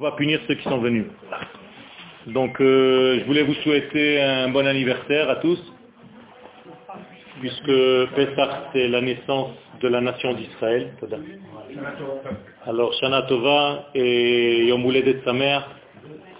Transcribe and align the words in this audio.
On 0.00 0.04
va 0.04 0.12
punir 0.12 0.40
ceux 0.48 0.54
qui 0.54 0.62
sont 0.62 0.78
venus. 0.78 1.04
Donc 2.28 2.58
euh, 2.62 3.18
je 3.20 3.24
voulais 3.26 3.42
vous 3.42 3.52
souhaiter 3.56 4.18
un 4.22 4.48
bon 4.48 4.66
anniversaire 4.66 5.28
à 5.28 5.36
tous, 5.36 5.60
puisque 7.38 7.66
Pesach 8.16 8.50
c'est 8.72 8.88
la 8.88 9.02
naissance 9.02 9.50
de 9.82 9.88
la 9.88 10.00
nation 10.00 10.32
d'Israël. 10.32 10.94
Alors 12.64 12.94
Shana 12.94 13.22
Tova 13.28 13.90
et 13.94 14.68
Yom 14.68 14.90
de 14.90 15.20
Samer, 15.22 15.58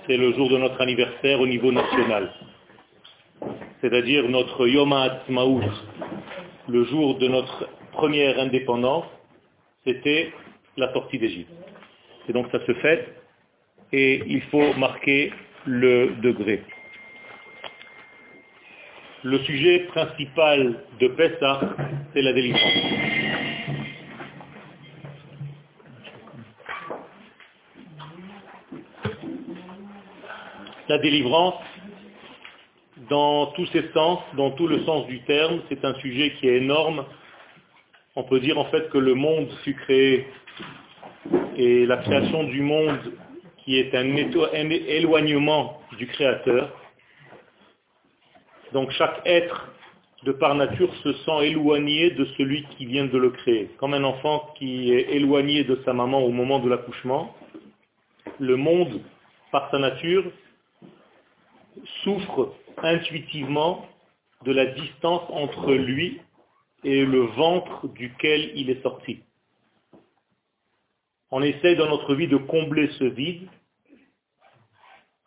c'est 0.07 0.17
le 0.17 0.33
jour 0.33 0.49
de 0.49 0.57
notre 0.57 0.81
anniversaire 0.81 1.39
au 1.39 1.47
niveau 1.47 1.71
national. 1.71 2.33
C'est-à-dire 3.83 4.27
notre 4.31 4.69
Yom 4.69 4.91
HaAtzmaut, 4.91 5.61
le 6.67 6.85
jour 6.85 7.19
de 7.19 7.29
notre 7.29 7.69
première 7.93 8.41
indépendance, 8.41 9.05
c'était 9.85 10.33
la 10.79 10.91
sortie 10.95 11.19
d'Égypte. 11.19 11.53
Et 12.27 12.33
donc 12.33 12.47
ça 12.53 12.65
se 12.65 12.73
fait, 12.73 13.20
et 13.93 14.23
il 14.27 14.43
faut 14.43 14.73
marquer 14.75 15.33
le 15.67 16.15
degré. 16.23 16.63
Le 19.23 19.39
sujet 19.41 19.81
principal 19.81 20.85
de 20.99 21.09
Pessah, 21.09 21.61
c'est 22.15 22.23
la 22.23 22.33
délivrance. 22.33 22.73
La 30.89 30.99
délivrance, 30.99 31.63
dans 33.11 33.47
tous 33.53 33.67
ses 33.67 33.91
sens, 33.93 34.21
dans 34.37 34.53
tout 34.53 34.67
le 34.67 34.81
sens 34.85 35.07
du 35.07 35.21
terme, 35.23 35.61
c'est 35.69 35.85
un 35.85 35.95
sujet 36.01 36.33
qui 36.41 36.49
est 36.49 36.57
énorme. 36.57 37.05
On 38.17 38.25
peut 38.25 38.41
dire 38.41 38.59
en 38.59 38.65
fait 38.67 38.89
que 38.91 38.99
le 38.99 39.15
monde 39.15 39.49
fut 39.63 39.75
créé 39.75 40.27
et 41.57 41.87
la 41.87 41.99
création 41.99 42.45
du 42.45 42.63
monde 42.63 42.99
qui 43.71 43.79
est 43.79 43.95
un 43.95 44.17
éloignement 44.17 45.81
du 45.97 46.09
Créateur. 46.09 46.77
Donc 48.73 48.91
chaque 48.91 49.23
être, 49.25 49.73
de 50.25 50.33
par 50.33 50.57
nature, 50.57 50.93
se 51.05 51.13
sent 51.13 51.47
éloigné 51.47 52.11
de 52.11 52.25
celui 52.37 52.65
qui 52.71 52.87
vient 52.87 53.07
de 53.07 53.17
le 53.17 53.31
créer. 53.31 53.71
Comme 53.79 53.95
un 53.95 54.03
enfant 54.03 54.53
qui 54.59 54.93
est 54.93 55.15
éloigné 55.15 55.63
de 55.63 55.81
sa 55.85 55.93
maman 55.93 56.19
au 56.19 56.31
moment 56.31 56.59
de 56.59 56.69
l'accouchement, 56.69 57.33
le 58.41 58.57
monde, 58.57 59.03
par 59.53 59.71
sa 59.71 59.79
nature, 59.79 60.25
souffre 62.03 62.53
intuitivement 62.79 63.87
de 64.45 64.51
la 64.51 64.67
distance 64.67 65.23
entre 65.31 65.75
lui 65.75 66.21
et 66.83 67.05
le 67.05 67.21
ventre 67.21 67.87
duquel 67.87 68.51
il 68.57 68.69
est 68.69 68.83
sorti. 68.83 69.21
On 71.31 71.41
essaye 71.41 71.77
dans 71.77 71.89
notre 71.89 72.17
vie 72.17 72.27
de 72.27 72.37
combler 72.37 72.89
ce 72.99 73.05
vide, 73.05 73.47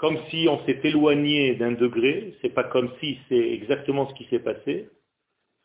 comme 0.03 0.19
si 0.29 0.49
on 0.49 0.59
s'est 0.65 0.81
éloigné 0.83 1.55
d'un 1.55 1.71
degré, 1.71 2.35
c'est 2.41 2.49
pas 2.49 2.65
comme 2.65 2.91
si 2.99 3.17
c'est 3.29 3.53
exactement 3.53 4.05
ce 4.09 4.13
qui 4.15 4.25
s'est 4.25 4.39
passé. 4.39 4.89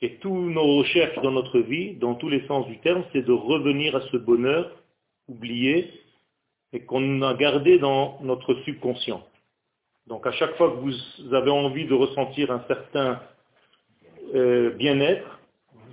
Et 0.00 0.14
tous 0.18 0.32
nos 0.32 0.76
recherches 0.76 1.20
dans 1.24 1.32
notre 1.32 1.58
vie, 1.58 1.96
dans 1.96 2.14
tous 2.14 2.28
les 2.28 2.46
sens 2.46 2.64
du 2.68 2.78
terme, 2.78 3.02
c'est 3.12 3.22
de 3.22 3.32
revenir 3.32 3.96
à 3.96 4.00
ce 4.12 4.16
bonheur 4.16 4.70
oublié 5.26 5.90
et 6.72 6.84
qu'on 6.84 7.20
a 7.22 7.34
gardé 7.34 7.80
dans 7.80 8.20
notre 8.22 8.54
subconscient. 8.62 9.26
Donc 10.06 10.24
à 10.24 10.30
chaque 10.30 10.54
fois 10.56 10.70
que 10.70 10.76
vous 10.76 11.34
avez 11.34 11.50
envie 11.50 11.86
de 11.86 11.94
ressentir 11.94 12.52
un 12.52 12.62
certain 12.68 13.20
euh, 14.36 14.70
bien-être, 14.76 15.40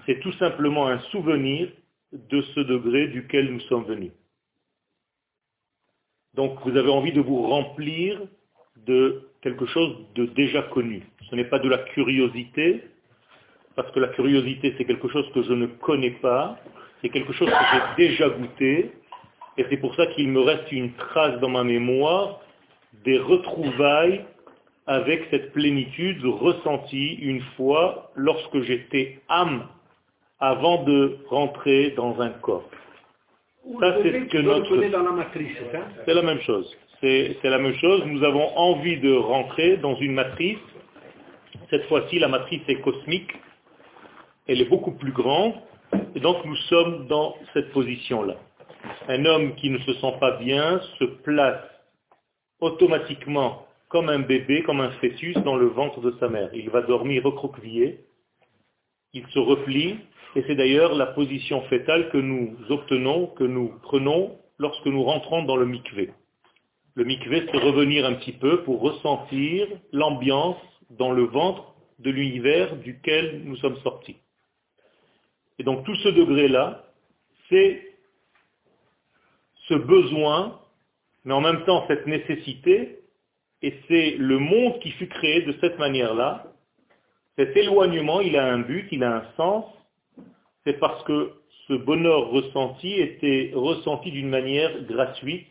c'est 0.06 0.20
tout 0.20 0.34
simplement 0.34 0.86
un 0.86 1.00
souvenir 1.10 1.72
de 2.12 2.42
ce 2.54 2.60
degré 2.60 3.08
duquel 3.08 3.52
nous 3.52 3.62
sommes 3.62 3.86
venus. 3.86 4.12
Donc 6.36 6.60
vous 6.64 6.78
avez 6.78 6.92
envie 6.92 7.14
de 7.14 7.22
vous 7.22 7.42
remplir 7.42 8.22
de 8.86 9.30
quelque 9.42 9.66
chose 9.66 9.96
de 10.16 10.26
déjà 10.26 10.64
connu. 10.64 11.04
Ce 11.30 11.36
n'est 11.36 11.46
pas 11.46 11.60
de 11.60 11.70
la 11.70 11.80
curiosité, 11.80 12.84
parce 13.76 13.92
que 13.92 14.00
la 14.00 14.10
curiosité 14.10 14.74
c'est 14.78 14.86
quelque 14.86 15.08
chose 15.10 15.30
que 15.34 15.44
je 15.44 15.54
ne 15.54 15.68
connais 15.68 16.12
pas, 16.22 16.58
c'est 17.02 17.10
quelque 17.10 17.34
chose 17.34 17.50
que 17.50 17.66
j'ai 17.72 18.08
déjà 18.08 18.30
goûté, 18.30 18.92
et 19.58 19.66
c'est 19.70 19.78
pour 19.78 19.96
ça 19.96 20.08
qu'il 20.08 20.30
me 20.30 20.42
reste 20.42 20.72
une 20.72 20.92
trace 20.94 21.40
dans 21.40 21.50
ma 21.50 21.64
mémoire 21.64 22.42
des 23.04 23.18
retrouvailles 23.18 24.26
avec 24.88 25.28
cette 25.32 25.52
plénitude 25.54 26.24
ressentie 26.26 27.16
une 27.16 27.42
fois 27.56 28.12
lorsque 28.16 28.62
j'étais 28.62 29.20
âme 29.30 29.68
avant 30.40 30.84
de 30.84 31.18
rentrer 31.30 31.92
dans 31.92 32.20
un 32.22 32.30
corps. 32.30 32.70
Ça, 33.80 33.96
c'est 34.04 34.12
ce 34.12 34.26
que 34.26 34.38
notre... 34.38 34.80
C'est 36.06 36.14
la 36.14 36.22
même 36.22 36.42
chose. 36.42 36.76
C'est 37.06 37.50
la 37.50 37.60
même 37.60 37.76
chose. 37.76 38.04
Nous 38.08 38.24
avons 38.24 38.58
envie 38.58 38.98
de 38.98 39.14
rentrer 39.14 39.78
dans 39.78 39.96
une 39.98 40.14
matrice. 40.14 40.58
Cette 41.70 41.86
fois-ci, 41.86 42.18
la 42.18 42.28
matrice 42.28 42.64
est 42.68 42.82
cosmique. 42.82 43.32
Elle 44.48 44.60
est 44.60 44.70
beaucoup 44.70 44.94
plus 44.94 45.12
grande. 45.12 45.54
Et 46.16 46.20
donc, 46.20 46.44
nous 46.46 46.56
sommes 46.68 47.06
dans 47.06 47.36
cette 47.54 47.72
position-là. 47.74 48.38
Un 49.08 49.24
homme 49.24 49.54
qui 49.54 49.70
ne 49.70 49.78
se 49.78 49.94
sent 49.94 50.14
pas 50.20 50.38
bien 50.38 50.82
se 50.98 51.06
place 51.06 51.62
automatiquement 52.60 53.68
comme 53.90 54.10
un 54.10 54.22
bébé, 54.22 54.64
comme 54.64 54.82
un 54.82 54.90
fœtus 55.00 55.38
dans 55.44 55.58
le 55.58 55.68
ventre 55.68 56.02
de 56.02 56.16
sa 56.20 56.28
mère. 56.28 56.50
Il 56.56 56.72
va 56.72 56.82
dormir 56.82 57.24
recroquevillé. 57.24 58.00
Il 59.14 59.28
se 59.28 59.38
replie 59.38 60.00
et 60.36 60.44
c'est 60.48 60.56
d'ailleurs 60.56 60.96
la 60.96 61.06
position 61.06 61.62
fétale 61.70 62.10
que 62.10 62.18
nous 62.18 62.58
obtenons, 62.70 63.28
que 63.28 63.44
nous 63.44 63.74
prenons 63.84 64.40
lorsque 64.58 64.88
nous 64.88 65.04
rentrons 65.04 65.44
dans 65.44 65.56
le 65.56 65.68
mikvé. 65.68 66.10
Le 66.96 67.04
mikvé, 67.04 67.46
c'est 67.52 67.58
revenir 67.58 68.06
un 68.06 68.14
petit 68.14 68.32
peu 68.32 68.64
pour 68.64 68.82
ressentir 68.82 69.68
l'ambiance 69.92 70.58
dans 70.90 71.12
le 71.12 71.24
ventre 71.24 71.76
de 72.00 72.10
l'univers 72.10 72.76
duquel 72.78 73.42
nous 73.44 73.58
sommes 73.58 73.78
sortis. 73.82 74.18
Et 75.60 75.64
donc 75.64 75.86
tout 75.86 75.96
ce 75.96 76.10
degré-là, 76.10 76.86
c'est 77.50 77.86
ce 79.68 79.74
besoin, 79.74 80.60
mais 81.24 81.34
en 81.34 81.42
même 81.42 81.64
temps 81.66 81.86
cette 81.88 82.08
nécessité, 82.08 83.00
et 83.62 83.74
c'est 83.88 84.12
le 84.18 84.38
monde 84.38 84.80
qui 84.80 84.92
fut 84.92 85.08
créé 85.08 85.42
de 85.42 85.54
cette 85.60 85.80
manière-là. 85.80 86.54
Cet 87.38 87.56
éloignement, 87.58 88.22
il 88.22 88.38
a 88.38 88.46
un 88.46 88.60
but, 88.60 88.88
il 88.92 89.04
a 89.04 89.18
un 89.18 89.36
sens, 89.36 89.66
c'est 90.66 90.80
parce 90.80 91.04
que 91.04 91.34
ce 91.68 91.74
bonheur 91.74 92.30
ressenti 92.30 92.94
était 92.94 93.52
ressenti 93.54 94.12
d'une 94.12 94.30
manière 94.30 94.84
gratuite. 94.84 95.48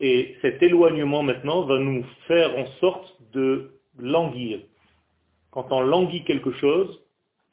Et 0.00 0.36
cet 0.42 0.62
éloignement 0.62 1.22
maintenant 1.22 1.62
va 1.62 1.78
nous 1.78 2.04
faire 2.26 2.56
en 2.58 2.66
sorte 2.80 3.16
de 3.32 3.70
languir. 3.98 4.60
Quand 5.50 5.72
on 5.72 5.80
languit 5.80 6.24
quelque 6.24 6.52
chose, 6.52 7.00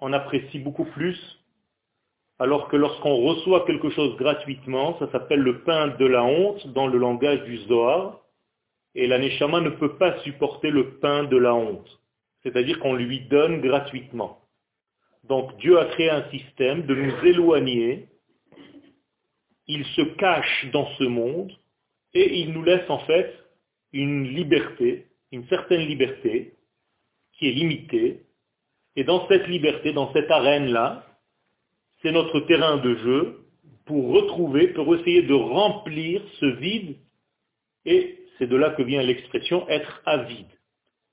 on 0.02 0.12
apprécie 0.12 0.60
beaucoup 0.60 0.86
plus, 0.86 1.18
alors 2.40 2.68
que 2.68 2.76
lorsqu'on 2.76 3.16
reçoit 3.16 3.66
quelque 3.66 3.90
chose 3.92 4.18
gratuitement, 4.18 4.98
ça 5.00 5.10
s'appelle 5.12 5.40
le 5.40 5.62
pain 5.62 5.90
de 5.98 6.06
la 6.06 6.24
honte 6.24 6.68
dans 6.74 6.88
le 6.88 6.98
langage 6.98 7.44
du 7.44 7.58
Zohar, 7.60 8.20
et 8.96 9.08
la 9.08 9.18
ne 9.18 9.70
peut 9.70 9.96
pas 9.96 10.20
supporter 10.20 10.70
le 10.70 11.00
pain 11.00 11.24
de 11.24 11.38
la 11.38 11.56
honte, 11.56 12.00
c'est-à-dire 12.44 12.80
qu'on 12.80 12.94
lui 12.94 13.22
donne 13.22 13.62
gratuitement. 13.62 14.40
Donc 15.24 15.56
Dieu 15.58 15.80
a 15.80 15.86
créé 15.86 16.10
un 16.10 16.30
système 16.30 16.86
de 16.86 16.94
nous 16.94 17.26
éloigner. 17.26 18.10
Il 19.68 19.86
se 19.86 20.02
cache 20.02 20.68
dans 20.74 20.88
ce 20.98 21.06
monde 21.06 21.52
et 22.14 22.40
il 22.40 22.52
nous 22.54 22.64
laisse 22.64 22.90
en 22.90 23.00
fait 23.00 23.34
une 23.92 24.24
liberté, 24.24 25.08
une 25.32 25.46
certaine 25.48 25.82
liberté 25.82 26.54
qui 27.34 27.48
est 27.48 27.52
limitée. 27.52 28.22
Et 28.96 29.04
dans 29.04 29.28
cette 29.28 29.48
liberté, 29.48 29.94
dans 29.94 30.12
cette 30.14 30.30
arène-là, 30.30 31.06
c'est 32.02 32.12
notre 32.12 32.42
terrain 32.42 32.78
de 32.78 32.96
jeu 32.96 33.46
pour 33.86 34.12
retrouver, 34.12 34.68
pour 34.70 34.94
essayer 34.96 35.24
de 35.24 35.34
remplir 35.34 36.22
ce 36.40 36.46
vide. 36.46 36.98
Et 37.86 38.20
c'est 38.38 38.48
de 38.48 38.56
là 38.56 38.72
que 38.72 38.84
vient 38.84 39.02
l'expression 39.02 39.68
être 39.70 40.02
avide. 40.06 40.48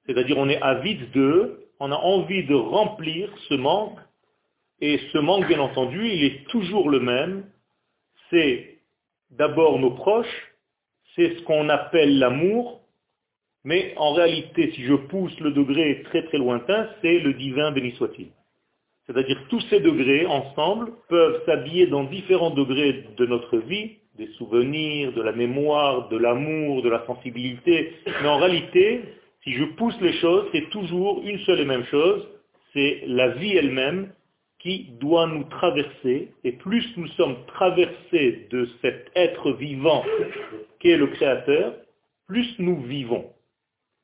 C'est-à-dire 0.07 0.39
on 0.39 0.49
est 0.49 0.61
avide 0.61 1.11
de, 1.13 1.69
on 1.79 1.91
a 1.91 1.97
envie 1.97 2.45
de 2.45 2.55
remplir 2.55 3.33
ce 3.49 3.55
manque, 3.55 3.99
et 4.81 4.99
ce 5.13 5.19
manque, 5.19 5.47
bien 5.47 5.61
entendu, 5.61 6.09
il 6.09 6.25
est 6.25 6.45
toujours 6.49 6.89
le 6.89 7.01
même. 7.01 7.45
C'est 8.31 8.79
d'abord 9.31 9.79
nos 9.79 9.91
proches, 9.91 10.50
c'est 11.21 11.37
ce 11.37 11.43
qu'on 11.43 11.69
appelle 11.69 12.19
l'amour, 12.19 12.81
mais 13.63 13.93
en 13.99 14.15
réalité, 14.15 14.73
si 14.75 14.85
je 14.85 14.95
pousse 14.95 15.39
le 15.41 15.51
degré 15.51 16.03
très 16.05 16.23
très 16.25 16.39
lointain, 16.39 16.89
c'est 17.03 17.19
le 17.19 17.35
divin 17.35 17.73
béni 17.73 17.93
soit-il. 17.93 18.29
C'est-à-dire 19.07 19.39
tous 19.51 19.61
ces 19.69 19.81
degrés 19.81 20.25
ensemble 20.25 20.93
peuvent 21.11 21.43
s'habiller 21.45 21.89
dans 21.89 22.05
différents 22.05 22.53
degrés 22.53 23.05
de 23.19 23.27
notre 23.27 23.59
vie, 23.59 23.99
des 24.17 24.29
souvenirs, 24.39 25.13
de 25.13 25.21
la 25.21 25.33
mémoire, 25.33 26.09
de 26.09 26.17
l'amour, 26.17 26.83
de 26.83 26.89
la 26.89 27.05
sensibilité, 27.05 27.93
mais 28.23 28.29
en 28.29 28.39
réalité, 28.39 29.03
si 29.45 29.53
je 29.53 29.65
pousse 29.77 30.01
les 30.01 30.15
choses, 30.15 30.47
c'est 30.53 30.71
toujours 30.71 31.23
une 31.23 31.39
seule 31.41 31.61
et 31.61 31.65
même 31.67 31.85
chose, 31.87 32.27
c'est 32.73 33.03
la 33.07 33.29
vie 33.29 33.57
elle-même 33.57 34.11
qui 34.61 34.91
doit 35.01 35.27
nous 35.27 35.45
traverser, 35.45 36.33
et 36.45 36.53
plus 36.53 36.87
nous 36.97 37.09
sommes 37.09 37.37
traversés 37.47 38.47
de 38.51 38.69
cet 38.83 39.11
être 39.17 39.53
vivant 39.53 40.05
qu'est 40.79 40.99
le 40.99 41.07
Créateur, 41.09 41.75
plus 42.29 42.55
nous 42.59 42.81
vivons. 42.83 43.33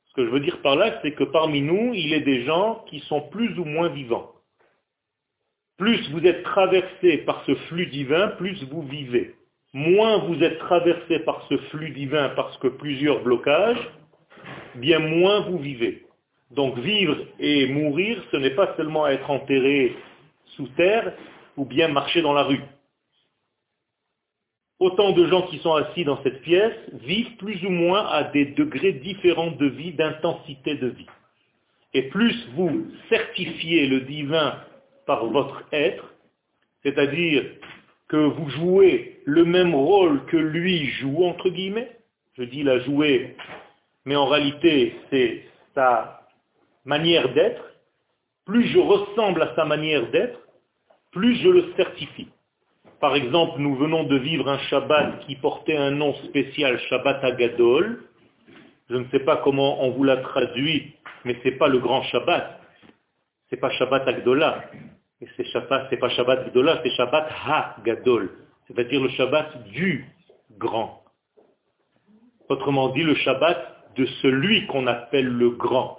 Ce 0.05 0.13
que 0.15 0.25
je 0.25 0.31
veux 0.31 0.39
dire 0.39 0.59
par 0.61 0.75
là, 0.75 0.99
c'est 1.01 1.13
que 1.13 1.23
parmi 1.23 1.61
nous, 1.61 1.93
il 1.93 2.07
y 2.07 2.15
a 2.15 2.19
des 2.19 2.43
gens 2.43 2.83
qui 2.89 2.99
sont 3.01 3.21
plus 3.29 3.57
ou 3.59 3.65
moins 3.65 3.89
vivants. 3.89 4.31
Plus 5.77 6.09
vous 6.09 6.25
êtes 6.25 6.41
traversé 6.41 7.19
par 7.19 7.43
ce 7.45 7.53
flux 7.67 7.85
divin, 7.85 8.29
plus 8.29 8.63
vous 8.63 8.81
vivez. 8.81 9.35
Moins 9.73 10.17
vous 10.17 10.41
êtes 10.41 10.57
traversé 10.57 11.19
par 11.19 11.45
ce 11.49 11.57
flux 11.69 11.91
divin 11.91 12.29
parce 12.29 12.57
que 12.57 12.67
plusieurs 12.67 13.21
blocages, 13.21 13.91
bien 14.75 14.97
moins 14.97 15.41
vous 15.41 15.59
vivez. 15.59 16.07
Donc 16.49 16.79
vivre 16.79 17.17
et 17.39 17.67
mourir, 17.67 18.23
ce 18.31 18.37
n'est 18.37 18.55
pas 18.55 18.73
seulement 18.75 19.05
être 19.05 19.29
enterré 19.29 19.95
sous 20.57 20.67
terre 20.69 21.13
ou 21.55 21.65
bien 21.65 21.87
marcher 21.87 22.21
dans 22.21 22.33
la 22.33 22.43
rue. 22.43 22.61
Autant 24.79 25.11
de 25.11 25.25
gens 25.27 25.43
qui 25.43 25.57
sont 25.59 25.73
assis 25.73 26.03
dans 26.03 26.21
cette 26.21 26.41
pièce 26.41 26.75
vivent 26.93 27.35
plus 27.37 27.63
ou 27.65 27.69
moins 27.69 28.05
à 28.07 28.25
des 28.25 28.45
degrés 28.45 28.93
différents 28.93 29.51
de 29.51 29.65
vie, 29.65 29.93
d'intensité 29.93 30.75
de 30.75 30.87
vie. 30.87 31.07
Et 31.93 32.09
plus 32.09 32.47
vous 32.53 32.85
certifiez 33.09 33.87
le 33.87 34.01
divin 34.01 34.59
par 35.07 35.25
votre 35.25 35.63
être, 35.71 36.13
c'est-à-dire 36.83 37.43
que 38.07 38.17
vous 38.17 38.49
jouez 38.51 39.19
le 39.25 39.45
même 39.45 39.73
rôle 39.73 40.25
que 40.25 40.37
lui 40.37 40.85
joue, 40.85 41.23
entre 41.23 41.49
guillemets, 41.49 41.97
je 42.37 42.43
dis 42.43 42.61
la 42.61 42.79
jouer, 42.79 43.35
mais 44.05 44.15
en 44.15 44.27
réalité 44.27 44.95
c'est 45.09 45.43
sa 45.73 46.21
manière 46.85 47.33
d'être, 47.33 47.63
plus 48.45 48.67
je 48.67 48.79
ressemble 48.79 49.41
à 49.41 49.55
sa 49.55 49.65
manière 49.65 50.09
d'être, 50.11 50.39
plus 51.17 51.35
je 51.37 51.49
le 51.49 51.73
certifie. 51.75 52.27
Par 53.01 53.15
exemple, 53.15 53.59
nous 53.59 53.75
venons 53.75 54.03
de 54.03 54.17
vivre 54.17 54.47
un 54.47 54.59
Shabbat 54.69 55.21
qui 55.25 55.35
portait 55.35 55.75
un 55.75 55.91
nom 55.91 56.13
spécial, 56.25 56.79
Shabbat 56.89 57.23
Agadol. 57.23 58.03
Je 58.89 58.95
ne 58.95 59.05
sais 59.09 59.21
pas 59.21 59.37
comment 59.37 59.83
on 59.83 59.91
vous 59.91 60.03
l'a 60.03 60.17
traduit, 60.17 60.93
mais 61.25 61.35
ce 61.41 61.49
n'est 61.49 61.57
pas 61.57 61.67
le 61.67 61.79
grand 61.79 62.03
Shabbat. 62.03 62.59
Ce 63.49 63.55
n'est 63.55 63.59
pas 63.59 63.71
Shabbat 63.71 64.07
Agdola. 64.07 64.63
Et 65.21 65.27
c'est 65.35 65.45
Shabbat, 65.45 65.99
pas 65.99 66.09
Shabbat 66.09 66.39
Agdola, 66.47 66.79
c'est 66.83 66.91
Shabbat 66.91 67.27
Ha-Gadol. 67.47 68.29
C'est-à-dire 68.67 69.01
le 69.01 69.09
Shabbat 69.09 69.63
du 69.69 70.05
grand. 70.59 71.01
Autrement 72.49 72.89
dit, 72.89 73.03
le 73.03 73.15
Shabbat 73.15 73.95
de 73.95 74.05
celui 74.21 74.67
qu'on 74.67 74.85
appelle 74.85 75.27
le 75.27 75.49
grand. 75.49 75.97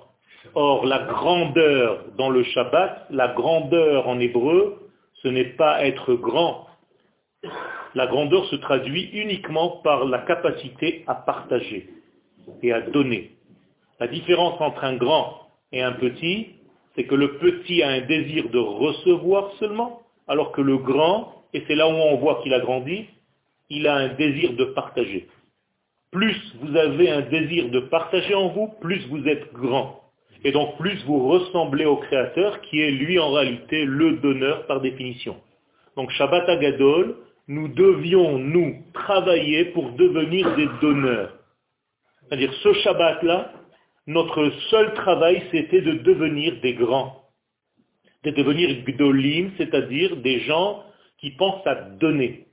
Or, 0.55 0.87
la 0.87 1.01
grandeur 1.01 2.05
dans 2.17 2.31
le 2.31 2.45
Shabbat, 2.45 3.07
la 3.11 3.29
grandeur 3.29 4.09
en 4.09 4.21
hébreu, 4.21 4.88
ce 5.23 5.29
n'est 5.29 5.57
pas 5.57 5.85
être 5.85 6.15
grand. 6.15 6.67
La 7.95 8.07
grandeur 8.07 8.45
se 8.47 8.57
traduit 8.57 9.11
uniquement 9.13 9.81
par 9.83 10.05
la 10.05 10.19
capacité 10.19 11.05
à 11.07 11.15
partager 11.15 11.89
et 12.63 12.73
à 12.73 12.81
donner. 12.83 13.33
La 14.01 14.07
différence 14.07 14.61
entre 14.61 14.85
un 14.85 14.97
grand 14.97 15.49
et 15.73 15.83
un 15.83 15.93
petit, 15.93 16.49
c'est 16.95 17.05
que 17.05 17.15
le 17.15 17.39
petit 17.39 17.83
a 17.83 17.89
un 17.89 18.01
désir 18.03 18.49
de 18.51 18.59
recevoir 18.59 19.53
seulement, 19.59 20.03
alors 20.27 20.53
que 20.53 20.61
le 20.61 20.79
grand, 20.79 21.45
et 21.53 21.65
c'est 21.67 21.75
là 21.75 21.89
où 21.89 21.93
on 21.93 22.17
voit 22.17 22.41
qu'il 22.43 22.55
a 22.55 22.61
grandi, 22.61 23.07
il 23.71 23.87
a 23.87 23.95
un 23.97 24.09
désir 24.15 24.53
de 24.53 24.65
partager. 24.65 25.29
Plus 26.11 26.37
vous 26.61 26.77
avez 26.77 27.11
un 27.11 27.23
désir 27.23 27.71
de 27.71 27.81
partager 27.81 28.35
en 28.35 28.49
vous, 28.49 28.69
plus 28.81 29.07
vous 29.09 29.27
êtes 29.27 29.53
grand. 29.53 30.08
Et 30.45 30.53
donc 30.53 30.77
plus 30.79 31.03
vous 31.05 31.29
ressemblez 31.29 31.85
au 31.85 31.97
Créateur 31.97 32.61
qui 32.63 32.81
est 32.81 32.91
lui 32.91 33.19
en 33.19 33.33
réalité 33.33 33.85
le 33.85 34.19
donneur 34.19 34.67
par 34.67 34.81
définition. 34.81 35.37
Donc 35.97 36.11
Shabbat 36.13 36.49
Agadol, 36.49 37.17
nous 37.49 37.69
devions 37.69 38.39
nous 38.39 38.77
travailler 38.93 39.67
pour 39.67 39.91
devenir 39.93 40.55
des 40.55 40.69
donneurs. 40.81 41.33
C'est-à-dire 42.29 42.53
ce 42.63 42.73
Shabbat-là, 42.75 43.53
notre 44.07 44.51
seul 44.71 44.95
travail 44.95 45.43
c'était 45.51 45.81
de 45.81 45.93
devenir 45.95 46.61
des 46.61 46.75
grands. 46.75 47.25
De 48.25 48.31
devenir 48.31 48.85
gdolim, 48.85 49.51
c'est-à-dire 49.57 50.17
des 50.19 50.41
gens 50.41 50.83
qui 51.19 51.31
pensent 51.33 51.67
à 51.67 51.75
donner. 51.75 52.47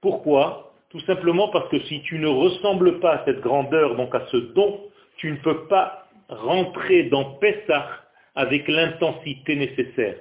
Pourquoi? 0.00 0.74
Tout 0.90 1.00
simplement 1.00 1.48
parce 1.48 1.68
que 1.70 1.80
si 1.80 2.02
tu 2.02 2.18
ne 2.18 2.28
ressembles 2.28 3.00
pas 3.00 3.14
à 3.14 3.24
cette 3.24 3.40
grandeur, 3.40 3.96
donc 3.96 4.14
à 4.14 4.26
ce 4.30 4.36
don, 4.36 4.80
tu 5.16 5.30
ne 5.30 5.36
peux 5.36 5.66
pas 5.66 6.01
rentrer 6.28 7.04
dans 7.04 7.34
Pessah 7.34 7.88
avec 8.34 8.68
l'intensité 8.68 9.56
nécessaire. 9.56 10.16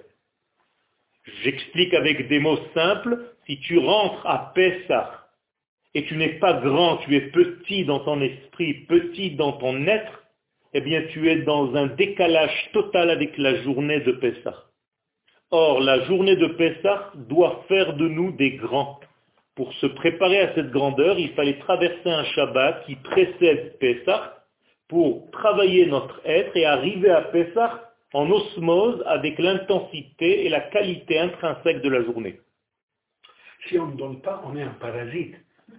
J'explique 1.44 1.94
avec 1.94 2.28
des 2.28 2.40
mots 2.40 2.60
simples, 2.74 3.36
si 3.46 3.60
tu 3.60 3.78
rentres 3.78 4.26
à 4.26 4.52
Pessah 4.54 5.28
et 5.94 6.06
tu 6.06 6.16
n'es 6.16 6.40
pas 6.40 6.54
grand, 6.54 6.98
tu 6.98 7.16
es 7.16 7.22
petit 7.32 7.86
dans 7.86 8.00
ton 8.00 8.22
esprit, 8.22 8.74
petit 8.86 9.32
dans 9.32 9.54
ton 9.54 9.86
être, 9.88 10.24
eh 10.74 10.82
bien 10.82 11.04
tu 11.12 11.30
es 11.30 11.38
dans 11.38 11.76
un 11.76 11.88
décalage 11.88 12.70
total 12.74 13.10
avec 13.10 13.38
la 13.38 13.62
journée 13.64 14.00
de 14.00 14.14
Pessah. 14.14 14.66
Or, 15.52 15.82
la 15.82 16.06
journée 16.06 16.38
de 16.38 16.48
Pessah 16.48 17.12
doit 17.16 17.66
faire 17.68 17.94
de 17.96 18.08
nous 18.08 18.32
des 18.32 18.52
grands. 18.52 19.00
Pour 19.56 19.74
se 19.74 19.86
préparer 19.86 20.40
à 20.40 20.56
cette 20.56 20.72
grandeur, 20.72 21.20
il 21.20 21.34
fallait 21.34 21.60
traverser 21.60 22.10
un 22.10 22.24
Shabbat 22.24 22.86
qui 22.86 22.96
précède 22.96 23.78
Pessah, 23.80 24.41
pour 24.92 25.32
travailler 25.32 25.86
notre 25.86 26.20
être 26.26 26.56
et 26.58 26.66
arriver 26.66 27.10
à 27.10 27.22
Pessah 27.22 27.94
en 28.14 28.30
osmose 28.30 29.02
avec 29.06 29.40
l'intensité 29.40 30.46
et 30.46 30.50
la 30.50 30.60
qualité 30.60 31.18
intrinsèque 31.18 31.82
de 31.82 31.88
la 31.88 32.04
journée. 32.04 32.42
Si 33.70 33.80
on 33.80 33.88
ne 33.88 33.96
donne 33.96 34.20
pas, 34.20 34.44
on 34.46 34.54
est 34.58 34.64
un 34.64 34.76
parasite. 34.82 35.36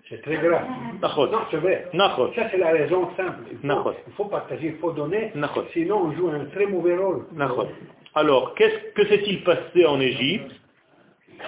C'est 0.08 0.22
très 0.22 0.38
grave. 0.38 0.64
Non, 1.02 1.40
c'est 1.50 1.58
vrai. 1.58 1.90
Ça, 1.92 2.48
c'est 2.50 2.56
la 2.56 2.70
raison 2.70 3.10
simple. 3.14 3.40
Il 3.62 4.12
faut, 4.16 4.24
partager, 4.24 4.68
il 4.68 4.76
faut 4.76 4.92
donner. 4.92 5.30
Sinon, 5.74 6.06
on 6.06 6.12
joue 6.12 6.28
un 6.28 6.46
très 6.46 6.64
mauvais 6.64 6.96
rôle. 6.96 7.26
Alors, 8.14 8.54
qu'est-ce 8.54 8.94
que 8.94 9.06
s'est-il 9.08 9.44
passé 9.44 9.84
en 9.84 10.00
Égypte 10.00 10.50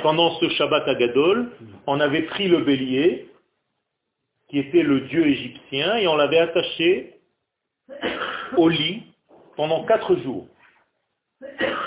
Pendant 0.03 0.33
ce 0.33 0.51
Shabbat 0.51 0.87
à 0.87 0.97
Gadol, 0.97 1.51
on 1.87 1.99
avait 1.99 2.25
pris 2.25 2.47
le 2.47 2.59
bélier, 2.59 3.31
qui 4.51 4.59
était 4.59 4.83
le 4.83 5.01
dieu 5.01 5.27
égyptien, 5.27 5.97
et 5.97 6.07
on 6.07 6.17
l'avait 6.17 6.41
attaché 6.41 7.14
au 8.57 8.69
lit 8.69 9.03
pendant 9.57 9.85
quatre 9.85 10.17
jours. 10.17 10.47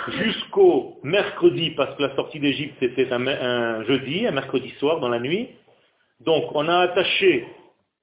Jusqu'au 0.09 0.97
mercredi, 1.03 1.71
parce 1.71 1.95
que 1.95 2.03
la 2.03 2.15
sortie 2.15 2.39
d'Égypte 2.39 2.75
c'était 2.79 3.11
un, 3.11 3.83
jeudi, 3.83 4.27
un 4.27 4.31
mercredi 4.31 4.69
soir 4.79 4.99
dans 4.99 5.09
la 5.09 5.19
nuit. 5.19 5.49
Donc 6.21 6.45
on 6.53 6.67
a 6.67 6.79
attaché 6.79 7.47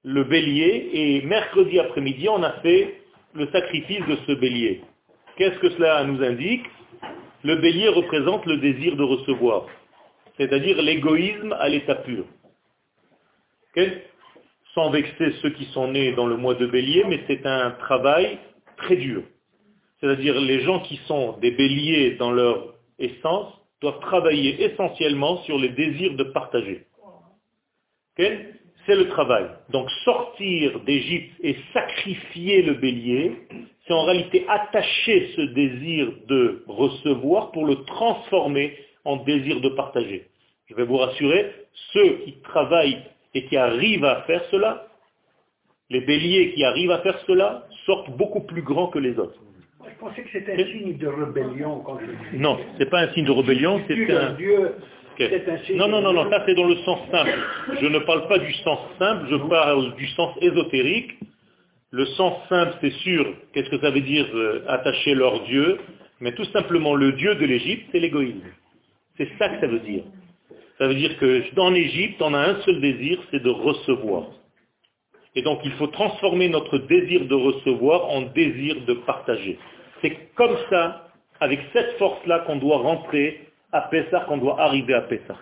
le 0.03 0.23
bélier 0.23 0.89
et 0.93 1.21
mercredi 1.23 1.79
après-midi 1.79 2.29
on 2.29 2.43
a 2.43 2.51
fait 2.61 3.01
le 3.33 3.47
sacrifice 3.47 4.05
de 4.07 4.17
ce 4.27 4.31
bélier. 4.33 4.81
Qu'est-ce 5.37 5.57
que 5.59 5.69
cela 5.71 6.03
nous 6.03 6.23
indique? 6.23 6.65
Le 7.43 7.55
bélier 7.57 7.89
représente 7.89 8.45
le 8.45 8.57
désir 8.57 8.95
de 8.95 9.03
recevoir, 9.03 9.67
c'est-à-dire 10.37 10.81
l'égoïsme 10.81 11.53
à 11.59 11.69
l'état 11.69 11.95
pur 11.95 12.25
sans 14.73 14.89
vexer 14.89 15.31
ceux 15.41 15.51
qui 15.51 15.65
sont 15.65 15.87
nés 15.87 16.11
dans 16.13 16.27
le 16.27 16.37
mois 16.37 16.55
de 16.55 16.65
bélier, 16.67 17.05
mais 17.07 17.21
c'est 17.27 17.45
un 17.45 17.71
travail 17.71 18.37
très 18.77 18.95
dur. 18.95 19.23
C'est-à-dire 19.99 20.39
les 20.39 20.61
gens 20.61 20.81
qui 20.81 20.97
sont 21.07 21.37
des 21.39 21.51
béliers 21.51 22.15
dans 22.15 22.31
leur 22.31 22.75
essence 22.99 23.53
doivent 23.81 23.99
travailler 23.99 24.63
essentiellement 24.63 25.37
sur 25.43 25.57
les 25.57 25.69
désirs 25.69 26.15
de 26.15 26.23
partager. 26.23 26.85
c'est 28.17 28.95
le 28.95 29.09
travail. 29.09 29.47
Donc 29.69 29.89
sortir 30.03 30.79
d'Égypte 30.81 31.33
et 31.41 31.55
sacrifier 31.73 32.61
le 32.61 32.75
bélier, 32.75 33.33
c'est 33.85 33.93
en 33.93 34.03
réalité 34.03 34.45
attacher 34.47 35.31
ce 35.35 35.41
désir 35.41 36.11
de 36.27 36.63
recevoir 36.67 37.51
pour 37.51 37.65
le 37.65 37.83
transformer 37.85 38.77
en 39.03 39.17
désir 39.17 39.61
de 39.61 39.69
partager. 39.69 40.27
Je 40.67 40.75
vais 40.75 40.83
vous 40.83 40.97
rassurer, 40.97 41.51
ceux 41.93 42.17
qui 42.25 42.33
travaillent 42.41 43.03
et 43.33 43.45
qui 43.45 43.57
arrivent 43.57 44.05
à 44.05 44.21
faire 44.23 44.43
cela, 44.51 44.87
les 45.89 46.01
béliers 46.01 46.53
qui 46.53 46.63
arrivent 46.63 46.91
à 46.91 46.99
faire 46.99 47.19
cela 47.27 47.67
sortent 47.85 48.09
beaucoup 48.17 48.41
plus 48.41 48.61
grands 48.61 48.87
que 48.87 48.99
les 48.99 49.17
autres. 49.17 49.39
Je 49.87 49.99
pensais 49.99 50.23
que 50.23 50.29
c'était 50.31 50.53
un 50.53 50.65
signe 50.65 50.97
de 50.97 51.07
rébellion. 51.07 51.79
Quand 51.81 51.99
je... 51.99 52.37
Non, 52.37 52.57
ce 52.73 52.79
n'est 52.79 52.89
pas 52.89 53.01
un 53.01 53.13
signe 53.13 53.25
de 53.25 53.31
rébellion, 53.31 53.81
c'est 53.87 54.11
un... 54.11 54.33
Dieu, 54.33 54.75
un 55.19 55.57
signe 55.65 55.77
non, 55.77 55.87
non, 55.87 56.01
non, 56.01 56.13
non, 56.13 56.29
ça 56.29 56.43
c'est 56.45 56.55
dans 56.55 56.67
le 56.67 56.75
sens 56.77 56.99
simple. 57.11 57.37
Je 57.79 57.87
ne 57.87 57.99
parle 57.99 58.27
pas 58.27 58.39
du 58.39 58.51
sens 58.53 58.79
simple, 58.99 59.27
je 59.29 59.35
parle 59.35 59.95
du 59.95 60.07
sens 60.07 60.35
ésotérique. 60.41 61.11
Le 61.91 62.05
sens 62.07 62.33
simple, 62.49 62.73
c'est 62.81 62.91
sûr, 62.91 63.25
qu'est-ce 63.53 63.69
que 63.69 63.79
ça 63.79 63.89
veut 63.89 64.01
dire 64.01 64.27
euh, 64.33 64.65
attacher 64.67 65.13
leur 65.13 65.43
Dieu 65.43 65.79
Mais 66.19 66.33
tout 66.33 66.43
simplement, 66.45 66.93
le 66.95 67.13
Dieu 67.13 67.35
de 67.35 67.45
l'Égypte, 67.45 67.87
c'est 67.91 67.99
l'égoïsme. 67.99 68.41
C'est 69.17 69.29
ça 69.39 69.47
que 69.47 69.61
ça 69.61 69.67
veut 69.67 69.79
dire. 69.79 70.03
Ça 70.77 70.87
veut 70.87 70.95
dire 70.95 71.17
que 71.17 71.43
dans 71.55 71.69
l'Égypte, 71.69 72.21
on 72.21 72.33
a 72.33 72.39
un 72.39 72.61
seul 72.61 72.81
désir, 72.81 73.19
c'est 73.31 73.41
de 73.41 73.49
recevoir. 73.49 74.25
Et 75.35 75.41
donc 75.41 75.59
il 75.63 75.71
faut 75.73 75.87
transformer 75.87 76.49
notre 76.49 76.77
désir 76.77 77.25
de 77.25 77.35
recevoir 77.35 78.09
en 78.09 78.21
désir 78.21 78.77
de 78.87 78.93
partager. 78.93 79.57
C'est 80.01 80.15
comme 80.35 80.55
ça, 80.69 81.07
avec 81.39 81.59
cette 81.73 81.97
force-là, 81.97 82.39
qu'on 82.39 82.57
doit 82.57 82.77
rentrer 82.77 83.41
à 83.71 83.81
Pessah 83.81 84.21
qu'on 84.21 84.37
doit 84.37 84.59
arriver 84.61 84.93
à 84.93 85.01
Pessah. 85.01 85.37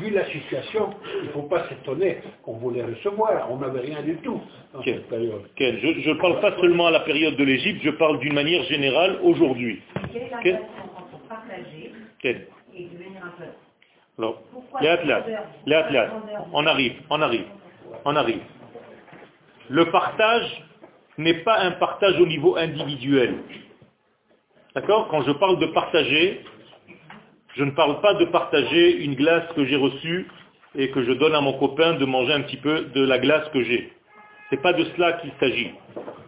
Vu 0.00 0.10
la 0.10 0.24
situation, 0.26 0.90
il 1.20 1.26
ne 1.26 1.32
faut 1.32 1.42
pas 1.42 1.68
s'étonner 1.68 2.18
qu'on 2.42 2.54
voulait 2.54 2.82
recevoir. 2.82 3.50
On 3.50 3.58
n'avait 3.58 3.80
rien 3.80 4.02
du 4.02 4.16
tout 4.16 4.40
dans 4.72 4.82
cette 4.82 5.06
période. 5.08 5.42
Je 5.58 6.10
ne 6.10 6.14
parle 6.14 6.40
pas 6.40 6.56
seulement 6.58 6.86
à 6.86 6.90
la 6.90 7.00
période 7.00 7.36
de 7.36 7.44
l'Égypte, 7.44 7.80
je 7.84 7.90
parle 7.90 8.18
d'une 8.20 8.32
manière 8.32 8.62
générale 8.64 9.18
aujourd'hui. 9.22 9.82
Quelle 10.12 10.22
est 10.22 10.30
la 10.30 10.58
partager 11.28 11.92
et 12.24 12.84
devenir 12.84 13.22
un 13.22 13.30
peuple 13.38 13.56
alors, 14.18 14.40
les 14.80 14.88
on 16.54 16.66
arrive, 16.66 16.94
on 17.10 17.20
arrive, 17.20 17.44
on 18.06 18.16
arrive. 18.16 18.40
Le 19.68 19.90
partage 19.90 20.64
n'est 21.18 21.42
pas 21.42 21.58
un 21.60 21.72
partage 21.72 22.20
au 22.20 22.26
niveau 22.26 22.56
individuel. 22.56 23.34
D'accord? 24.74 25.08
Quand 25.08 25.22
je 25.22 25.32
parle 25.32 25.58
de 25.58 25.66
partager, 25.66 26.42
je 27.56 27.64
ne 27.64 27.70
parle 27.72 28.00
pas 28.00 28.14
de 28.14 28.26
partager 28.26 29.02
une 29.02 29.14
glace 29.14 29.44
que 29.54 29.64
j'ai 29.64 29.76
reçue 29.76 30.28
et 30.76 30.90
que 30.90 31.02
je 31.02 31.12
donne 31.12 31.34
à 31.34 31.40
mon 31.40 31.54
copain 31.54 31.94
de 31.94 32.04
manger 32.04 32.34
un 32.34 32.42
petit 32.42 32.58
peu 32.58 32.82
de 32.94 33.04
la 33.04 33.18
glace 33.18 33.48
que 33.48 33.62
j'ai. 33.62 33.92
Ce 34.50 34.54
n'est 34.54 34.62
pas 34.62 34.74
de 34.74 34.84
cela 34.96 35.14
qu'il 35.14 35.32
s'agit. 35.40 35.70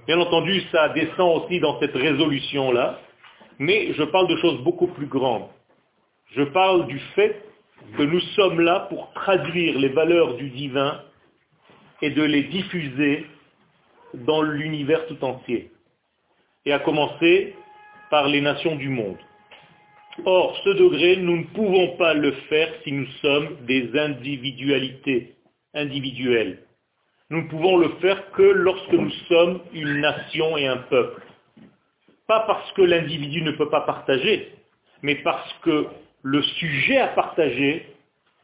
Bien 0.07 0.19
entendu, 0.19 0.63
ça 0.73 0.89
descend 0.89 1.43
aussi 1.43 1.61
dans 1.61 1.79
cette 1.81 1.95
résolution-là, 1.95 2.99
mais 3.59 3.93
je 3.93 4.03
parle 4.05 4.27
de 4.29 4.37
choses 4.37 4.63
beaucoup 4.63 4.87
plus 4.89 5.07
grandes. 5.07 5.49
Je 6.35 6.43
parle 6.43 6.87
du 6.87 6.99
fait 7.15 7.43
que 7.97 8.03
nous 8.03 8.21
sommes 8.35 8.61
là 8.61 8.87
pour 8.89 9.13
traduire 9.13 9.79
les 9.79 9.89
valeurs 9.91 10.35
du 10.35 10.49
divin 10.51 11.03
et 12.03 12.11
de 12.11 12.23
les 12.23 12.45
diffuser 12.45 13.27
dans 14.15 14.43
l'univers 14.43 15.07
tout 15.07 15.23
entier. 15.25 15.71
Et 16.65 16.73
à 16.73 16.79
commencer 16.79 17.55
par 18.11 18.29
les 18.29 18.41
nations 18.41 18.77
du 18.77 18.89
monde. 18.89 19.19
Or, 20.25 20.59
ce 20.65 20.71
degré, 20.71 21.17
nous 21.17 21.39
ne 21.39 21.45
pouvons 21.45 21.97
pas 21.97 22.15
le 22.15 22.33
faire 22.49 22.69
si 22.83 22.93
nous 22.93 23.07
sommes 23.23 23.57
des 23.67 23.97
individualités 23.99 25.35
individuelles. 25.75 26.59
Nous 27.31 27.43
ne 27.43 27.49
pouvons 27.49 27.77
le 27.77 27.91
faire 28.01 28.31
que 28.33 28.43
lorsque 28.43 28.93
nous 28.93 29.11
sommes 29.29 29.61
une 29.73 30.01
nation 30.01 30.57
et 30.57 30.67
un 30.67 30.79
peuple. 30.79 31.23
Pas 32.27 32.41
parce 32.41 32.73
que 32.73 32.83
l'individu 32.83 33.43
ne 33.43 33.53
peut 33.53 33.69
pas 33.69 33.83
partager, 33.83 34.53
mais 35.03 35.17
parce 35.17 35.53
que 35.63 35.87
le 36.23 36.43
sujet 36.43 36.99
à 36.99 37.09
partager 37.09 37.87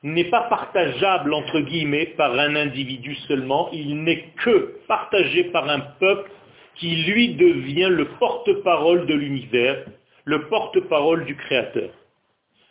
n'est 0.05 0.31
pas 0.31 0.43
partageable, 0.43 1.33
entre 1.33 1.61
guillemets, 1.61 2.07
par 2.17 2.39
un 2.39 2.55
individu 2.57 3.15
seulement, 3.27 3.71
il 3.73 4.03
n'est 4.03 4.25
que 4.45 4.77
partagé 4.87 5.45
par 5.45 5.69
un 5.69 5.81
peuple 5.81 6.31
qui, 6.77 6.95
lui, 7.05 7.35
devient 7.35 7.89
le 7.91 8.05
porte-parole 8.19 9.07
de 9.07 9.15
l'univers, 9.15 9.85
le 10.25 10.47
porte-parole 10.49 11.25
du 11.25 11.35
Créateur. 11.37 11.91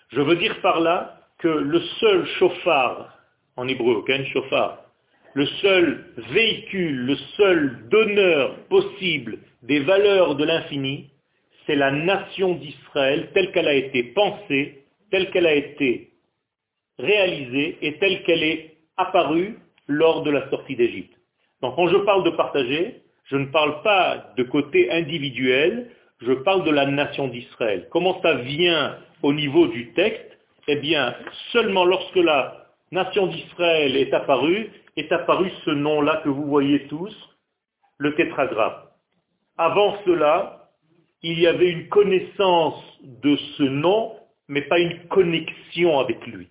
Je 0.09 0.21
veux 0.21 0.35
dire 0.35 0.61
par 0.61 0.79
là 0.79 1.19
que 1.39 1.47
le 1.47 1.81
seul 1.99 2.25
chauffard, 2.37 3.17
en 3.57 3.67
hébreu, 3.67 3.95
aucun 3.95 4.23
chauffard, 4.25 4.79
le 5.33 5.47
seul 5.47 6.05
véhicule, 6.31 7.05
le 7.05 7.15
seul 7.35 7.89
donneur 7.89 8.55
possible 8.69 9.39
des 9.63 9.79
valeurs 9.79 10.35
de 10.35 10.45
l'infini, 10.45 11.09
c'est 11.65 11.75
la 11.75 11.91
nation 11.91 12.55
d'Israël 12.55 13.29
telle 13.33 13.51
qu'elle 13.51 13.67
a 13.67 13.73
été 13.73 14.03
pensée 14.03 14.83
telle 15.13 15.29
qu'elle 15.29 15.45
a 15.45 15.53
été 15.53 16.09
réalisée 16.99 17.77
et 17.81 17.97
telle 17.99 18.23
qu'elle 18.23 18.43
est 18.43 18.77
apparue 18.97 19.57
lors 19.87 20.23
de 20.23 20.31
la 20.31 20.49
sortie 20.49 20.75
d'Égypte. 20.75 21.13
Donc 21.61 21.75
quand 21.75 21.87
je 21.87 21.97
parle 21.97 22.23
de 22.23 22.31
partager, 22.31 23.01
je 23.25 23.37
ne 23.37 23.45
parle 23.45 23.81
pas 23.83 24.33
de 24.37 24.43
côté 24.43 24.91
individuel, 24.91 25.89
je 26.21 26.33
parle 26.33 26.63
de 26.63 26.71
la 26.71 26.85
nation 26.85 27.27
d'Israël. 27.27 27.87
Comment 27.91 28.21
ça 28.21 28.35
vient 28.35 28.97
au 29.21 29.33
niveau 29.33 29.67
du 29.67 29.93
texte? 29.93 30.37
Eh 30.67 30.77
bien, 30.77 31.15
seulement 31.51 31.85
lorsque 31.85 32.15
la 32.15 32.67
nation 32.91 33.27
d'Israël 33.27 33.97
est 33.97 34.13
apparue, 34.13 34.69
est 34.95 35.11
apparu 35.11 35.51
ce 35.65 35.71
nom-là 35.71 36.21
que 36.23 36.29
vous 36.29 36.45
voyez 36.45 36.87
tous, 36.87 37.15
le 37.97 38.13
tétragramme. 38.15 38.75
Avant 39.57 39.97
cela, 40.05 40.69
il 41.21 41.39
y 41.39 41.47
avait 41.47 41.69
une 41.69 41.87
connaissance 41.89 42.81
de 43.01 43.35
ce 43.57 43.63
nom 43.63 44.13
mais 44.47 44.61
pas 44.63 44.79
une 44.79 45.07
connexion 45.07 45.99
avec 45.99 46.25
lui. 46.27 46.47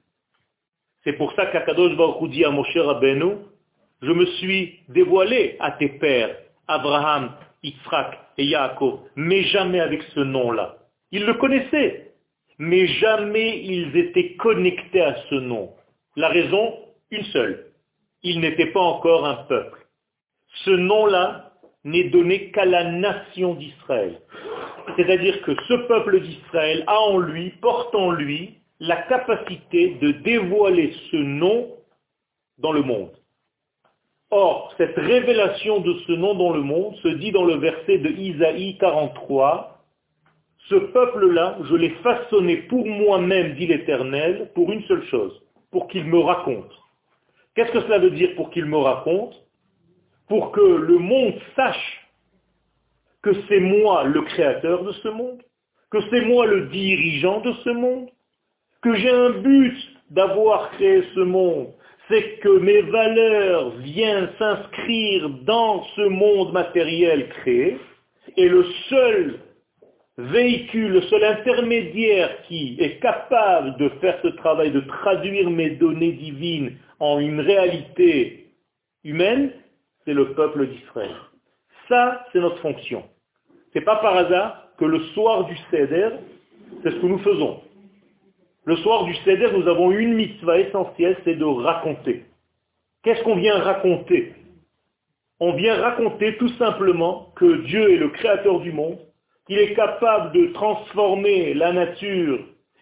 C'est 1.04 1.14
pour 1.14 1.32
ça 1.34 1.46
qu'Akadosh 1.46 1.96
Baruch 1.96 2.30
dit 2.30 2.44
à 2.44 2.50
Moshe 2.50 2.76
Rabbeinu, 2.76 3.36
je 4.02 4.12
me 4.12 4.26
suis 4.26 4.80
dévoilé 4.88 5.56
à 5.60 5.72
tes 5.72 5.88
pères, 5.88 6.36
Abraham, 6.68 7.32
Yitzhak 7.62 8.18
et 8.38 8.44
Yaakov, 8.44 9.00
mais 9.16 9.42
jamais 9.44 9.80
avec 9.80 10.02
ce 10.14 10.20
nom-là. 10.20 10.76
Ils 11.10 11.24
le 11.24 11.34
connaissaient, 11.34 12.12
mais 12.58 12.86
jamais 12.86 13.60
ils 13.64 13.96
étaient 13.96 14.34
connectés 14.34 15.02
à 15.02 15.16
ce 15.28 15.36
nom. 15.36 15.70
La 16.16 16.28
raison, 16.28 16.78
une 17.10 17.24
seule. 17.24 17.66
Ils 18.22 18.40
n'étaient 18.40 18.72
pas 18.72 18.80
encore 18.80 19.26
un 19.26 19.44
peuple. 19.44 19.86
Ce 20.64 20.70
nom-là 20.70 21.52
n'est 21.84 22.10
donné 22.10 22.50
qu'à 22.50 22.64
la 22.64 22.84
nation 22.84 23.54
d'Israël. 23.54 24.20
C'est-à-dire 24.96 25.42
que 25.42 25.54
ce 25.68 25.74
peuple 25.86 26.20
d'Israël 26.20 26.84
a 26.86 26.98
en 27.00 27.18
lui, 27.18 27.50
porte 27.60 27.94
en 27.94 28.12
lui, 28.12 28.58
la 28.82 28.96
capacité 29.02 29.94
de 30.00 30.10
dévoiler 30.10 30.92
ce 31.12 31.16
nom 31.16 31.70
dans 32.58 32.72
le 32.72 32.82
monde. 32.82 33.12
Or, 34.32 34.74
cette 34.76 34.96
révélation 34.96 35.78
de 35.78 35.94
ce 36.04 36.12
nom 36.12 36.34
dans 36.34 36.52
le 36.52 36.62
monde 36.62 36.96
se 36.96 37.08
dit 37.08 37.30
dans 37.30 37.44
le 37.44 37.58
verset 37.58 37.98
de 37.98 38.08
Isaïe 38.10 38.76
43, 38.78 39.84
ce 40.68 40.74
peuple-là, 40.74 41.58
je 41.62 41.76
l'ai 41.76 41.90
façonné 42.02 42.56
pour 42.62 42.84
moi-même, 42.84 43.54
dit 43.54 43.68
l'Éternel, 43.68 44.50
pour 44.52 44.72
une 44.72 44.82
seule 44.84 45.04
chose, 45.04 45.40
pour 45.70 45.86
qu'il 45.86 46.04
me 46.04 46.18
raconte. 46.18 46.72
Qu'est-ce 47.54 47.70
que 47.70 47.82
cela 47.82 48.00
veut 48.00 48.10
dire 48.10 48.34
pour 48.34 48.50
qu'il 48.50 48.64
me 48.64 48.78
raconte? 48.78 49.36
Pour 50.28 50.50
que 50.50 50.60
le 50.60 50.98
monde 50.98 51.34
sache 51.54 52.08
que 53.22 53.30
c'est 53.48 53.60
moi 53.60 54.02
le 54.02 54.22
créateur 54.22 54.82
de 54.82 54.90
ce 54.90 55.08
monde, 55.08 55.40
que 55.90 55.98
c'est 56.10 56.24
moi 56.24 56.46
le 56.46 56.66
dirigeant 56.66 57.40
de 57.42 57.52
ce 57.64 57.70
monde, 57.70 58.08
que 58.82 58.94
j'ai 58.96 59.10
un 59.10 59.30
but 59.30 59.76
d'avoir 60.10 60.70
créé 60.72 61.04
ce 61.14 61.20
monde, 61.20 61.68
c'est 62.08 62.38
que 62.40 62.58
mes 62.58 62.82
valeurs 62.82 63.70
viennent 63.78 64.28
s'inscrire 64.38 65.28
dans 65.44 65.84
ce 65.96 66.02
monde 66.02 66.52
matériel 66.52 67.28
créé, 67.28 67.78
et 68.36 68.48
le 68.48 68.64
seul 68.88 69.38
véhicule, 70.18 70.92
le 70.92 71.02
seul 71.02 71.24
intermédiaire 71.24 72.42
qui 72.42 72.76
est 72.78 73.00
capable 73.00 73.76
de 73.78 73.88
faire 74.00 74.18
ce 74.22 74.28
travail, 74.28 74.70
de 74.70 74.80
traduire 74.80 75.48
mes 75.48 75.70
données 75.70 76.12
divines 76.12 76.76
en 77.00 77.18
une 77.18 77.40
réalité 77.40 78.46
humaine, 79.04 79.52
c'est 80.04 80.14
le 80.14 80.34
peuple 80.34 80.66
d'Israël. 80.66 81.14
Ça, 81.88 82.26
c'est 82.32 82.40
notre 82.40 82.58
fonction. 82.58 83.04
Ce 83.72 83.78
n'est 83.78 83.84
pas 83.84 83.96
par 83.96 84.16
hasard 84.16 84.68
que 84.78 84.84
le 84.84 85.00
soir 85.14 85.46
du 85.46 85.56
Seder, 85.70 86.10
c'est 86.82 86.90
ce 86.90 86.96
que 86.96 87.06
nous 87.06 87.18
faisons. 87.18 87.60
Le 88.64 88.76
soir 88.76 89.04
du 89.04 89.14
Seder, 89.16 89.48
nous 89.52 89.66
avons 89.66 89.90
une 89.90 90.14
mitzvah 90.14 90.58
essentielle, 90.58 91.16
c'est 91.24 91.34
de 91.34 91.44
raconter. 91.44 92.24
Qu'est-ce 93.02 93.22
qu'on 93.24 93.34
vient 93.34 93.58
raconter? 93.58 94.34
On 95.40 95.54
vient 95.54 95.74
raconter 95.74 96.36
tout 96.36 96.50
simplement 96.50 97.32
que 97.34 97.62
Dieu 97.66 97.92
est 97.92 97.96
le 97.96 98.10
créateur 98.10 98.60
du 98.60 98.70
monde, 98.70 98.98
qu'il 99.46 99.58
est 99.58 99.74
capable 99.74 100.30
de 100.32 100.52
transformer 100.52 101.54
la 101.54 101.72
nature 101.72 102.38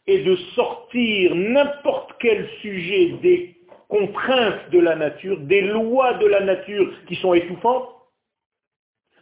et 0.07 0.23
de 0.23 0.37
sortir 0.55 1.35
n'importe 1.35 2.15
quel 2.21 2.47
sujet 2.61 3.15
des 3.23 3.57
contraintes 3.89 4.71
de 4.73 4.81
la 4.81 4.97
nature, 4.97 5.39
des 5.41 5.63
lois 5.63 6.15
de 6.15 6.27
la 6.27 6.41
nature 6.41 6.93
qui 7.09 7.17
sont 7.17 7.33
étouffantes, 7.33 7.89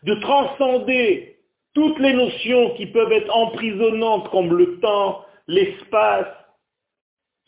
de 0.02 0.14
transcender 0.14 1.36
toutes 1.74 2.00
les 2.00 2.14
notions 2.14 2.70
qui 2.74 2.86
peuvent 2.86 3.12
être 3.12 3.32
emprisonnantes 3.34 4.28
comme 4.30 4.56
le 4.56 4.80
temps, 4.80 5.24
l'espace, 5.46 6.26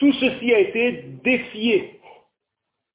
tout 0.01 0.13
ceci 0.15 0.53
a 0.53 0.59
été 0.59 1.05
défié 1.23 2.01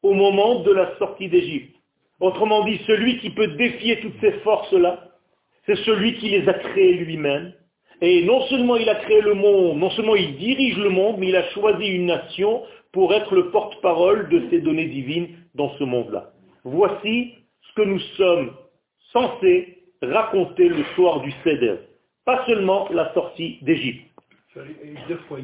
au 0.01 0.13
moment 0.13 0.59
de 0.59 0.71
la 0.71 0.97
sortie 0.97 1.29
d'Égypte. 1.29 1.75
Autrement 2.19 2.65
dit, 2.65 2.79
celui 2.88 3.19
qui 3.19 3.29
peut 3.29 3.47
défier 3.55 4.00
toutes 4.01 4.19
ces 4.19 4.33
forces-là, 4.39 5.12
c'est 5.65 5.77
celui 5.77 6.15
qui 6.15 6.29
les 6.29 6.47
a 6.50 6.53
créées 6.53 6.93
lui-même. 6.93 7.53
Et 8.01 8.24
non 8.24 8.41
seulement 8.47 8.75
il 8.75 8.89
a 8.89 8.95
créé 8.95 9.21
le 9.21 9.35
monde, 9.35 9.77
non 9.77 9.89
seulement 9.91 10.15
il 10.15 10.35
dirige 10.38 10.77
le 10.77 10.89
monde, 10.89 11.17
mais 11.19 11.29
il 11.29 11.35
a 11.35 11.47
choisi 11.50 11.88
une 11.88 12.07
nation 12.07 12.63
pour 12.91 13.13
être 13.13 13.33
le 13.33 13.51
porte-parole 13.51 14.29
de 14.29 14.50
ces 14.50 14.59
données 14.59 14.88
divines 14.88 15.29
dans 15.53 15.75
ce 15.77 15.83
monde-là. 15.83 16.31
Voici 16.63 17.33
ce 17.62 17.74
que 17.75 17.88
nous 17.88 18.00
sommes 18.17 18.51
censés 19.13 19.77
raconter 20.01 20.69
le 20.69 20.83
soir 20.95 21.21
du 21.21 21.31
Seder. 21.43 21.77
Pas 22.25 22.45
seulement 22.47 22.88
la 22.91 23.13
sortie 23.13 23.59
d'Égypte. 23.62 24.14
Deux 24.55 25.17
fois 25.27 25.38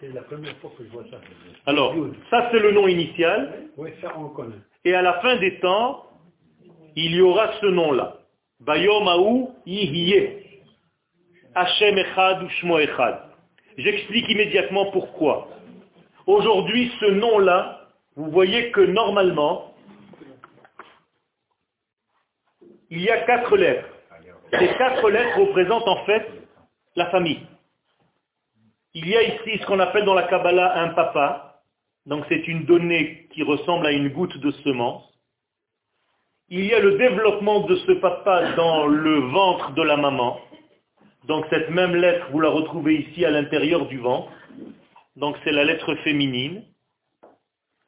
c'est 0.00 0.12
la 0.12 0.22
première 0.22 0.54
fois 0.58 0.70
que 0.76 0.84
je 0.84 0.90
vois 0.90 1.04
ça. 1.10 1.18
Alors, 1.64 1.94
ça 2.28 2.50
c'est 2.50 2.58
le 2.58 2.72
nom 2.72 2.86
initial. 2.86 3.70
Oui, 3.78 3.90
ça 4.02 4.12
on 4.18 4.28
connaît. 4.28 4.56
Et 4.84 4.94
à 4.94 5.00
la 5.00 5.14
fin 5.20 5.36
des 5.36 5.58
temps, 5.60 6.04
il 6.96 7.14
y 7.14 7.22
aura 7.22 7.52
ce 7.60 7.66
nom-là. 7.66 8.18
Bayom 8.60 9.08
Aou 9.08 9.54
Yihye. 9.64 10.28
Hashem 11.54 11.96
Echad 11.96 12.42
ou 12.42 12.48
Shmo 12.50 12.78
Echad. 12.78 13.22
J'explique 13.78 14.28
immédiatement 14.28 14.90
pourquoi. 14.90 15.48
Aujourd'hui, 16.26 16.92
ce 17.00 17.06
nom-là, 17.06 17.88
vous 18.16 18.30
voyez 18.30 18.70
que 18.70 18.82
normalement, 18.82 19.74
il 22.90 23.00
y 23.00 23.08
a 23.08 23.24
quatre 23.24 23.56
lettres. 23.56 23.88
Ces 24.52 24.68
quatre 24.76 25.08
lettres 25.10 25.38
représentent 25.40 25.88
en 25.88 26.04
fait 26.04 26.26
la 26.96 27.06
famille. 27.10 27.40
Il 28.96 29.08
y 29.08 29.16
a 29.16 29.22
ici 29.22 29.58
ce 29.60 29.66
qu'on 29.66 29.80
appelle 29.80 30.04
dans 30.04 30.14
la 30.14 30.22
Kabbalah 30.22 30.80
un 30.80 30.90
papa, 30.90 31.62
donc 32.06 32.24
c'est 32.28 32.46
une 32.46 32.64
donnée 32.64 33.26
qui 33.32 33.42
ressemble 33.42 33.86
à 33.86 33.90
une 33.90 34.10
goutte 34.10 34.38
de 34.38 34.52
semence. 34.62 35.02
Il 36.48 36.64
y 36.64 36.72
a 36.72 36.78
le 36.78 36.96
développement 36.96 37.60
de 37.60 37.74
ce 37.74 37.92
papa 37.92 38.52
dans 38.52 38.86
le 38.86 39.18
ventre 39.32 39.72
de 39.72 39.82
la 39.82 39.96
maman. 39.96 40.38
Donc 41.24 41.44
cette 41.50 41.70
même 41.70 41.96
lettre, 41.96 42.26
vous 42.30 42.38
la 42.38 42.50
retrouvez 42.50 42.94
ici 42.94 43.24
à 43.24 43.32
l'intérieur 43.32 43.86
du 43.86 43.98
ventre. 43.98 44.30
Donc 45.16 45.36
c'est 45.42 45.52
la 45.52 45.64
lettre 45.64 45.92
féminine. 46.04 46.62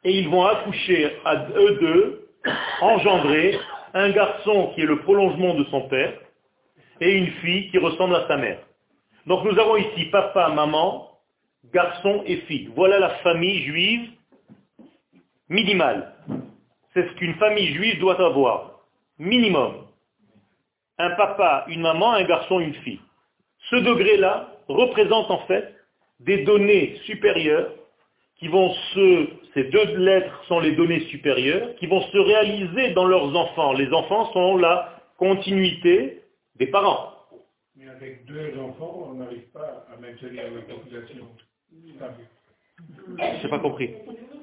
Et 0.02 0.18
ils 0.18 0.28
vont 0.28 0.44
accoucher 0.44 1.18
à 1.24 1.46
eux 1.56 1.78
deux, 1.80 2.28
engendrer 2.80 3.56
un 3.94 4.10
garçon 4.10 4.72
qui 4.74 4.80
est 4.80 4.86
le 4.86 5.00
prolongement 5.02 5.54
de 5.54 5.64
son 5.64 5.82
père 5.82 6.14
et 7.00 7.12
une 7.12 7.30
fille 7.42 7.70
qui 7.70 7.78
ressemble 7.78 8.16
à 8.16 8.26
sa 8.26 8.36
mère. 8.36 8.65
Donc 9.26 9.44
nous 9.44 9.58
avons 9.58 9.76
ici 9.76 10.06
papa, 10.06 10.48
maman, 10.50 11.10
garçon 11.72 12.22
et 12.26 12.36
fille. 12.42 12.70
Voilà 12.76 12.98
la 12.98 13.10
famille 13.16 13.62
juive 13.62 14.10
minimale. 15.48 16.14
C'est 16.94 17.08
ce 17.08 17.12
qu'une 17.14 17.34
famille 17.34 17.74
juive 17.74 17.98
doit 17.98 18.20
avoir. 18.24 18.80
Minimum. 19.18 19.86
Un 20.98 21.10
papa, 21.10 21.64
une 21.68 21.82
maman, 21.82 22.12
un 22.12 22.24
garçon, 22.24 22.60
une 22.60 22.74
fille. 22.74 23.00
Ce 23.70 23.76
degré-là 23.76 24.48
représente 24.68 25.30
en 25.30 25.40
fait 25.46 25.74
des 26.20 26.44
données 26.44 26.96
supérieures 27.04 27.70
qui 28.38 28.48
vont 28.48 28.72
se, 28.94 29.28
ces 29.54 29.64
deux 29.64 29.96
lettres 29.96 30.44
sont 30.46 30.60
les 30.60 30.72
données 30.72 31.00
supérieures, 31.06 31.74
qui 31.76 31.86
vont 31.86 32.02
se 32.02 32.18
réaliser 32.18 32.92
dans 32.92 33.06
leurs 33.06 33.34
enfants. 33.34 33.72
Les 33.72 33.92
enfants 33.92 34.30
sont 34.32 34.56
la 34.56 34.92
continuité 35.18 36.22
des 36.56 36.66
parents. 36.66 37.15
Mais 37.78 37.90
avec 37.90 38.24
deux 38.24 38.58
enfants, 38.58 39.10
on 39.10 39.14
n'arrive 39.14 39.50
pas 39.52 39.84
à 39.92 40.00
maintenir 40.00 40.44
la 40.44 40.62
population 40.62 41.26
Je 41.70 43.42
n'ai 43.42 43.50
pas 43.50 43.58
compris. 43.58 43.90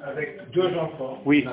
Avec 0.04 0.52
deux 0.52 0.68
enfants, 0.78 1.20
oui. 1.26 1.44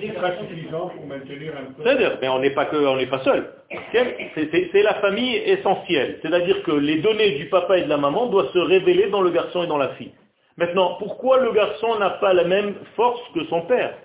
c'est 0.00 0.14
pas 0.14 0.36
suffisant 0.38 0.88
pour 0.88 1.06
maintenir 1.06 1.52
un 1.56 1.72
peu. 1.72 1.82
C'est-à-dire, 1.84 2.18
mais 2.20 2.28
on 2.28 2.40
n'est 2.40 2.50
pas 2.50 2.64
que, 2.64 2.76
on 2.76 2.96
n'est 2.96 3.06
pas 3.06 3.22
seul. 3.22 3.52
C'est 3.92 4.82
la 4.82 4.94
famille 4.94 5.36
essentielle. 5.36 6.18
C'est-à-dire 6.22 6.62
que 6.64 6.72
les 6.72 7.00
données 7.00 7.36
du 7.36 7.46
papa 7.50 7.78
et 7.78 7.84
de 7.84 7.88
la 7.88 7.98
maman 7.98 8.26
doivent 8.26 8.50
se 8.52 8.58
révéler 8.58 9.08
dans 9.10 9.20
le 9.20 9.30
garçon 9.30 9.62
et 9.62 9.68
dans 9.68 9.78
la 9.78 9.90
fille. 9.90 10.12
Maintenant, 10.56 10.96
pourquoi 10.98 11.38
le 11.40 11.52
garçon 11.52 11.98
n'a 12.00 12.10
pas 12.10 12.32
la 12.32 12.44
même 12.44 12.74
force 12.96 13.22
que 13.32 13.44
son 13.44 13.62
père? 13.62 13.96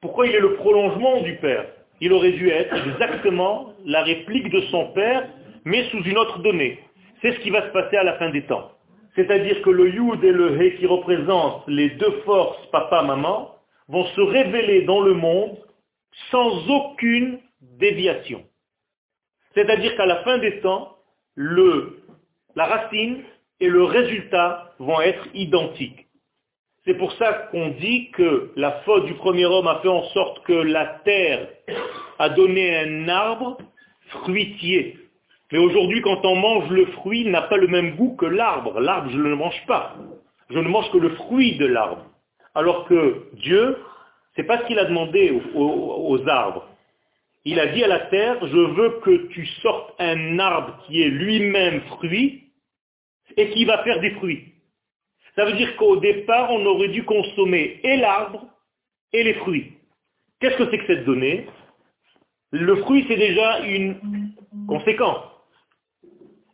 Pourquoi 0.00 0.26
il 0.26 0.34
est 0.34 0.40
le 0.40 0.54
prolongement 0.54 1.20
du 1.20 1.36
père? 1.36 1.66
Il 2.00 2.12
aurait 2.12 2.32
dû 2.32 2.48
être 2.48 2.74
exactement 2.88 3.74
la 3.84 4.02
réplique 4.02 4.50
de 4.50 4.62
son 4.62 4.88
père 4.88 5.28
mais 5.64 5.88
sous 5.90 6.02
une 6.02 6.18
autre 6.18 6.38
donnée. 6.40 6.80
C'est 7.20 7.32
ce 7.32 7.40
qui 7.40 7.50
va 7.50 7.62
se 7.66 7.72
passer 7.72 7.96
à 7.96 8.04
la 8.04 8.18
fin 8.18 8.30
des 8.30 8.44
temps. 8.46 8.72
C'est-à-dire 9.14 9.60
que 9.62 9.70
le 9.70 9.90
Yud 9.90 10.24
et 10.24 10.32
le 10.32 10.60
He 10.60 10.76
qui 10.78 10.86
représentent 10.86 11.64
les 11.68 11.90
deux 11.90 12.22
forces 12.24 12.66
papa-maman 12.70 13.54
vont 13.88 14.04
se 14.06 14.20
révéler 14.20 14.82
dans 14.82 15.00
le 15.00 15.14
monde 15.14 15.58
sans 16.30 16.68
aucune 16.68 17.38
déviation. 17.60 18.42
C'est-à-dire 19.54 19.96
qu'à 19.96 20.06
la 20.06 20.22
fin 20.24 20.38
des 20.38 20.60
temps, 20.60 20.96
le, 21.34 21.98
la 22.54 22.64
racine 22.66 23.22
et 23.60 23.68
le 23.68 23.84
résultat 23.84 24.74
vont 24.78 25.00
être 25.00 25.26
identiques. 25.34 26.06
C'est 26.84 26.94
pour 26.94 27.12
ça 27.12 27.32
qu'on 27.50 27.68
dit 27.68 28.10
que 28.10 28.50
la 28.56 28.72
faute 28.84 29.06
du 29.06 29.14
premier 29.14 29.46
homme 29.46 29.68
a 29.68 29.80
fait 29.80 29.88
en 29.88 30.02
sorte 30.08 30.42
que 30.44 30.52
la 30.52 31.00
terre 31.04 31.48
a 32.18 32.28
donné 32.30 32.76
un 32.76 33.08
arbre 33.08 33.58
fruitier. 34.08 34.98
Mais 35.52 35.58
aujourd'hui, 35.58 36.00
quand 36.00 36.24
on 36.24 36.34
mange 36.36 36.70
le 36.70 36.86
fruit, 36.86 37.20
il 37.20 37.30
n'a 37.30 37.42
pas 37.42 37.58
le 37.58 37.68
même 37.68 37.94
goût 37.96 38.16
que 38.16 38.24
l'arbre. 38.24 38.80
L'arbre, 38.80 39.10
je 39.10 39.18
ne 39.18 39.28
le 39.28 39.36
mange 39.36 39.62
pas. 39.66 39.94
Je 40.48 40.58
ne 40.58 40.68
mange 40.68 40.90
que 40.90 40.96
le 40.96 41.10
fruit 41.10 41.56
de 41.56 41.66
l'arbre. 41.66 42.06
Alors 42.54 42.86
que 42.86 43.26
Dieu, 43.34 43.76
c'est 44.34 44.44
pas 44.44 44.60
ce 44.60 44.66
qu'il 44.66 44.78
a 44.78 44.86
demandé 44.86 45.30
aux, 45.54 46.06
aux, 46.08 46.28
arbres. 46.28 46.66
Il 47.44 47.60
a 47.60 47.66
dit 47.66 47.84
à 47.84 47.88
la 47.88 48.00
terre, 48.00 48.38
je 48.46 48.56
veux 48.56 49.00
que 49.00 49.26
tu 49.28 49.44
sortes 49.60 49.94
un 49.98 50.38
arbre 50.38 50.78
qui 50.86 51.02
est 51.02 51.08
lui-même 51.08 51.82
fruit 51.82 52.44
et 53.36 53.50
qui 53.50 53.66
va 53.66 53.82
faire 53.84 54.00
des 54.00 54.12
fruits. 54.12 54.54
Ça 55.36 55.44
veut 55.44 55.54
dire 55.54 55.76
qu'au 55.76 55.96
départ, 55.96 56.50
on 56.50 56.64
aurait 56.64 56.88
dû 56.88 57.04
consommer 57.04 57.78
et 57.82 57.96
l'arbre 57.98 58.46
et 59.12 59.22
les 59.22 59.34
fruits. 59.34 59.72
Qu'est-ce 60.40 60.56
que 60.56 60.70
c'est 60.70 60.78
que 60.78 60.86
cette 60.86 61.04
donnée? 61.04 61.46
Le 62.52 62.76
fruit, 62.76 63.04
c'est 63.08 63.16
déjà 63.16 63.60
une 63.60 63.96
conséquence. 64.66 65.31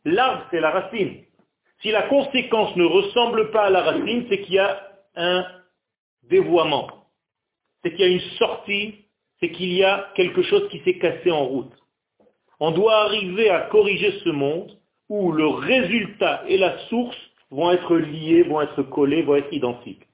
L'arbre, 0.04 0.44
c'est 0.50 0.61
la 0.61 0.70
racine. 0.70 1.24
Si 1.80 1.90
la 1.90 2.02
conséquence 2.02 2.74
ne 2.76 2.84
ressemble 2.84 3.50
pas 3.50 3.66
à 3.66 3.70
la 3.70 3.82
racine, 3.82 4.26
c'est 4.28 4.40
qu'il 4.40 4.54
y 4.54 4.58
a 4.58 4.82
un 5.16 5.46
dévoiement. 6.24 6.88
C'est 7.82 7.90
qu'il 7.90 8.00
y 8.00 8.04
a 8.04 8.12
une 8.12 8.37
sortie, 8.38 9.04
c'est 9.40 9.50
qu'il 9.50 9.72
y 9.72 9.84
a 9.84 10.11
quelque 10.16 10.42
chose 10.42 10.68
qui 10.70 10.80
s'est 10.80 10.98
cassé 10.98 11.30
en 11.30 11.44
route. 11.44 11.72
On 12.61 12.72
doit 12.72 13.04
arriver 13.04 13.50
à 13.50 13.62
corriger 13.62 14.18
ce 14.24 14.30
monde 14.30 14.76
où 15.08 15.32
le 15.32 15.46
résultat 15.46 16.42
et 16.48 16.58
la 16.58 16.78
source 16.88 17.16
vont 17.50 17.70
être 17.70 17.96
liés, 17.96 18.42
vont 18.42 18.61
être 18.61 18.82
collés, 18.82 19.22
vont 19.22 19.37
être 19.37 19.52
identiques. 19.52 20.06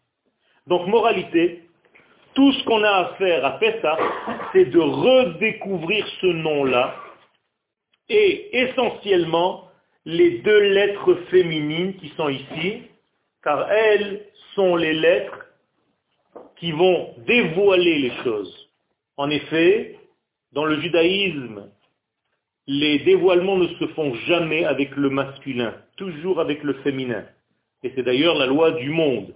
Donc, 0.67 0.87
moralité, 0.87 1.65
tout 2.35 2.53
ce 2.53 2.65
qu'on 2.65 2.83
a 2.83 2.91
à 2.91 3.15
faire 3.15 3.45
à 3.45 3.59
Pessah, 3.59 3.99
c'est 4.53 4.67
de 4.67 4.79
redécouvrir 4.79 6.07
ce 6.21 6.27
nom-là 6.27 6.95
et 8.09 8.59
essentiellement 8.59 9.69
les 10.05 10.39
deux 10.39 10.61
lettres 10.71 11.15
féminines 11.31 11.95
qui 11.97 12.09
sont 12.17 12.29
ici, 12.29 12.83
car 13.43 13.71
elles 13.71 14.27
sont 14.55 14.77
les 14.77 14.93
lettres 14.93 15.47
qui 16.57 16.73
vont 16.73 17.15
dévoiler 17.27 17.99
les 17.99 18.13
choses. 18.23 18.71
En 19.17 19.31
effet, 19.31 19.99
dans 20.53 20.65
le 20.65 20.81
judaïsme, 20.81 21.69
les 22.67 23.01
dévoilements 23.01 23.59
ne 23.59 23.69
se 23.69 23.87
font 23.89 24.15
jamais 24.27 24.65
avec 24.65 24.97
le 24.97 25.11
masculin, 25.11 25.75
toujours 25.97 26.41
avec 26.41 26.63
le 26.63 26.75
féminin. 26.75 27.25
Et 27.83 27.93
c'est 27.95 28.03
d'ailleurs 28.03 28.37
la 28.37 28.47
loi 28.47 28.73
du 28.73 28.91
monde. 28.91 29.35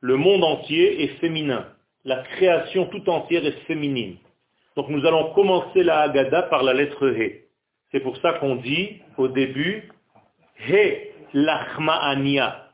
Le 0.00 0.16
monde 0.16 0.44
entier 0.44 1.02
est 1.02 1.18
féminin. 1.20 1.66
La 2.04 2.22
création 2.22 2.86
tout 2.86 3.08
entière 3.08 3.44
est 3.44 3.66
féminine. 3.66 4.16
Donc 4.76 4.88
nous 4.88 5.04
allons 5.06 5.32
commencer 5.34 5.82
la 5.82 6.00
Haggadah 6.00 6.42
par 6.44 6.62
la 6.62 6.74
lettre 6.74 7.08
He. 7.08 7.49
C'est 7.92 8.00
pour 8.00 8.16
ça 8.18 8.34
qu'on 8.34 8.56
dit 8.56 9.00
au 9.16 9.28
début, 9.28 9.88
He 10.68 11.12
lachma 11.34 11.94
ania. 11.94 12.70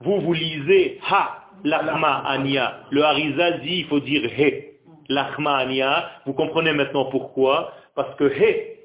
Vous, 0.00 0.20
vous 0.20 0.32
lisez 0.32 1.00
Ha 1.08 1.44
lachma 1.64 2.24
ania. 2.26 2.80
Le 2.90 3.02
Harizal 3.02 3.60
dit, 3.60 3.78
il 3.78 3.86
faut 3.86 4.00
dire 4.00 4.22
He 4.24 4.78
lachma 5.08 5.58
ania. 5.58 6.10
Vous 6.26 6.32
comprenez 6.32 6.72
maintenant 6.72 7.06
pourquoi? 7.06 7.72
Parce 7.94 8.14
que 8.16 8.24
He, 8.24 8.76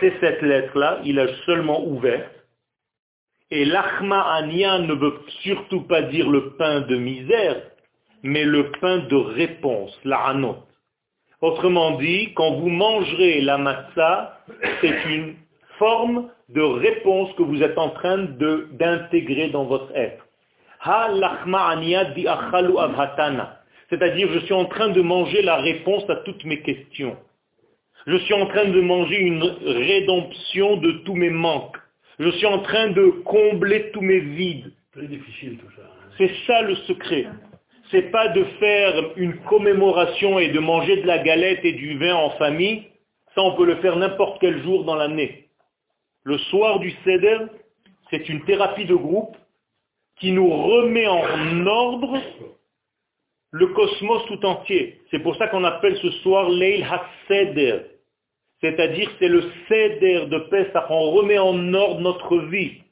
c'est 0.00 0.14
cette 0.20 0.42
lettre-là, 0.42 1.00
il 1.04 1.18
a 1.18 1.28
seulement 1.46 1.84
ouvert. 1.86 2.28
Et 3.50 3.64
l'achma 3.64 4.34
ania 4.34 4.78
ne 4.78 4.94
veut 4.94 5.20
surtout 5.42 5.82
pas 5.82 6.02
dire 6.02 6.28
le 6.28 6.56
pain 6.56 6.82
de 6.82 6.96
misère, 6.96 7.62
mais 8.22 8.44
le 8.44 8.70
pain 8.72 8.98
de 8.98 9.16
réponse, 9.16 9.98
la 10.04 10.18
anot. 10.26 10.56
Autrement 11.40 11.92
dit, 11.92 12.32
quand 12.34 12.52
vous 12.56 12.68
mangerez 12.68 13.40
la 13.40 13.56
matzah, 13.56 14.40
c'est 14.80 15.04
une 15.06 15.36
forme 15.78 16.28
de 16.50 16.60
réponse 16.60 17.32
que 17.34 17.42
vous 17.42 17.62
êtes 17.62 17.78
en 17.78 17.90
train 17.90 18.18
d'intégrer 18.18 19.48
dans 19.48 19.64
votre 19.64 19.90
être. 19.94 20.26
C'est-à-dire, 23.88 24.28
je 24.32 24.38
suis 24.40 24.54
en 24.54 24.66
train 24.66 24.88
de 24.88 25.00
manger 25.00 25.42
la 25.42 25.56
réponse 25.56 26.08
à 26.10 26.16
toutes 26.16 26.44
mes 26.44 26.60
questions. 26.60 27.16
Je 28.06 28.16
suis 28.16 28.34
en 28.34 28.46
train 28.46 28.66
de 28.66 28.80
manger 28.80 29.18
une 29.18 29.42
rédemption 29.42 30.76
de 30.76 30.92
tous 31.04 31.14
mes 31.14 31.30
manques. 31.30 31.76
Je 32.18 32.30
suis 32.32 32.46
en 32.46 32.58
train 32.60 32.88
de 32.88 33.10
combler 33.24 33.90
tous 33.92 34.00
mes 34.02 34.20
vides. 34.20 34.72
Hein. 34.96 35.02
C'est 36.18 36.30
ça 36.46 36.62
le 36.62 36.74
secret 36.76 37.26
c'est 37.90 38.10
pas 38.10 38.28
de 38.28 38.44
faire 38.58 39.12
une 39.16 39.36
commémoration 39.42 40.38
et 40.38 40.48
de 40.48 40.60
manger 40.60 40.98
de 40.98 41.06
la 41.06 41.18
galette 41.18 41.64
et 41.64 41.72
du 41.72 41.98
vin 41.98 42.14
en 42.14 42.30
famille. 42.30 42.84
Ça, 43.34 43.42
on 43.42 43.56
peut 43.56 43.66
le 43.66 43.76
faire 43.76 43.96
n'importe 43.96 44.40
quel 44.40 44.62
jour 44.62 44.84
dans 44.84 44.96
l'année. 44.96 45.48
Le 46.24 46.38
soir 46.38 46.78
du 46.78 46.90
Seder, 47.04 47.38
c'est 48.10 48.28
une 48.28 48.44
thérapie 48.44 48.84
de 48.84 48.94
groupe 48.94 49.36
qui 50.18 50.32
nous 50.32 50.48
remet 50.48 51.06
en 51.06 51.66
ordre 51.66 52.18
le 53.52 53.66
cosmos 53.68 54.24
tout 54.26 54.44
entier. 54.44 55.00
C'est 55.10 55.20
pour 55.20 55.34
ça 55.36 55.48
qu'on 55.48 55.64
appelle 55.64 55.96
ce 55.96 56.10
soir 56.22 56.48
Leil 56.48 56.84
HaSeder. 56.84 57.80
C'est-à-dire 58.60 59.10
c'est 59.18 59.28
le 59.28 59.42
Seder 59.68 60.26
de 60.26 60.38
Pessah. 60.50 60.86
On 60.90 61.10
remet 61.12 61.38
en 61.38 61.72
ordre 61.74 62.00
notre 62.00 62.38
vie. 62.38 62.82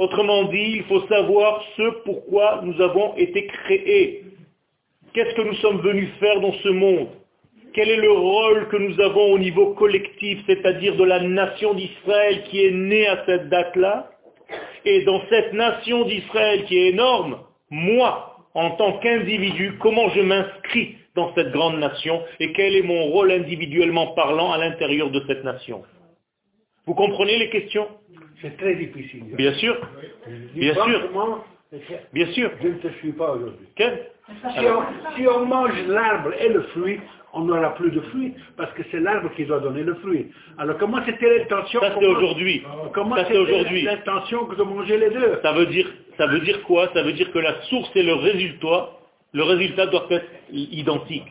Autrement 0.00 0.44
dit, 0.44 0.76
il 0.76 0.84
faut 0.84 1.06
savoir 1.08 1.62
ce 1.76 1.82
pourquoi 2.06 2.62
nous 2.64 2.80
avons 2.80 3.14
été 3.16 3.46
créés. 3.46 4.24
Qu'est-ce 5.12 5.34
que 5.34 5.42
nous 5.42 5.56
sommes 5.56 5.82
venus 5.82 6.08
faire 6.18 6.40
dans 6.40 6.54
ce 6.54 6.70
monde? 6.70 7.08
Quel 7.74 7.90
est 7.90 7.96
le 7.96 8.10
rôle 8.10 8.68
que 8.68 8.78
nous 8.78 8.98
avons 8.98 9.30
au 9.30 9.38
niveau 9.38 9.74
collectif, 9.74 10.38
c'est-à-dire 10.46 10.96
de 10.96 11.04
la 11.04 11.20
nation 11.20 11.74
d'Israël 11.74 12.44
qui 12.44 12.64
est 12.64 12.70
née 12.70 13.08
à 13.08 13.26
cette 13.26 13.50
date-là? 13.50 14.10
Et 14.86 15.02
dans 15.04 15.20
cette 15.28 15.52
nation 15.52 16.06
d'Israël 16.06 16.64
qui 16.64 16.78
est 16.78 16.88
énorme, 16.88 17.40
moi, 17.68 18.38
en 18.54 18.70
tant 18.76 18.94
qu'individu, 19.00 19.76
comment 19.80 20.08
je 20.08 20.22
m'inscris 20.22 20.94
dans 21.14 21.34
cette 21.34 21.52
grande 21.52 21.78
nation 21.78 22.22
et 22.40 22.54
quel 22.54 22.74
est 22.74 22.82
mon 22.82 23.04
rôle 23.08 23.32
individuellement 23.32 24.14
parlant 24.14 24.50
à 24.50 24.56
l'intérieur 24.56 25.10
de 25.10 25.22
cette 25.26 25.44
nation? 25.44 25.82
Vous 26.86 26.94
comprenez 26.94 27.36
les 27.36 27.50
questions? 27.50 27.86
C'est 28.42 28.56
très 28.56 28.74
difficile. 28.74 29.24
Bien 29.36 29.54
sûr. 29.54 29.76
Bien 30.54 30.74
sûr. 30.74 31.10
Bien 32.12 32.26
sûr. 32.32 32.50
Je 32.62 32.68
ne 32.68 32.74
te 32.74 32.88
suis 32.98 33.12
pas 33.12 33.32
aujourd'hui. 33.32 33.66
Si, 33.76 35.26
on, 35.26 35.46
mange 35.46 35.72
l'arbre 35.88 36.32
et 36.40 36.48
le 36.48 36.62
fruit, 36.74 37.00
on 37.32 37.42
n'aura 37.42 37.74
plus 37.74 37.90
de 37.90 38.00
fruits, 38.00 38.34
parce 38.56 38.72
que 38.74 38.82
c'est 38.90 39.00
l'arbre 39.00 39.30
qui 39.34 39.44
doit 39.44 39.60
donner 39.60 39.82
le 39.82 39.94
fruit. 39.96 40.28
Alors 40.58 40.78
comment 40.78 41.04
c'était 41.04 41.38
l'intention 41.38 41.80
Ça 41.80 41.94
c'est 41.98 42.06
aujourd'hui. 42.06 42.62
Comment 42.92 43.16
c'était 43.16 43.38
aujourd'hui 43.38 43.82
l'intention 43.82 44.46
de 44.46 44.62
manger 44.62 44.98
les 44.98 45.10
deux 45.10 45.40
ça 45.42 45.52
veut, 45.52 45.66
dire, 45.66 45.86
ça 46.16 46.26
veut 46.26 46.40
dire 46.40 46.62
quoi 46.62 46.90
Ça 46.94 47.02
veut 47.02 47.12
dire 47.12 47.30
que 47.32 47.38
la 47.38 47.60
source 47.62 47.90
et 47.94 48.02
le 48.02 48.14
résultat, 48.14 48.90
le 49.32 49.42
résultat 49.42 49.86
doit 49.86 50.06
être 50.10 50.28
identique. 50.52 51.26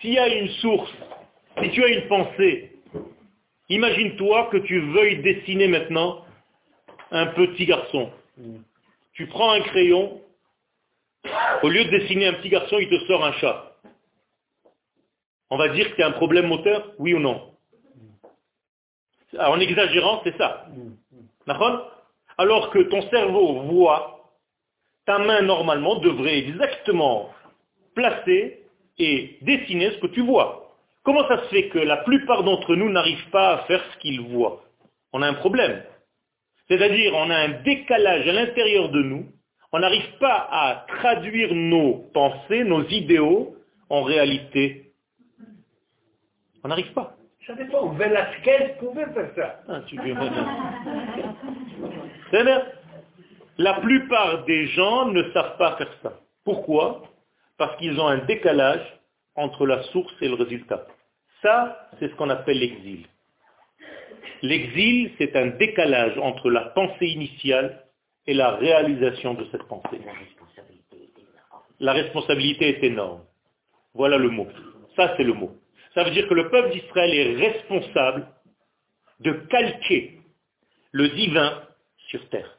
S'il 0.00 0.12
y 0.12 0.18
a 0.18 0.28
une 0.28 0.48
source, 0.48 0.92
si 1.62 1.70
tu 1.70 1.82
as 1.84 1.88
une 1.88 2.08
pensée 2.08 2.73
Imagine-toi 3.68 4.48
que 4.50 4.58
tu 4.58 4.80
veuilles 4.92 5.22
dessiner 5.22 5.68
maintenant 5.68 6.24
un 7.10 7.26
petit 7.28 7.66
garçon. 7.66 8.10
Tu 9.12 9.26
prends 9.26 9.52
un 9.52 9.60
crayon, 9.60 10.20
au 11.62 11.68
lieu 11.68 11.84
de 11.84 11.90
dessiner 11.90 12.26
un 12.26 12.34
petit 12.34 12.50
garçon, 12.50 12.78
il 12.78 12.88
te 12.88 12.98
sort 13.06 13.24
un 13.24 13.32
chat. 13.34 13.76
On 15.50 15.56
va 15.56 15.68
dire 15.68 15.88
que 15.88 15.96
c'est 15.96 16.02
un 16.02 16.12
problème 16.12 16.46
moteur, 16.46 16.92
oui 16.98 17.14
ou 17.14 17.20
non? 17.20 17.54
En 19.38 19.58
exagérant, 19.60 20.20
c'est 20.24 20.36
ça. 20.36 20.66
Alors 22.36 22.70
que 22.70 22.80
ton 22.80 23.08
cerveau 23.10 23.62
voit, 23.62 24.32
ta 25.06 25.18
main 25.18 25.42
normalement 25.42 25.96
devrait 25.96 26.38
exactement 26.38 27.30
placer 27.94 28.62
et 28.98 29.38
dessiner 29.42 29.92
ce 29.92 29.98
que 29.98 30.06
tu 30.08 30.22
vois. 30.22 30.63
Comment 31.04 31.28
ça 31.28 31.42
se 31.44 31.48
fait 31.48 31.68
que 31.68 31.78
la 31.78 31.98
plupart 31.98 32.44
d'entre 32.44 32.74
nous 32.74 32.90
n'arrivent 32.90 33.30
pas 33.30 33.54
à 33.54 33.58
faire 33.64 33.84
ce 33.92 33.98
qu'ils 33.98 34.22
voient? 34.22 34.64
On 35.12 35.20
a 35.22 35.28
un 35.28 35.34
problème. 35.34 35.82
C'est-à-dire, 36.68 37.12
on 37.14 37.30
a 37.30 37.36
un 37.36 37.62
décalage 37.62 38.26
à 38.26 38.32
l'intérieur 38.32 38.88
de 38.88 39.02
nous. 39.02 39.26
On 39.72 39.80
n'arrive 39.80 40.18
pas 40.18 40.48
à 40.50 40.86
traduire 40.98 41.54
nos 41.54 42.10
pensées, 42.14 42.64
nos 42.64 42.86
idéaux, 42.88 43.54
en 43.90 44.02
réalité. 44.02 44.92
On 46.62 46.68
n'arrive 46.68 46.92
pas. 46.94 47.16
Ça 47.46 47.54
dépend. 47.54 47.90
Velasquez 47.90 48.76
pouvait 48.78 49.06
faire 49.12 49.30
ça. 49.36 49.60
Ah, 49.68 49.80
tu 49.86 50.00
C'est 52.30 52.44
bien. 52.44 52.62
La 53.58 53.74
plupart 53.74 54.44
des 54.44 54.68
gens 54.68 55.06
ne 55.06 55.30
savent 55.32 55.58
pas 55.58 55.76
faire 55.76 55.92
ça. 56.02 56.14
Pourquoi? 56.44 57.02
Parce 57.58 57.76
qu'ils 57.76 58.00
ont 58.00 58.08
un 58.08 58.24
décalage 58.24 58.80
entre 59.36 59.66
la 59.66 59.82
source 59.84 60.14
et 60.22 60.28
le 60.28 60.34
résultat. 60.34 60.86
Ça, 61.44 61.90
c'est 61.98 62.08
ce 62.08 62.14
qu'on 62.14 62.30
appelle 62.30 62.58
l'exil. 62.58 63.06
L'exil, 64.40 65.12
c'est 65.18 65.36
un 65.36 65.48
décalage 65.48 66.16
entre 66.16 66.50
la 66.50 66.62
pensée 66.62 67.06
initiale 67.06 67.84
et 68.26 68.32
la 68.32 68.52
réalisation 68.52 69.34
de 69.34 69.46
cette 69.52 69.64
pensée. 69.64 70.00
La 71.80 71.92
responsabilité 71.92 72.68
est 72.70 72.84
énorme. 72.84 73.20
Voilà 73.92 74.16
le 74.16 74.30
mot. 74.30 74.48
Ça, 74.96 75.12
c'est 75.18 75.22
le 75.22 75.34
mot. 75.34 75.52
Ça 75.94 76.02
veut 76.04 76.12
dire 76.12 76.26
que 76.28 76.34
le 76.34 76.48
peuple 76.48 76.70
d'Israël 76.70 77.14
est 77.14 77.36
responsable 77.36 78.26
de 79.20 79.32
calquer 79.50 80.20
le 80.92 81.10
divin 81.10 81.62
sur 82.08 82.26
terre. 82.30 82.58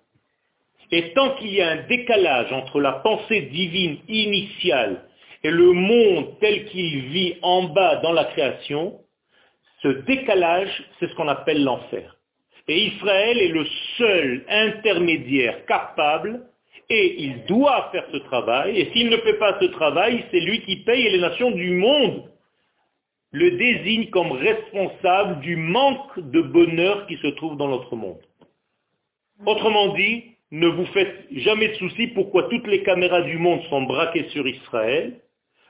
Et 0.91 1.11
tant 1.13 1.35
qu'il 1.37 1.51
y 1.51 1.61
a 1.63 1.69
un 1.71 1.87
décalage 1.87 2.53
entre 2.53 2.79
la 2.79 2.93
pensée 2.93 3.41
divine 3.41 3.97
initiale 4.07 5.09
et 5.45 5.51
le 5.51 5.73
monde 5.73 6.39
tel 6.39 6.65
qu'il 6.65 7.01
vit 7.09 7.35
en 7.43 7.65
bas 7.65 7.97
dans 7.97 8.13
la 8.13 8.25
création, 8.25 8.99
ce 9.83 9.89
décalage, 9.89 10.83
c'est 10.99 11.07
ce 11.07 11.13
qu'on 11.13 11.27
appelle 11.27 11.63
l'enfer. 11.63 12.17
Et 12.67 12.85
Israël 12.87 13.37
est 13.37 13.49
le 13.49 13.63
seul 13.99 14.43
intermédiaire 14.49 15.63
capable 15.67 16.47
et 16.89 17.21
il 17.21 17.45
doit 17.45 17.89
faire 17.91 18.07
ce 18.11 18.17
travail. 18.17 18.79
Et 18.79 18.91
s'il 18.91 19.11
ne 19.11 19.17
fait 19.17 19.37
pas 19.37 19.59
ce 19.61 19.65
travail, 19.65 20.25
c'est 20.31 20.39
lui 20.39 20.61
qui 20.61 20.77
paye 20.77 21.05
et 21.05 21.11
les 21.11 21.19
nations 21.19 21.51
du 21.51 21.75
monde 21.75 22.23
le 23.31 23.51
désignent 23.51 24.09
comme 24.09 24.31
responsable 24.31 25.41
du 25.41 25.57
manque 25.57 26.19
de 26.19 26.41
bonheur 26.41 27.05
qui 27.05 27.17
se 27.17 27.27
trouve 27.27 27.55
dans 27.55 27.67
notre 27.67 27.95
monde. 27.95 28.21
Autrement 29.45 29.93
dit, 29.93 30.23
ne 30.49 30.67
vous 30.69 30.85
faites 30.87 31.27
jamais 31.33 31.67
de 31.67 31.75
soucis 31.75 32.07
pourquoi 32.07 32.49
toutes 32.49 32.65
les 32.65 32.81
caméras 32.81 33.21
du 33.21 33.37
monde 33.37 33.61
sont 33.69 33.83
braquées 33.83 34.27
sur 34.29 34.47
Israël. 34.47 35.19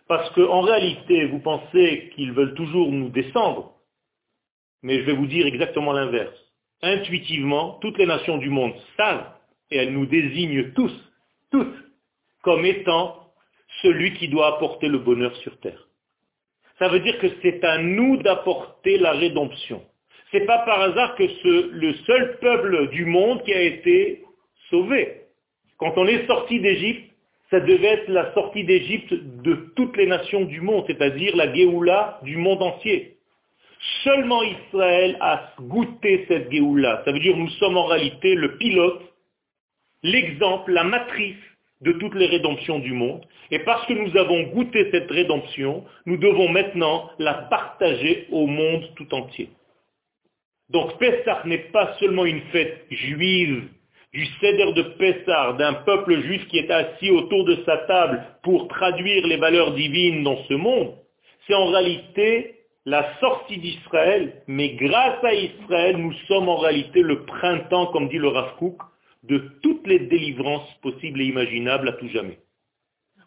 Parce 0.08 0.30
qu'en 0.32 0.62
réalité, 0.62 1.26
vous 1.26 1.40
pensez 1.40 2.12
qu'ils 2.16 2.32
veulent 2.32 2.54
toujours 2.54 2.92
nous 2.92 3.10
descendre, 3.10 3.74
mais 4.84 5.00
je 5.00 5.06
vais 5.06 5.14
vous 5.14 5.26
dire 5.26 5.48
exactement 5.48 5.94
l'inverse. 5.94 6.38
Intuitivement, 6.82 7.80
toutes 7.82 7.98
les 7.98 8.06
nations 8.06 8.38
du 8.38 8.50
monde 8.50 8.74
savent, 8.98 9.32
et 9.72 9.78
elles 9.78 9.94
nous 9.94 10.06
désignent 10.06 10.72
tous, 10.74 10.94
toutes, 11.52 11.76
comme 12.44 12.66
étant 12.66 13.32
celui 13.82 14.14
qui 14.14 14.28
doit 14.28 14.56
apporter 14.56 14.88
le 14.88 15.00
bonheur 15.00 15.36
sur 15.38 15.60
terre. 15.60 15.88
Ça 16.78 16.88
veut 16.90 17.00
dire 17.00 17.18
que 17.20 17.28
c'est 17.42 17.64
à 17.64 17.80
nous 17.80 18.18
d'apporter 18.18 18.98
la 18.98 19.14
rédemption. 19.14 19.82
Ce 20.32 20.38
n'est 20.38 20.46
pas 20.46 20.60
par 20.60 20.82
hasard 20.82 21.16
que 21.16 21.28
ce, 21.28 21.70
le 21.72 21.94
seul 22.06 22.38
peuple 22.40 22.90
du 22.90 23.06
monde 23.06 23.44
qui 23.44 23.54
a 23.54 23.62
été 23.62 24.24
sauvé. 24.70 25.22
Quand 25.78 25.94
on 25.98 26.06
est 26.06 26.28
sorti 26.28 26.60
d'Égypte, 26.60 27.15
ça 27.56 27.62
devait 27.62 27.88
être 27.88 28.10
la 28.10 28.34
sortie 28.34 28.66
d'Égypte 28.66 29.14
de 29.14 29.72
toutes 29.78 29.96
les 29.96 30.08
nations 30.08 30.42
du 30.42 30.60
monde, 30.60 30.84
c'est-à-dire 30.88 31.38
la 31.38 31.54
Géoula 31.54 32.20
du 32.24 32.36
monde 32.36 32.62
entier. 32.62 33.16
Seulement 34.04 34.44
Israël 34.44 35.16
a 35.22 35.54
goûté 35.62 36.26
cette 36.28 36.52
Géoula. 36.52 37.02
Ça 37.06 37.14
veut 37.14 37.20
dire 37.20 37.32
que 37.32 37.40
nous 37.40 37.50
sommes 37.52 37.78
en 37.78 37.86
réalité 37.86 38.36
le 38.36 38.58
pilote, 38.58 39.02
l'exemple, 40.04 40.74
la 40.74 40.84
matrice 40.84 41.38
de 41.80 41.94
toutes 41.94 42.16
les 42.16 42.26
rédemptions 42.26 42.80
du 42.80 42.92
monde. 42.92 43.26
Et 43.52 43.60
parce 43.60 43.86
que 43.86 43.94
nous 43.94 44.18
avons 44.18 44.44
goûté 44.48 44.90
cette 44.92 45.10
rédemption, 45.10 45.86
nous 46.06 46.18
devons 46.18 46.50
maintenant 46.50 47.10
la 47.20 47.36
partager 47.36 48.28
au 48.32 48.48
monde 48.48 48.84
tout 48.98 49.14
entier. 49.14 49.48
Donc 50.70 50.98
Pessah 50.98 51.44
n'est 51.46 51.70
pas 51.72 51.96
seulement 52.00 52.26
une 52.26 52.42
fête 52.52 52.86
juive 52.90 53.70
du 54.16 54.26
céder 54.40 54.72
de 54.72 54.82
Pessar, 54.82 55.58
d'un 55.58 55.74
peuple 55.74 56.22
juif 56.22 56.48
qui 56.48 56.58
est 56.58 56.72
assis 56.72 57.12
autour 57.12 57.44
de 57.44 57.58
sa 57.66 57.80
table 57.80 58.24
pour 58.44 58.70
traduire 58.70 59.28
les 59.28 59.36
valeurs 59.36 59.74
divines 59.74 60.24
dans 60.24 60.42
ce 60.46 60.54
monde, 60.54 60.94
c'est 61.46 61.54
en 61.54 61.66
réalité 61.66 62.56
la 62.86 63.20
sortie 63.20 63.58
d'Israël, 63.58 64.42
mais 64.48 64.70
grâce 64.76 65.22
à 65.22 65.34
Israël, 65.34 65.98
nous 65.98 66.14
sommes 66.30 66.48
en 66.48 66.56
réalité 66.56 67.02
le 67.02 67.26
printemps, 67.26 67.88
comme 67.88 68.08
dit 68.08 68.18
le 68.18 68.30
Rav 68.30 68.54
de 69.24 69.38
toutes 69.62 69.86
les 69.86 70.00
délivrances 70.00 70.74
possibles 70.82 71.22
et 71.22 71.26
imaginables 71.26 71.90
à 71.90 71.94
tout 71.94 72.08
jamais. 72.08 72.40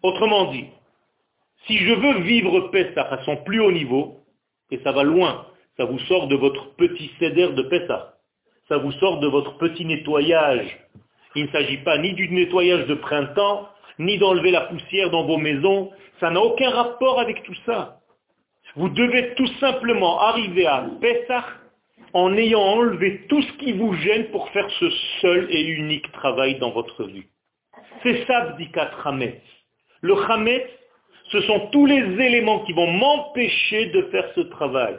Autrement 0.02 0.52
dit, 0.52 0.64
si 1.66 1.76
je 1.76 1.92
veux 1.92 2.20
vivre 2.22 2.70
Pessah 2.70 3.02
à 3.02 3.24
son 3.24 3.36
plus 3.44 3.60
haut 3.60 3.72
niveau, 3.72 4.24
et 4.70 4.78
ça 4.78 4.92
va 4.92 5.02
loin, 5.02 5.48
ça 5.76 5.84
vous 5.84 5.98
sort 6.00 6.28
de 6.28 6.36
votre 6.36 6.74
petit 6.76 7.10
céder 7.18 7.48
de 7.48 7.62
Pessah, 7.62 8.14
ça 8.68 8.76
vous 8.76 8.92
sort 8.92 9.20
de 9.20 9.26
votre 9.26 9.56
petit 9.58 9.84
nettoyage. 9.84 10.78
Il 11.34 11.44
ne 11.44 11.50
s'agit 11.50 11.78
pas 11.78 11.98
ni 11.98 12.12
du 12.14 12.28
nettoyage 12.28 12.86
de 12.86 12.94
printemps, 12.94 13.68
ni 13.98 14.18
d'enlever 14.18 14.50
la 14.50 14.62
poussière 14.62 15.10
dans 15.10 15.24
vos 15.24 15.38
maisons. 15.38 15.90
Ça 16.20 16.30
n'a 16.30 16.40
aucun 16.40 16.70
rapport 16.70 17.20
avec 17.20 17.42
tout 17.44 17.54
ça. 17.64 18.00
Vous 18.76 18.88
devez 18.88 19.34
tout 19.34 19.46
simplement 19.60 20.20
arriver 20.20 20.66
à 20.66 20.86
Pessah 21.00 21.44
en 22.12 22.36
ayant 22.36 22.60
enlevé 22.60 23.26
tout 23.28 23.42
ce 23.42 23.52
qui 23.54 23.72
vous 23.72 23.94
gêne 23.94 24.26
pour 24.30 24.48
faire 24.50 24.68
ce 24.78 24.90
seul 25.20 25.48
et 25.50 25.62
unique 25.62 26.10
travail 26.12 26.58
dans 26.58 26.70
votre 26.70 27.04
vie. 27.04 27.24
C'est 28.02 28.24
ça, 28.26 28.52
Bdikat 28.52 28.90
Hametz. 29.04 29.42
Le 30.02 30.14
Hametz, 30.14 30.68
ce 31.30 31.40
sont 31.42 31.68
tous 31.72 31.86
les 31.86 32.02
éléments 32.24 32.60
qui 32.60 32.72
vont 32.72 32.90
m'empêcher 32.90 33.86
de 33.86 34.02
faire 34.02 34.30
ce 34.34 34.40
travail. 34.42 34.98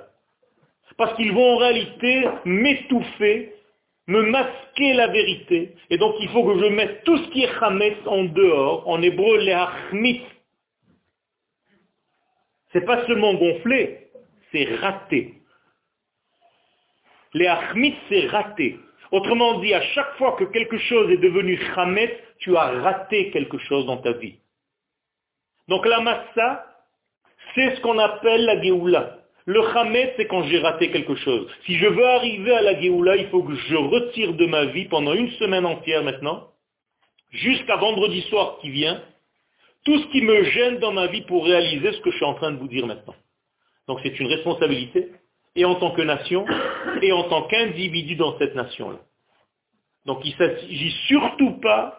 Parce 0.98 1.14
qu'ils 1.16 1.32
vont 1.32 1.54
en 1.54 1.58
réalité 1.58 2.26
m'étouffer 2.44 3.54
me 4.10 4.24
masquer 4.24 4.94
la 4.94 5.08
vérité. 5.08 5.76
Et 5.92 5.98
donc 5.98 6.16
il 6.20 6.28
faut 6.30 6.44
que 6.44 6.60
je 6.60 6.66
mette 6.66 7.04
tout 7.04 7.18
ce 7.18 7.30
qui 7.30 7.44
est 7.44 7.60
chametz 7.60 7.98
en 8.08 8.24
dehors, 8.24 8.88
en 8.90 9.02
hébreu 9.04 9.38
les 9.38 9.56
Ce 12.68 12.74
C'est 12.74 12.86
pas 12.86 13.06
seulement 13.06 13.36
gonflé, 13.36 14.08
c'est 14.52 14.66
raté. 14.82 15.36
Les 17.36 17.54
c'est 18.10 18.26
raté. 18.28 18.80
Autrement 19.12 19.60
dit, 19.60 19.74
à 19.76 19.82
chaque 19.82 20.16
fois 20.18 20.36
que 20.38 20.46
quelque 20.46 20.80
chose 20.80 21.12
est 21.12 21.18
devenu 21.18 21.58
chamet, 21.76 22.20
tu 22.40 22.58
as 22.58 22.82
raté 22.82 23.30
quelque 23.30 23.60
chose 23.60 23.86
dans 23.86 23.98
ta 23.98 24.14
vie. 24.14 24.40
Donc 25.68 25.86
la 25.86 26.00
massa, 26.02 26.66
c'est 27.54 27.76
ce 27.76 27.82
qu'on 27.82 28.00
appelle 28.00 28.46
la 28.46 28.60
Géoula. 28.62 29.19
Le 29.50 29.64
chamet, 29.74 30.14
c'est 30.16 30.28
quand 30.28 30.44
j'ai 30.44 30.60
raté 30.60 30.92
quelque 30.92 31.16
chose. 31.16 31.48
Si 31.66 31.76
je 31.76 31.88
veux 31.88 32.06
arriver 32.06 32.54
à 32.54 32.62
la 32.62 32.80
Géoula, 32.80 33.16
il 33.16 33.30
faut 33.30 33.42
que 33.42 33.56
je 33.56 33.76
retire 33.76 34.34
de 34.34 34.46
ma 34.46 34.66
vie 34.66 34.86
pendant 34.86 35.14
une 35.14 35.32
semaine 35.32 35.66
entière 35.66 36.04
maintenant, 36.04 36.50
jusqu'à 37.32 37.78
vendredi 37.78 38.22
soir 38.30 38.60
qui 38.62 38.70
vient, 38.70 39.02
tout 39.86 39.98
ce 39.98 40.08
qui 40.10 40.22
me 40.22 40.44
gêne 40.44 40.78
dans 40.78 40.92
ma 40.92 41.08
vie 41.08 41.24
pour 41.24 41.46
réaliser 41.46 41.94
ce 41.94 42.02
que 42.02 42.12
je 42.12 42.18
suis 42.18 42.26
en 42.26 42.36
train 42.36 42.52
de 42.52 42.58
vous 42.58 42.68
dire 42.68 42.86
maintenant. 42.86 43.16
Donc 43.88 44.02
c'est 44.04 44.20
une 44.20 44.28
responsabilité, 44.28 45.14
et 45.56 45.66
en 45.66 45.74
tant 45.74 45.96
que 45.96 46.04
nation, 46.04 46.46
et 47.02 47.12
en 47.12 47.24
tant 47.24 47.48
qu'individu 47.48 48.18
dans 48.18 48.38
cette 48.38 48.54
nation-là. 48.54 49.00
Donc 50.06 50.20
il 50.26 50.32
ne 50.34 50.38
s'agit 50.38 50.92
surtout 51.08 51.60
pas, 51.60 51.99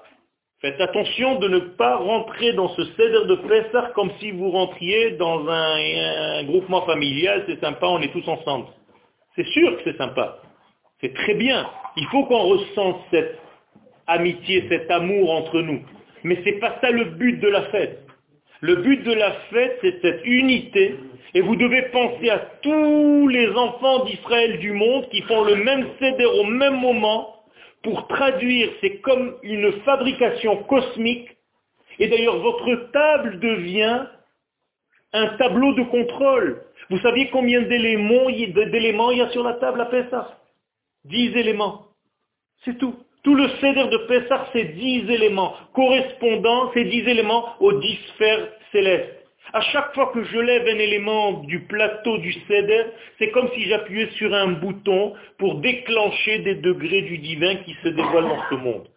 faites 0.61 0.81
attention 0.81 1.39
de 1.39 1.49
ne 1.49 1.59
pas 1.59 1.97
rentrer 1.97 2.53
dans 2.53 2.69
ce 2.71 2.85
cèdre 2.97 3.27
de 3.27 3.37
Pessah 3.37 3.93
comme 3.95 4.11
si 4.21 4.31
vous 4.31 4.51
rentriez 4.51 5.13
dans 5.13 5.49
un, 5.49 6.39
un 6.39 6.45
groupement 6.45 6.83
familial, 6.83 7.45
c'est 7.47 7.61
sympa, 7.61 7.87
on 7.87 8.01
est 8.01 8.13
tous 8.13 8.29
ensemble. 8.29 8.67
C'est 9.37 9.47
sûr 9.47 9.77
que 9.77 9.83
c'est 9.85 9.97
sympa. 9.97 10.39
C'est 11.01 11.15
très 11.15 11.35
bien. 11.35 11.67
Il 11.97 12.07
faut 12.07 12.25
qu'on 12.25 12.43
ressente 12.43 13.01
cette 13.11 13.39
amitié, 14.07 14.67
cet 14.69 14.91
amour 14.91 15.31
entre 15.31 15.61
nous. 15.61 15.81
Mais 16.25 16.37
ce 16.37 16.43
n'est 16.43 16.59
pas 16.59 16.77
ça 16.81 16.91
le 16.91 17.05
but 17.05 17.41
de 17.41 17.49
la 17.49 17.63
fête. 17.71 18.01
Le 18.61 18.77
but 18.77 19.03
de 19.05 19.13
la 19.15 19.33
fête, 19.51 19.79
c'est 19.81 20.03
cette 20.03 20.27
unité. 20.27 20.97
Et 21.33 21.41
vous 21.41 21.57
devez 21.57 21.83
penser 21.93 22.29
à 22.29 22.39
tous 22.61 23.29
les 23.29 23.49
enfants 23.51 24.05
d'Israël 24.05 24.59
du 24.59 24.73
monde 24.73 25.09
qui 25.11 25.23
font 25.23 25.45
le 25.45 25.57
même 25.57 25.87
céder 25.99 26.27
au 26.27 26.45
même 26.45 26.79
moment 26.81 27.37
pour 27.83 28.07
traduire, 28.09 28.71
c'est 28.81 29.01
comme 29.01 29.37
une 29.43 29.73
fabrication 29.83 30.63
cosmique. 30.65 31.29
Et 31.99 32.09
d'ailleurs, 32.09 32.39
votre 32.39 32.91
table 32.93 33.41
devient 33.41 34.07
un 35.13 35.27
tableau 35.37 35.75
de 35.75 35.83
contrôle. 35.85 36.63
Vous 36.89 36.99
saviez 36.99 37.31
combien 37.31 37.63
d'éléments 37.63 38.31
il 38.31 39.19
y 39.19 39.23
a 39.23 39.31
sur 39.31 39.43
la 39.43 39.55
table 39.55 39.81
à 39.81 39.87
Pessah? 39.87 40.39
Dix 41.05 41.37
éléments. 41.37 41.87
C'est 42.65 42.77
tout. 42.79 42.95
Tout 43.23 43.35
le 43.35 43.49
céder 43.61 43.87
de 43.89 43.99
Pessah, 44.09 44.49
c'est 44.53 44.65
dix 44.75 45.11
éléments, 45.11 45.55
correspondant, 45.75 46.73
ces 46.73 46.85
dix 46.85 47.07
éléments 47.07 47.55
aux 47.61 47.73
dix 47.73 47.99
sphères 48.15 48.49
célestes. 48.73 49.20
À 49.53 49.61
chaque 49.63 49.95
fois 49.95 50.13
que 50.13 50.23
je 50.23 50.39
lève 50.39 50.67
un 50.69 50.79
élément 50.79 51.33
du 51.45 51.61
plateau 51.67 52.19
du 52.19 52.33
céder, 52.47 52.85
c'est 53.19 53.31
comme 53.31 53.51
si 53.55 53.65
j'appuyais 53.65 54.09
sur 54.11 54.33
un 54.33 54.49
bouton 54.53 55.15
pour 55.39 55.57
déclencher 55.57 56.39
des 56.41 56.57
degrés 56.57 57.03
du 57.03 57.19
divin 57.19 57.57
qui 57.57 57.75
se 57.83 57.89
dévoilent 57.89 58.29
dans 58.29 58.49
ce 58.49 58.55
monde. 58.55 58.89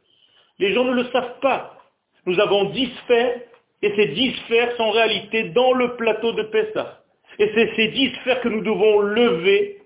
Les 0.60 0.74
gens 0.74 0.84
ne 0.86 0.94
le 0.94 1.06
savent 1.06 1.40
pas. 1.42 1.78
Nous 2.26 2.40
avons 2.40 2.66
dix 2.66 2.92
sphères, 3.04 3.40
et 3.82 3.94
ces 3.96 4.08
dix 4.10 4.34
sphères 4.46 4.76
sont 4.78 4.84
en 4.84 4.92
réalité 4.92 5.46
dans 5.50 5.74
le 5.74 5.96
plateau 5.96 6.34
de 6.34 6.44
Pessah. 6.44 7.00
Et 7.40 7.52
c'est 7.56 7.76
ces 7.76 7.88
dix 7.90 8.14
sphères 8.22 8.42
que 8.42 8.50
nous 8.50 8.62
devons 8.62 9.00
lever 9.00 9.82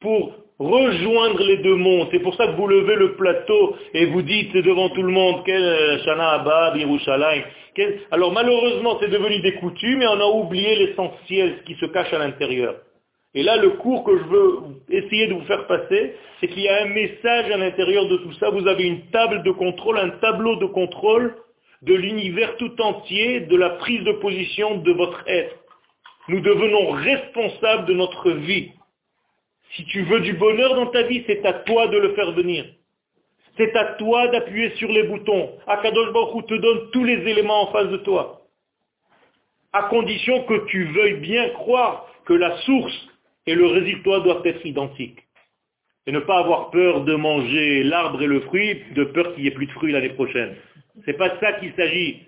pour 0.00 0.34
rejoindre 0.58 1.42
les 1.42 1.58
deux 1.58 1.76
mondes. 1.76 2.08
C'est 2.10 2.20
pour 2.20 2.34
ça 2.34 2.46
que 2.48 2.56
vous 2.56 2.66
levez 2.66 2.96
le 2.96 3.14
plateau 3.14 3.76
et 3.94 4.06
vous 4.06 4.22
dites 4.22 4.54
devant 4.56 4.88
tout 4.90 5.02
le 5.02 5.12
monde 5.12 5.42
quel 5.46 5.62
euh, 5.62 5.98
Shana 6.04 6.30
Abba, 6.30 6.76
Yerushalayim. 6.76 7.44
Alors 8.10 8.32
malheureusement 8.32 8.98
c'est 9.00 9.10
devenu 9.10 9.38
des 9.38 9.54
coutumes 9.54 10.02
et 10.02 10.06
on 10.08 10.20
a 10.20 10.26
oublié 10.26 10.74
l'essentiel, 10.74 11.58
ce 11.58 11.64
qui 11.64 11.78
se 11.78 11.86
cache 11.86 12.12
à 12.12 12.18
l'intérieur. 12.18 12.74
Et 13.34 13.44
là 13.44 13.56
le 13.56 13.70
cours 13.70 14.02
que 14.02 14.18
je 14.18 14.24
veux 14.24 14.58
essayer 14.90 15.28
de 15.28 15.34
vous 15.34 15.44
faire 15.44 15.66
passer, 15.68 16.14
c'est 16.40 16.48
qu'il 16.48 16.62
y 16.62 16.68
a 16.68 16.82
un 16.82 16.88
message 16.88 17.50
à 17.52 17.56
l'intérieur 17.56 18.06
de 18.06 18.16
tout 18.16 18.32
ça. 18.32 18.50
Vous 18.50 18.66
avez 18.66 18.84
une 18.84 19.10
table 19.10 19.44
de 19.44 19.52
contrôle, 19.52 19.98
un 19.98 20.10
tableau 20.20 20.56
de 20.56 20.66
contrôle 20.66 21.36
de 21.82 21.94
l'univers 21.94 22.56
tout 22.56 22.80
entier, 22.80 23.40
de 23.40 23.56
la 23.56 23.70
prise 23.70 24.02
de 24.02 24.12
position 24.12 24.78
de 24.78 24.92
votre 24.92 25.22
être. 25.28 25.54
Nous 26.28 26.40
devenons 26.40 26.90
responsables 26.90 27.86
de 27.86 27.94
notre 27.94 28.30
vie. 28.30 28.72
Si 29.74 29.84
tu 29.86 30.02
veux 30.02 30.20
du 30.20 30.32
bonheur 30.34 30.74
dans 30.74 30.86
ta 30.86 31.02
vie, 31.02 31.22
c'est 31.26 31.44
à 31.44 31.52
toi 31.52 31.88
de 31.88 31.98
le 31.98 32.14
faire 32.14 32.32
venir. 32.32 32.64
C'est 33.56 33.74
à 33.76 33.94
toi 33.94 34.28
d'appuyer 34.28 34.70
sur 34.76 34.90
les 34.90 35.02
boutons. 35.04 35.50
Akadosh 35.66 36.12
Baruch 36.12 36.46
te 36.46 36.54
donne 36.54 36.90
tous 36.92 37.04
les 37.04 37.28
éléments 37.28 37.68
en 37.68 37.72
face 37.72 37.88
de 37.88 37.98
toi. 37.98 38.42
À 39.72 39.84
condition 39.84 40.44
que 40.44 40.66
tu 40.66 40.84
veuilles 40.84 41.20
bien 41.20 41.50
croire 41.50 42.06
que 42.24 42.32
la 42.32 42.56
source 42.58 43.08
et 43.46 43.54
le 43.54 43.66
résultat 43.66 44.20
doivent 44.20 44.46
être 44.46 44.64
identiques. 44.64 45.20
Et 46.06 46.12
ne 46.12 46.20
pas 46.20 46.38
avoir 46.38 46.70
peur 46.70 47.04
de 47.04 47.14
manger 47.14 47.82
l'arbre 47.82 48.22
et 48.22 48.26
le 48.26 48.40
fruit, 48.42 48.82
de 48.94 49.04
peur 49.04 49.34
qu'il 49.34 49.42
n'y 49.42 49.48
ait 49.48 49.54
plus 49.54 49.66
de 49.66 49.72
fruits 49.72 49.92
l'année 49.92 50.10
prochaine. 50.10 50.56
Ce 51.04 51.10
n'est 51.10 51.16
pas 51.16 51.38
ça 51.38 51.52
qu'il 51.54 51.72
s'agit. 51.74 52.22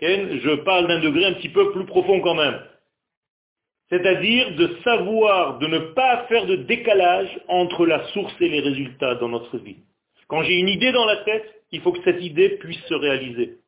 Je 0.00 0.54
parle 0.56 0.88
d'un 0.88 0.98
degré 0.98 1.24
un 1.24 1.32
petit 1.34 1.48
peu 1.48 1.72
plus 1.72 1.86
profond 1.86 2.20
quand 2.20 2.34
même 2.34 2.60
c'est-à-dire 3.92 4.52
de 4.56 4.78
savoir, 4.84 5.58
de 5.58 5.66
ne 5.66 5.78
pas 5.78 6.24
faire 6.26 6.46
de 6.46 6.56
décalage 6.56 7.28
entre 7.46 7.84
la 7.84 8.02
source 8.08 8.34
et 8.40 8.48
les 8.48 8.60
résultats 8.60 9.16
dans 9.16 9.28
notre 9.28 9.58
vie. 9.58 9.76
Quand 10.28 10.42
j'ai 10.44 10.58
une 10.58 10.68
idée 10.68 10.92
dans 10.92 11.04
la 11.04 11.16
tête, 11.24 11.44
il 11.72 11.82
faut 11.82 11.92
que 11.92 12.02
cette 12.02 12.22
idée 12.22 12.56
puisse 12.56 12.82
se 12.86 12.94
réaliser. 12.94 13.58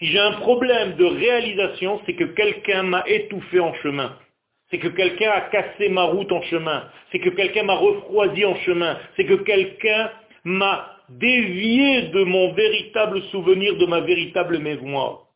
Si 0.00 0.06
j'ai 0.06 0.18
un 0.18 0.32
problème 0.32 0.96
de 0.96 1.04
réalisation, 1.04 2.00
c'est 2.06 2.14
que 2.14 2.24
quelqu'un 2.24 2.82
m'a 2.82 3.04
étouffé 3.06 3.60
en 3.60 3.72
chemin. 3.74 4.16
C'est 4.68 4.78
que 4.78 4.88
quelqu'un 4.88 5.30
a 5.30 5.42
cassé 5.42 5.88
ma 5.88 6.02
route 6.02 6.32
en 6.32 6.42
chemin. 6.42 6.88
C'est 7.12 7.20
que 7.20 7.30
quelqu'un 7.30 7.62
m'a 7.62 7.76
refroidi 7.76 8.44
en 8.44 8.56
chemin. 8.56 8.98
C'est 9.14 9.26
que 9.26 9.34
quelqu'un 9.34 10.10
m'a 10.42 10.96
dévié 11.08 12.08
de 12.08 12.24
mon 12.24 12.52
véritable 12.52 13.22
souvenir, 13.30 13.76
de 13.76 13.86
ma 13.86 14.00
véritable 14.00 14.58
mémoire. 14.58 15.27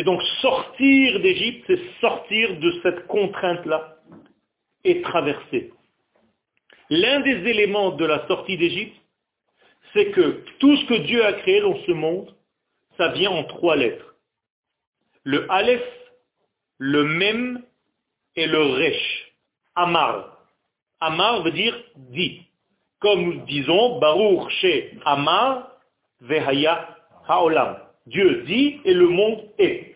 Et 0.00 0.02
donc 0.02 0.22
sortir 0.40 1.20
d'Égypte, 1.20 1.62
c'est 1.66 2.00
sortir 2.00 2.58
de 2.58 2.80
cette 2.82 3.06
contrainte-là 3.06 3.98
et 4.82 5.02
traverser. 5.02 5.74
L'un 6.88 7.20
des 7.20 7.46
éléments 7.50 7.90
de 7.90 8.06
la 8.06 8.26
sortie 8.26 8.56
d'Égypte, 8.56 8.96
c'est 9.92 10.10
que 10.12 10.42
tout 10.58 10.74
ce 10.74 10.86
que 10.86 10.94
Dieu 11.02 11.22
a 11.22 11.34
créé 11.34 11.60
dans 11.60 11.76
ce 11.84 11.92
monde, 11.92 12.34
ça 12.96 13.08
vient 13.08 13.30
en 13.30 13.44
trois 13.44 13.76
lettres. 13.76 14.14
Le 15.24 15.46
Aleph, 15.52 15.84
le 16.78 17.04
Mem 17.04 17.62
et 18.36 18.46
le 18.46 18.62
Resh. 18.62 19.34
Amar. 19.74 20.46
Amar 21.00 21.42
veut 21.42 21.52
dire 21.52 21.78
dit. 21.94 22.40
Comme 23.00 23.22
nous 23.22 23.44
disons, 23.44 23.98
Baruch 23.98 24.50
chez 24.62 24.92
Amar, 25.04 25.72
Vehaya 26.22 26.96
Haolam. 27.28 27.76
Dieu 28.06 28.44
dit 28.46 28.80
et 28.86 28.94
le 28.94 29.08
monde 29.08 29.44
est. 29.58 29.89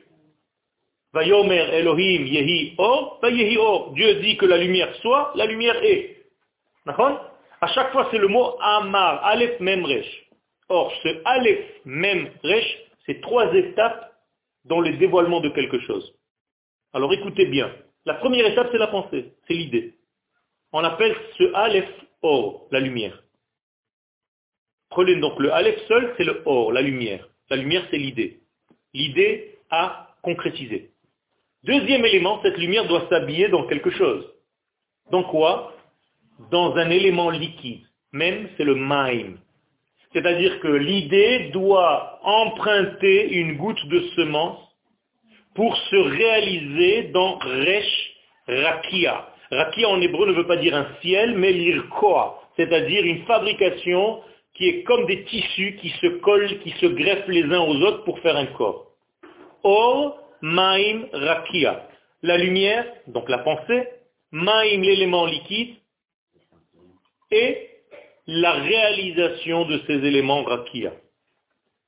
Or. 2.78 3.20
Dieu 3.94 4.14
dit 4.20 4.36
que 4.36 4.46
la 4.46 4.58
lumière 4.58 4.94
soit, 4.96 5.32
la 5.36 5.46
lumière 5.46 5.76
est. 5.82 6.24
D'accord? 6.86 7.30
À 7.60 7.68
chaque 7.68 7.92
fois, 7.92 8.08
c'est 8.10 8.18
le 8.18 8.28
mot 8.28 8.56
Amar, 8.60 9.24
Aleph 9.24 9.60
Mem 9.60 9.84
Resh. 9.84 10.26
Or, 10.68 10.92
ce 11.02 11.08
Aleph 11.24 11.64
Mem 11.84 12.30
Resh, 12.42 12.78
c'est 13.06 13.20
trois 13.20 13.54
étapes 13.54 14.12
dans 14.64 14.80
le 14.80 14.96
dévoilement 14.96 15.40
de 15.40 15.50
quelque 15.50 15.78
chose. 15.80 16.14
Alors 16.92 17.12
écoutez 17.12 17.46
bien. 17.46 17.72
La 18.06 18.14
première 18.14 18.46
étape, 18.46 18.68
c'est 18.72 18.78
la 18.78 18.88
pensée, 18.88 19.32
c'est 19.46 19.54
l'idée. 19.54 19.94
On 20.72 20.82
appelle 20.82 21.16
ce 21.38 21.54
Aleph 21.54 21.88
Or, 22.22 22.66
la 22.70 22.80
lumière. 22.80 23.22
Prenez 24.90 25.16
donc 25.16 25.38
le 25.38 25.52
Aleph 25.52 25.78
seul, 25.86 26.14
c'est 26.16 26.24
le 26.24 26.42
Or, 26.46 26.72
la 26.72 26.82
lumière. 26.82 27.28
La 27.50 27.56
lumière, 27.56 27.86
c'est 27.90 27.98
l'idée. 27.98 28.40
L'idée 28.94 29.58
à 29.70 30.16
concrétiser. 30.22 30.93
Deuxième 31.64 32.04
élément, 32.04 32.40
cette 32.42 32.58
lumière 32.58 32.86
doit 32.86 33.06
s'habiller 33.08 33.48
dans 33.48 33.66
quelque 33.66 33.90
chose. 33.90 34.30
Dans 35.10 35.24
quoi? 35.24 35.72
Dans 36.50 36.76
un 36.76 36.90
élément 36.90 37.30
liquide. 37.30 37.80
Même, 38.12 38.50
c'est 38.56 38.64
le 38.64 38.74
maim. 38.74 39.36
C'est-à-dire 40.12 40.60
que 40.60 40.68
l'idée 40.68 41.50
doit 41.52 42.20
emprunter 42.22 43.32
une 43.32 43.56
goutte 43.56 43.82
de 43.88 44.00
semence 44.14 44.58
pour 45.54 45.74
se 45.76 45.96
réaliser 45.96 47.04
dans 47.14 47.38
Resh 47.38 48.12
Rakia. 48.46 49.26
Rakia 49.50 49.88
en 49.88 50.00
hébreu 50.02 50.26
ne 50.26 50.32
veut 50.32 50.46
pas 50.46 50.58
dire 50.58 50.74
un 50.74 50.86
ciel, 51.00 51.34
mais 51.34 51.52
l'irkoa, 51.52 52.42
c'est-à-dire 52.56 53.04
une 53.04 53.24
fabrication 53.24 54.20
qui 54.52 54.68
est 54.68 54.82
comme 54.82 55.06
des 55.06 55.24
tissus 55.24 55.76
qui 55.80 55.88
se 56.00 56.06
collent, 56.18 56.58
qui 56.60 56.70
se 56.72 56.86
greffent 56.86 57.28
les 57.28 57.44
uns 57.44 57.60
aux 57.60 57.80
autres 57.80 58.04
pour 58.04 58.18
faire 58.20 58.36
un 58.36 58.46
corps. 58.46 58.86
Or, 59.62 60.23
maim 60.44 61.06
rakia. 61.12 61.88
La 62.22 62.36
lumière, 62.36 62.84
donc 63.06 63.28
la 63.30 63.38
pensée, 63.38 63.88
maim 64.30 64.62
l'élément 64.62 65.24
liquide, 65.24 65.76
et 67.30 67.70
la 68.26 68.52
réalisation 68.52 69.64
de 69.64 69.80
ces 69.86 69.94
éléments 69.94 70.44
rakia. 70.44 70.92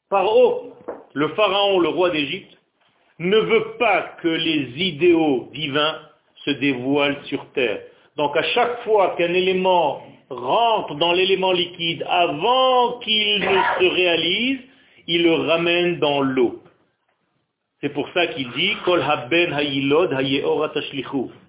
Paro, 0.08 0.72
le 1.12 1.28
pharaon, 1.34 1.80
le 1.80 1.88
roi 1.88 2.10
d'Égypte, 2.10 2.56
ne 3.18 3.38
veut 3.38 3.76
pas 3.78 4.16
que 4.22 4.28
les 4.28 4.62
idéaux 4.82 5.48
divins 5.52 5.98
se 6.44 6.50
dévoilent 6.50 7.24
sur 7.26 7.44
terre. 7.52 7.82
Donc 8.16 8.36
à 8.36 8.42
chaque 8.54 8.82
fois 8.84 9.14
qu'un 9.16 9.34
élément 9.34 10.02
rentre 10.30 10.94
dans 10.94 11.12
l'élément 11.12 11.52
liquide 11.52 12.04
avant 12.08 12.98
qu'il 13.00 13.40
ne 13.40 13.58
se 13.80 13.94
réalise, 13.94 14.60
il 15.06 15.24
le 15.24 15.34
ramène 15.34 15.98
dans 15.98 16.20
l'eau. 16.22 16.62
C'est 17.80 17.92
pour 17.92 18.08
ça 18.14 18.26
qu'il 18.28 18.50
dit 18.52 18.74
Kol 18.84 19.02
haben 19.02 19.52
À 19.52 19.62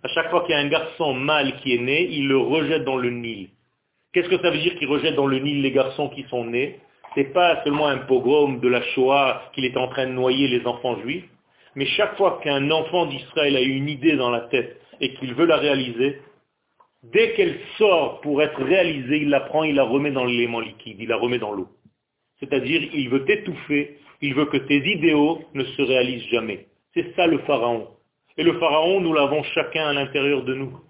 chaque 0.10 0.30
fois 0.30 0.42
qu'il 0.42 0.52
y 0.52 0.54
a 0.54 0.60
un 0.60 0.68
garçon 0.68 1.14
mâle 1.14 1.56
qui 1.62 1.74
est 1.74 1.80
né, 1.80 2.06
il 2.12 2.28
le 2.28 2.38
rejette 2.38 2.84
dans 2.84 2.98
le 2.98 3.12
Nil. 3.12 3.50
Qu'est-ce 4.12 4.28
que 4.28 4.42
ça 4.42 4.52
veut 4.52 4.58
dire 4.58 4.78
qu'il 4.78 4.90
rejette 4.90 5.16
dans 5.16 5.28
le 5.28 5.40
Nil 5.40 5.62
les 5.62 5.72
garçons 5.72 6.10
qui 6.10 6.24
sont 6.24 6.44
nés? 6.44 6.80
C'est 7.16 7.32
pas 7.34 7.64
seulement 7.64 7.88
un 7.88 8.00
pogrom 8.00 8.60
de 8.60 8.68
la 8.68 8.82
Shoah 8.82 9.50
qu'il 9.54 9.64
est 9.64 9.78
en 9.78 9.88
train 9.88 10.06
de 10.06 10.12
noyer 10.12 10.50
les 10.50 10.66
enfants 10.66 11.00
juifs, 11.02 11.24
mais 11.76 11.86
chaque 11.86 12.18
fois 12.18 12.42
qu'un 12.44 12.72
enfant 12.72 13.06
d'Israël 13.06 13.56
a 13.56 13.62
une 13.62 13.88
idée 13.88 14.18
dans 14.18 14.30
la 14.30 14.42
tête 14.42 14.82
et 15.00 15.14
qu'il 15.14 15.34
veut 15.34 15.46
la 15.46 15.58
réaliser, 15.58 16.22
dès 17.04 17.34
qu'elle 17.34 17.58
sort 17.78 18.20
pour 18.22 18.42
être 18.42 18.62
réalisée, 18.62 19.22
il 19.22 19.30
la 19.30 19.42
prend, 19.42 19.64
il 19.64 19.76
la 19.76 19.84
remet 19.84 20.12
dans 20.12 20.26
l'élément 20.26 20.60
liquide, 20.60 20.98
il 21.00 21.08
la 21.08 21.16
remet 21.16 21.40
dans 21.40 21.54
l'eau. 21.54 21.70
C'est-à-dire, 22.40 22.82
il 22.94 23.10
veut 23.10 23.26
t'étouffer, 23.26 23.98
il 24.22 24.34
veut 24.34 24.46
que 24.46 24.58
tes 24.58 24.78
idéaux 24.78 25.42
ne 25.54 25.64
se 25.64 25.82
réalisent 25.82 26.28
jamais. 26.32 26.68
C'est 26.94 27.16
ça 27.16 27.28
le 27.28 27.40
pharaon. 27.40 27.88
Et 28.38 28.44
le 28.44 28.54
pharaon, 28.60 29.02
nous 29.02 29.14
l'avons 29.14 29.44
chacun 29.44 29.88
à 29.88 29.94
l'intérieur 29.94 30.44
de 30.44 30.54
nous. 30.54 30.72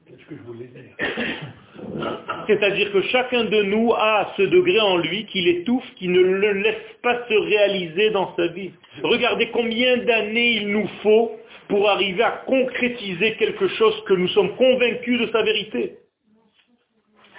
C'est-à-dire 2.48 2.92
que 2.92 3.02
chacun 3.04 3.46
de 3.46 3.62
nous 3.64 3.94
a 3.94 4.34
ce 4.38 4.44
degré 4.44 4.80
en 4.80 4.98
lui 4.98 5.26
qui 5.26 5.42
l'étouffe, 5.42 5.86
qui 5.96 6.08
ne 6.08 6.22
le 6.22 6.54
laisse 6.54 6.76
pas 7.04 7.28
se 7.28 7.34
réaliser 7.34 8.10
dans 8.12 8.36
sa 8.36 8.48
vie. 8.48 8.72
Regardez 9.04 9.50
combien 9.52 9.98
d'années 9.98 10.58
il 10.58 10.70
nous 10.70 10.88
faut 11.04 11.32
pour 11.68 11.90
arriver 11.90 12.24
à 12.24 12.44
concrétiser 12.46 13.36
quelque 13.36 13.68
chose 13.68 14.02
que 14.06 14.14
nous 14.14 14.30
sommes 14.30 14.56
convaincus 14.56 15.20
de 15.20 15.28
sa 15.28 15.44
vérité. 15.44 15.98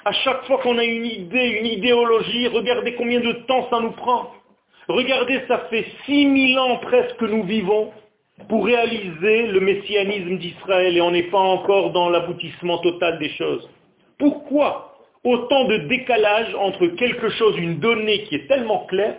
À 0.04 0.12
chaque 0.12 0.44
fois 0.44 0.58
qu'on 0.58 0.78
a 0.78 0.84
une 0.84 1.06
idée, 1.06 1.58
une 1.60 1.66
idéologie, 1.66 2.48
regardez 2.48 2.94
combien 2.94 3.20
de 3.20 3.32
temps 3.46 3.68
ça 3.70 3.80
nous 3.80 3.92
prend. 3.92 4.32
Regardez, 4.88 5.42
ça 5.48 5.66
fait 5.70 5.86
6000 6.06 6.58
ans 6.58 6.78
presque 6.78 7.16
que 7.16 7.26
nous 7.26 7.44
vivons 7.44 7.92
pour 8.48 8.64
réaliser 8.64 9.48
le 9.48 9.60
messianisme 9.60 10.38
d'Israël 10.38 10.96
et 10.96 11.00
on 11.00 11.10
n'est 11.10 11.30
pas 11.30 11.38
encore 11.38 11.92
dans 11.92 12.08
l'aboutissement 12.08 12.78
total 12.78 13.18
des 13.18 13.30
choses. 13.30 13.68
Pourquoi 14.18 14.96
autant 15.24 15.64
de 15.66 15.76
décalage 15.88 16.54
entre 16.54 16.86
quelque 16.86 17.28
chose, 17.30 17.56
une 17.58 17.80
donnée 17.80 18.22
qui 18.24 18.36
est 18.36 18.46
tellement 18.48 18.86
claire, 18.86 19.16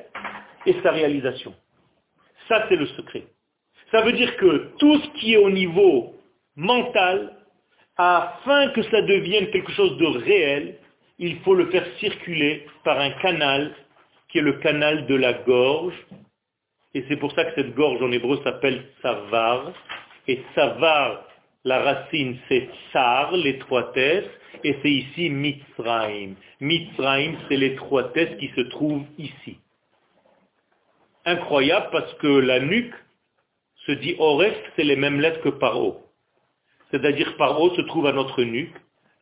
et 0.65 0.75
sa 0.81 0.91
réalisation? 0.91 1.53
Ça, 2.47 2.65
c'est 2.67 2.75
le 2.75 2.87
secret. 2.87 3.23
Ça 3.91 4.01
veut 4.01 4.13
dire 4.13 4.35
que 4.37 4.71
tout 4.79 4.99
ce 4.99 5.19
qui 5.19 5.33
est 5.33 5.37
au 5.37 5.49
niveau 5.49 6.15
mental, 6.55 7.35
afin 7.97 8.69
que 8.69 8.81
ça 8.83 9.01
devienne 9.01 9.51
quelque 9.51 9.71
chose 9.73 9.97
de 9.97 10.05
réel, 10.05 10.77
il 11.19 11.39
faut 11.39 11.53
le 11.53 11.67
faire 11.67 11.85
circuler 11.99 12.65
par 12.83 12.99
un 12.99 13.11
canal 13.21 13.73
qui 14.29 14.37
est 14.37 14.43
le 14.43 14.53
canal 14.53 15.07
de 15.07 15.15
la 15.15 15.33
gorge. 15.33 15.95
Et 16.93 17.03
c'est 17.07 17.17
pour 17.17 17.31
ça 17.33 17.45
que 17.45 17.55
cette 17.55 17.75
gorge 17.75 18.01
en 18.01 18.11
hébreu 18.11 18.39
s'appelle 18.43 18.83
savar. 19.01 19.73
Et 20.27 20.41
savar, 20.55 21.25
la 21.63 21.79
racine 21.81 22.37
c'est 22.47 22.69
tsar, 22.91 23.31
l'étroitesse, 23.33 24.29
et 24.63 24.75
c'est 24.81 24.91
ici 24.91 25.29
mitzraim. 25.29 26.35
Mitzraim, 26.59 27.33
c'est 27.47 27.57
l'étroitesse 27.57 28.37
qui 28.39 28.49
se 28.55 28.61
trouve 28.61 29.03
ici. 29.17 29.57
Incroyable 31.25 31.89
parce 31.91 32.13
que 32.15 32.27
la 32.27 32.59
nuque 32.59 32.93
se 33.85 33.91
dit 33.93 34.15
Oref, 34.19 34.55
c'est 34.75 34.83
les 34.83 34.95
mêmes 34.95 35.19
lettres 35.19 35.41
que 35.41 35.49
Paro. 35.49 36.01
C'est-à-dire 36.91 37.35
Paro 37.37 37.75
se 37.75 37.81
trouve 37.81 38.07
à 38.07 38.13
notre 38.13 38.43
nuque, 38.43 38.75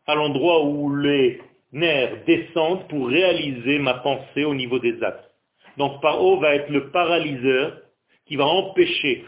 à 0.05 0.15
l'endroit 0.15 0.63
où 0.63 0.95
les 0.95 1.41
nerfs 1.71 2.23
descendent 2.25 2.87
pour 2.87 3.07
réaliser 3.07 3.79
ma 3.79 3.95
pensée 3.95 4.45
au 4.45 4.55
niveau 4.55 4.79
des 4.79 5.01
actes. 5.03 5.29
Donc 5.77 6.01
Paro 6.01 6.39
va 6.39 6.55
être 6.55 6.69
le 6.69 6.89
paralyseur 6.89 7.81
qui 8.25 8.35
va 8.35 8.45
empêcher 8.45 9.25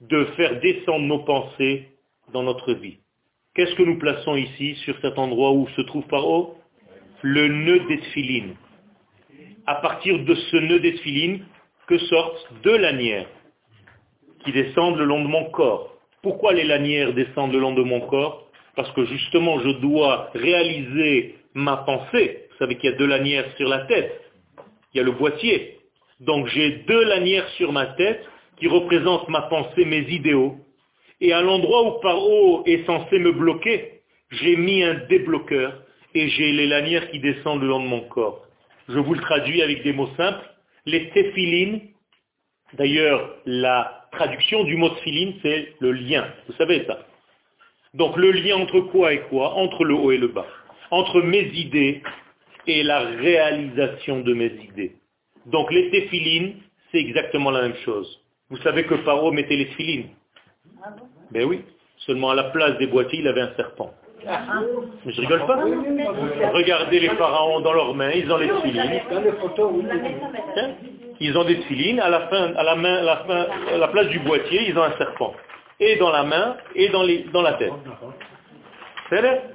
de 0.00 0.24
faire 0.36 0.60
descendre 0.60 1.06
nos 1.06 1.20
pensées 1.20 1.88
dans 2.32 2.42
notre 2.42 2.72
vie. 2.74 2.98
Qu'est-ce 3.54 3.74
que 3.74 3.82
nous 3.82 3.98
plaçons 3.98 4.36
ici, 4.36 4.74
sur 4.84 4.98
cet 5.00 5.18
endroit 5.18 5.52
où 5.52 5.68
se 5.76 5.82
trouve 5.82 6.06
Paro? 6.06 6.56
Le 7.22 7.48
nœud 7.48 7.80
d'Esphiline. 7.88 8.56
À 9.66 9.76
partir 9.76 10.18
de 10.18 10.34
ce 10.34 10.56
nœud 10.56 10.80
d'Esphiline, 10.80 11.44
que 11.86 11.98
sortent 11.98 12.52
deux 12.62 12.76
lanières 12.76 13.28
qui 14.44 14.52
descendent 14.52 14.98
le 14.98 15.04
long 15.04 15.22
de 15.22 15.28
mon 15.28 15.50
corps. 15.50 15.96
Pourquoi 16.22 16.52
les 16.52 16.64
lanières 16.64 17.12
descendent 17.12 17.52
le 17.52 17.60
long 17.60 17.74
de 17.74 17.82
mon 17.82 18.00
corps? 18.00 18.43
Parce 18.76 18.90
que 18.92 19.04
justement, 19.04 19.60
je 19.60 19.70
dois 19.70 20.30
réaliser 20.34 21.36
ma 21.54 21.78
pensée. 21.78 22.48
Vous 22.50 22.56
savez 22.58 22.76
qu'il 22.76 22.90
y 22.90 22.92
a 22.92 22.96
deux 22.96 23.06
lanières 23.06 23.50
sur 23.56 23.68
la 23.68 23.80
tête. 23.86 24.20
Il 24.92 24.98
y 24.98 25.00
a 25.00 25.04
le 25.04 25.12
boîtier. 25.12 25.78
Donc 26.20 26.46
j'ai 26.48 26.70
deux 26.86 27.04
lanières 27.04 27.48
sur 27.50 27.72
ma 27.72 27.86
tête 27.86 28.24
qui 28.58 28.68
représentent 28.68 29.28
ma 29.28 29.42
pensée, 29.42 29.84
mes 29.84 30.06
idéaux. 30.10 30.56
Et 31.20 31.32
à 31.32 31.42
l'endroit 31.42 31.82
où 31.84 32.00
par 32.00 32.18
haut 32.18 32.62
est 32.66 32.84
censé 32.86 33.18
me 33.18 33.32
bloquer, 33.32 34.00
j'ai 34.30 34.56
mis 34.56 34.82
un 34.82 34.94
débloqueur 35.08 35.82
et 36.14 36.28
j'ai 36.28 36.52
les 36.52 36.66
lanières 36.66 37.10
qui 37.10 37.18
descendent 37.18 37.62
le 37.62 37.68
long 37.68 37.82
de 37.82 37.88
mon 37.88 38.00
corps. 38.02 38.46
Je 38.88 38.98
vous 38.98 39.14
le 39.14 39.20
traduis 39.20 39.62
avec 39.62 39.82
des 39.82 39.92
mots 39.92 40.10
simples. 40.16 40.44
Les 40.86 41.08
téphilines, 41.10 41.80
d'ailleurs 42.74 43.36
la 43.46 44.06
traduction 44.12 44.64
du 44.64 44.76
mot 44.76 44.90
tfilin, 44.90 45.32
c'est 45.42 45.74
le 45.80 45.92
lien. 45.92 46.26
Vous 46.46 46.54
savez 46.54 46.84
ça. 46.86 47.06
Donc 47.94 48.16
le 48.16 48.32
lien 48.32 48.56
entre 48.56 48.80
quoi 48.80 49.12
et 49.12 49.20
quoi? 49.22 49.54
Entre 49.54 49.84
le 49.84 49.94
haut 49.94 50.12
et 50.12 50.18
le 50.18 50.28
bas. 50.28 50.46
Entre 50.90 51.22
mes 51.22 51.46
idées 51.54 52.02
et 52.66 52.82
la 52.82 53.00
réalisation 53.00 54.20
de 54.20 54.34
mes 54.34 54.52
idées. 54.62 54.96
Donc 55.46 55.70
les 55.72 55.90
téphilines, 55.90 56.54
c'est 56.90 56.98
exactement 56.98 57.50
la 57.50 57.62
même 57.62 57.76
chose. 57.84 58.20
Vous 58.50 58.56
savez 58.58 58.84
que 58.84 58.94
Paro 58.94 59.32
mettait 59.32 59.56
les 59.56 59.66
téphilines? 59.66 60.08
Ben 61.30 61.44
oui. 61.44 61.62
Seulement 61.98 62.30
à 62.30 62.34
la 62.34 62.44
place 62.44 62.76
des 62.78 62.86
boîtiers, 62.86 63.20
il 63.20 63.28
avait 63.28 63.40
un 63.40 63.54
serpent. 63.54 63.94
Mais 64.26 65.12
je 65.12 65.20
rigole 65.20 65.46
pas? 65.46 65.56
Regardez 66.52 67.00
les 67.00 67.10
pharaons 67.10 67.60
dans 67.60 67.72
leurs 67.72 67.94
mains, 67.94 68.10
ils 68.10 68.30
ont 68.30 68.36
les 68.38 68.48
téphilines. 68.48 69.00
Ils 71.20 71.38
ont 71.38 71.44
des 71.44 71.56
filines, 71.62 72.00
à 72.00 72.10
la, 72.10 73.88
place 73.88 74.08
du 74.08 74.18
boîtier, 74.20 74.68
ils 74.68 74.78
ont 74.78 74.82
un 74.82 74.96
serpent. 74.96 75.34
Et 75.80 75.96
dans 75.96 76.10
la 76.10 76.22
main, 76.22 76.56
et 76.74 76.88
dans, 76.88 77.02
la 77.42 77.54
tête. 77.54 77.72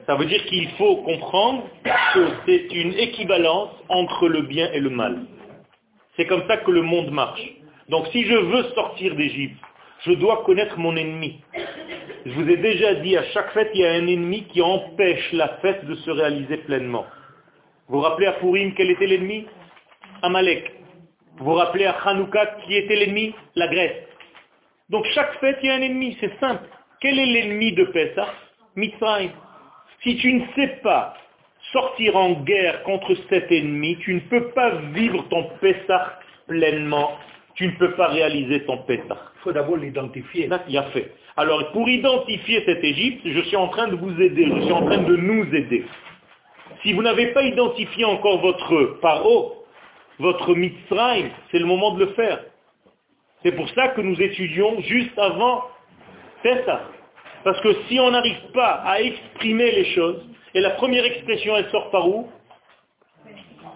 Ça 0.05 0.15
veut 0.15 0.25
dire 0.25 0.43
qu'il 0.45 0.69
faut 0.71 0.97
comprendre 0.97 1.63
que 2.13 2.27
c'est 2.45 2.67
une 2.73 2.93
équivalence 2.93 3.69
entre 3.87 4.27
le 4.27 4.41
bien 4.43 4.69
et 4.73 4.79
le 4.79 4.89
mal. 4.89 5.25
C'est 6.15 6.25
comme 6.25 6.45
ça 6.47 6.57
que 6.57 6.71
le 6.71 6.81
monde 6.81 7.11
marche. 7.11 7.41
Donc 7.87 8.07
si 8.11 8.25
je 8.25 8.35
veux 8.35 8.63
sortir 8.75 9.15
d'Égypte, 9.15 9.57
je 10.05 10.11
dois 10.13 10.43
connaître 10.45 10.77
mon 10.77 10.95
ennemi. 10.95 11.41
Je 12.25 12.31
vous 12.31 12.49
ai 12.49 12.57
déjà 12.57 12.95
dit, 12.95 13.15
à 13.17 13.23
chaque 13.31 13.51
fête, 13.51 13.71
il 13.73 13.81
y 13.81 13.85
a 13.85 13.91
un 13.93 14.07
ennemi 14.07 14.43
qui 14.45 14.61
empêche 14.61 15.31
la 15.33 15.47
fête 15.61 15.85
de 15.85 15.95
se 15.95 16.11
réaliser 16.11 16.57
pleinement. 16.57 17.05
Vous 17.87 17.97
vous 17.97 18.03
rappelez 18.03 18.27
à 18.27 18.33
Purim 18.33 18.73
quel 18.75 18.91
était 18.91 19.07
l'ennemi? 19.07 19.47
Amalek. 20.21 20.71
Vous 21.37 21.45
vous 21.45 21.53
rappelez 21.53 21.85
à 21.85 21.91
Hanouka 21.91 22.45
qui 22.65 22.75
était 22.75 22.95
l'ennemi? 22.95 23.33
La 23.55 23.67
Grèce. 23.67 24.08
Donc 24.89 25.05
chaque 25.13 25.39
fête, 25.39 25.59
il 25.61 25.67
y 25.67 25.71
a 25.71 25.75
un 25.75 25.81
ennemi, 25.81 26.17
c'est 26.19 26.37
simple. 26.39 26.63
Quel 26.99 27.19
est 27.19 27.25
l'ennemi 27.25 27.73
de 27.73 27.85
Pessah? 27.85 28.27
Mitzrayim. 28.75 29.31
Si 30.03 30.17
tu 30.17 30.33
ne 30.33 30.45
sais 30.55 30.79
pas 30.83 31.15
sortir 31.71 32.15
en 32.15 32.31
guerre 32.43 32.83
contre 32.83 33.13
cet 33.29 33.51
ennemi, 33.51 33.97
tu 33.97 34.15
ne 34.15 34.19
peux 34.21 34.49
pas 34.49 34.71
vivre 34.93 35.27
ton 35.29 35.43
Pessah 35.61 36.19
pleinement. 36.47 37.17
Tu 37.55 37.67
ne 37.67 37.71
peux 37.73 37.91
pas 37.91 38.07
réaliser 38.07 38.65
ton 38.65 38.79
Pessah. 38.79 39.17
Il 39.35 39.41
faut 39.43 39.51
d'abord 39.51 39.77
l'identifier. 39.77 40.49
Il 40.67 40.77
a 40.77 40.83
fait. 40.83 41.13
Alors 41.37 41.71
pour 41.71 41.87
identifier 41.87 42.63
cette 42.65 42.83
Égypte, 42.83 43.21
je 43.25 43.41
suis 43.41 43.55
en 43.55 43.67
train 43.67 43.87
de 43.87 43.95
vous 43.95 44.19
aider, 44.21 44.45
je 44.45 44.61
suis 44.61 44.73
en 44.73 44.85
train 44.85 44.97
de 45.03 45.15
nous 45.15 45.43
aider. 45.55 45.85
Si 46.81 46.93
vous 46.93 47.03
n'avez 47.03 47.27
pas 47.27 47.43
identifié 47.43 48.05
encore 48.05 48.41
votre 48.41 48.99
paro, 49.01 49.65
votre 50.17 50.55
Mitzrayim, 50.55 51.29
c'est 51.51 51.59
le 51.59 51.65
moment 51.65 51.93
de 51.93 52.05
le 52.05 52.11
faire. 52.13 52.39
C'est 53.43 53.53
pour 53.53 53.69
ça 53.69 53.89
que 53.89 54.01
nous 54.01 54.21
étudions 54.21 54.81
juste 54.81 55.17
avant 55.17 55.63
ça. 56.43 56.81
Parce 57.43 57.59
que 57.61 57.73
si 57.87 57.99
on 57.99 58.11
n'arrive 58.11 58.51
pas 58.53 58.81
à 58.85 59.01
exprimer 59.01 59.71
les 59.71 59.85
choses, 59.93 60.25
et 60.53 60.61
la 60.61 60.71
première 60.71 61.05
expression, 61.05 61.55
elle 61.55 61.69
sort 61.69 61.91
par 61.91 62.07
où? 62.07 62.29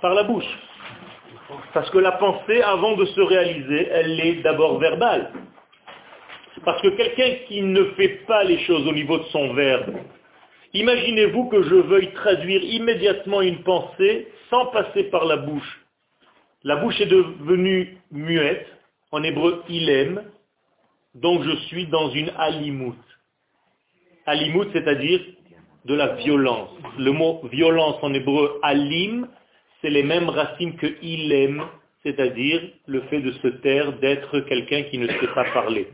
Par 0.02 0.14
la 0.14 0.24
bouche. 0.24 0.48
Parce 1.74 1.90
que 1.92 2.00
la 2.00 2.14
pensée, 2.14 2.62
avant 2.62 2.96
de 2.96 3.06
se 3.06 3.22
réaliser, 3.22 3.88
elle 3.92 4.20
est 4.20 4.42
d'abord 4.42 4.80
verbale. 4.80 5.32
Parce 6.66 6.82
que 6.82 6.90
quelqu'un 6.90 7.46
qui 7.48 7.62
ne 7.62 7.86
fait 7.92 8.26
pas 8.28 8.44
les 8.44 8.60
choses 8.60 8.88
au 8.88 8.94
niveau 8.94 9.18
de 9.18 9.24
son 9.26 9.54
verbe, 9.54 9.96
imaginez-vous 10.74 11.50
que 11.50 11.64
je 11.64 11.76
veuille 11.76 12.12
traduire 12.14 12.64
immédiatement 12.64 13.42
une 13.42 13.64
pensée 13.64 14.28
sans 14.50 14.68
passer 14.68 15.04
par 15.06 15.26
la 15.26 15.38
bouche. 15.38 15.82
La 16.64 16.78
bouche 16.78 17.00
est 17.02 17.08
devenue 17.08 17.98
muette. 18.12 18.68
En 19.14 19.22
hébreu, 19.22 19.64
il 19.70 19.90
aime. 19.90 20.24
Donc 21.14 21.44
je 21.44 21.56
suis 21.68 21.86
dans 21.86 22.10
une 22.10 22.32
alimout. 22.36 22.98
Alimout, 24.26 24.68
c'est-à-dire 24.74 25.22
de 25.86 25.94
la 25.94 26.16
violence. 26.16 26.72
Le 26.98 27.12
mot 27.12 27.42
violence 27.52 27.98
en 28.02 28.12
hébreu, 28.12 28.60
alim, 28.64 29.28
c'est 29.82 29.92
les 29.92 30.02
mêmes 30.02 30.30
racines 30.30 30.76
que 30.78 30.88
ilem, 31.04 31.64
c'est-à-dire 32.02 32.62
le 32.88 33.02
fait 33.02 33.22
de 33.22 33.32
se 33.34 33.48
taire, 33.50 33.94
d'être 34.00 34.40
quelqu'un 34.42 34.82
qui 34.84 34.98
ne 34.98 35.08
sait 35.08 35.28
pas 35.36 35.46
parler. 35.54 35.88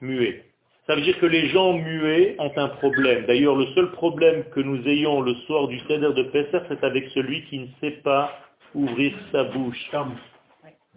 Muet. 0.00 0.44
Ça 0.86 0.94
veut 0.94 1.02
dire 1.02 1.18
que 1.18 1.26
les 1.26 1.48
gens 1.48 1.74
muets 1.74 2.36
ont 2.38 2.52
un 2.56 2.68
problème. 2.68 3.26
D'ailleurs, 3.26 3.54
le 3.54 3.66
seul 3.74 3.92
problème 3.92 4.44
que 4.54 4.60
nous 4.60 4.82
ayons 4.88 5.20
le 5.20 5.34
soir 5.46 5.68
du 5.68 5.78
Seder 5.80 6.14
de 6.14 6.22
Pessah, 6.22 6.62
c'est 6.68 6.82
avec 6.84 7.06
celui 7.10 7.44
qui 7.44 7.58
ne 7.58 7.66
sait 7.82 7.98
pas 8.02 8.32
ouvrir 8.74 9.12
sa 9.30 9.44
bouche. 9.44 9.90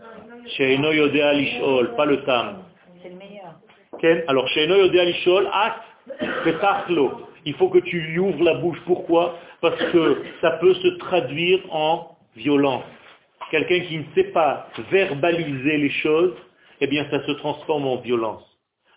Tam. 0.03 1.95
pas 1.95 2.05
le 2.05 2.23
tam. 2.23 2.63
C'est 3.01 3.09
le 3.09 3.15
meilleur. 3.15 3.55
Alors, 4.27 4.49
il 7.45 7.53
faut 7.55 7.69
que 7.69 7.79
tu 7.79 7.99
lui 8.01 8.19
ouvres 8.19 8.43
la 8.43 8.55
bouche. 8.55 8.79
Pourquoi? 8.85 9.37
Parce 9.61 9.81
que 9.91 10.23
ça 10.41 10.51
peut 10.51 10.73
se 10.73 10.87
traduire 10.97 11.59
en 11.73 12.17
violence. 12.35 12.83
Quelqu'un 13.51 13.79
qui 13.81 13.97
ne 13.99 14.03
sait 14.15 14.31
pas 14.31 14.67
verbaliser 14.91 15.77
les 15.77 15.89
choses, 15.89 16.33
eh 16.81 16.87
bien 16.87 17.05
ça 17.11 17.25
se 17.25 17.31
transforme 17.33 17.87
en 17.87 17.97
violence. 17.97 18.43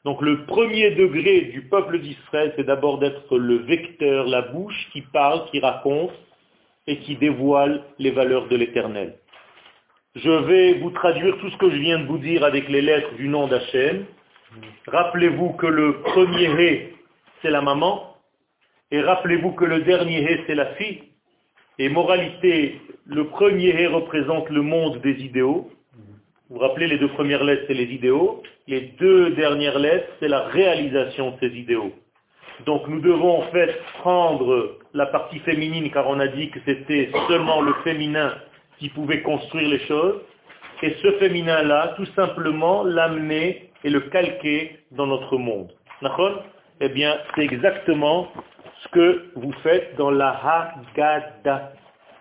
Donc 0.04 0.22
le 0.22 0.44
premier 0.46 0.92
degré 0.92 1.42
du 1.52 1.62
peuple 1.68 1.98
d'Israël, 1.98 2.52
c'est 2.56 2.64
d'abord 2.64 2.98
d'être 2.98 3.36
le 3.36 3.56
vecteur, 3.56 4.26
la 4.26 4.42
bouche 4.42 4.88
qui 4.92 5.02
parle, 5.02 5.44
qui 5.50 5.60
raconte 5.60 6.12
et 6.86 6.98
qui 6.98 7.16
dévoile 7.16 7.82
les 7.98 8.12
valeurs 8.12 8.48
de 8.48 8.56
l'éternel. 8.56 9.16
Je 10.16 10.30
vais 10.30 10.72
vous 10.80 10.90
traduire 10.90 11.36
tout 11.38 11.50
ce 11.50 11.56
que 11.58 11.70
je 11.70 11.76
viens 11.76 11.98
de 11.98 12.06
vous 12.06 12.16
dire 12.16 12.42
avec 12.42 12.68
les 12.70 12.80
lettres 12.80 13.14
du 13.16 13.28
nom 13.28 13.48
d'Hachem. 13.48 14.06
Rappelez-vous 14.86 15.52
que 15.52 15.66
le 15.66 16.00
premier 16.00 16.48
hé, 16.58 16.94
c'est 17.42 17.50
la 17.50 17.60
maman, 17.60 18.16
et 18.90 19.02
rappelez-vous 19.02 19.52
que 19.52 19.66
le 19.66 19.82
dernier 19.82 20.22
hé, 20.22 20.40
c'est 20.46 20.54
la 20.54 20.74
fille. 20.76 21.02
Et 21.78 21.90
moralité, 21.90 22.80
le 23.04 23.26
premier 23.26 23.68
hé 23.78 23.86
représente 23.88 24.48
le 24.48 24.62
monde 24.62 25.02
des 25.02 25.22
idéaux, 25.22 25.70
vous 26.48 26.56
vous 26.56 26.62
rappelez, 26.62 26.86
les 26.86 26.98
deux 26.98 27.08
premières 27.08 27.42
lettres, 27.42 27.64
c'est 27.66 27.74
les 27.74 27.92
idéaux. 27.92 28.40
Les 28.68 28.80
deux 29.00 29.30
dernières 29.30 29.80
lettres, 29.80 30.08
c'est 30.20 30.28
la 30.28 30.42
réalisation 30.42 31.32
de 31.32 31.36
ces 31.40 31.58
idéaux. 31.58 31.92
Donc 32.64 32.86
nous 32.88 33.00
devons 33.00 33.42
en 33.42 33.50
fait 33.50 33.76
prendre 33.98 34.78
la 34.94 35.06
partie 35.06 35.40
féminine, 35.40 35.90
car 35.90 36.08
on 36.08 36.20
a 36.20 36.28
dit 36.28 36.48
que 36.50 36.60
c'était 36.64 37.10
seulement 37.28 37.60
le 37.60 37.74
féminin 37.84 38.32
qui 38.78 38.88
pouvait 38.90 39.22
construire 39.22 39.68
les 39.68 39.80
choses, 39.80 40.20
et 40.82 40.94
ce 41.02 41.12
féminin-là, 41.12 41.94
tout 41.96 42.06
simplement, 42.14 42.84
l'amener 42.84 43.70
et 43.82 43.90
le 43.90 44.00
calquer 44.00 44.78
dans 44.90 45.06
notre 45.06 45.38
monde. 45.38 45.72
D'accord? 46.02 46.44
Eh 46.80 46.88
bien, 46.90 47.16
c'est 47.34 47.42
exactement 47.42 48.28
ce 48.82 48.88
que 48.88 49.32
vous 49.36 49.52
faites 49.62 49.96
dans 49.96 50.10
la 50.10 50.30
Haggadah. 50.30 51.72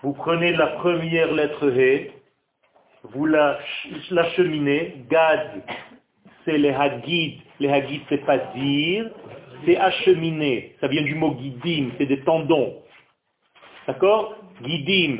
Vous 0.04 0.14
prenez 0.14 0.54
la 0.54 0.68
première 0.68 1.34
lettre 1.34 1.70
He, 1.70 2.12
vous 3.14 3.26
l'acheminez, 3.26 5.06
Gad, 5.10 5.64
c'est 6.46 6.58
les 6.58 6.72
Hagid, 6.72 7.42
les 7.60 7.70
Hagid 7.70 8.02
c'est 8.10 8.26
pas 8.26 8.38
dire, 8.56 9.10
c'est 9.66 9.78
acheminer, 9.78 10.76
ça 10.80 10.88
vient 10.88 11.04
du 11.04 11.16
mot 11.16 11.32
guidim, 11.32 11.90
c'est 11.98 12.06
des 12.06 12.22
tendons. 12.22 12.82
D'accord? 13.88 14.36
Guidim, 14.62 15.18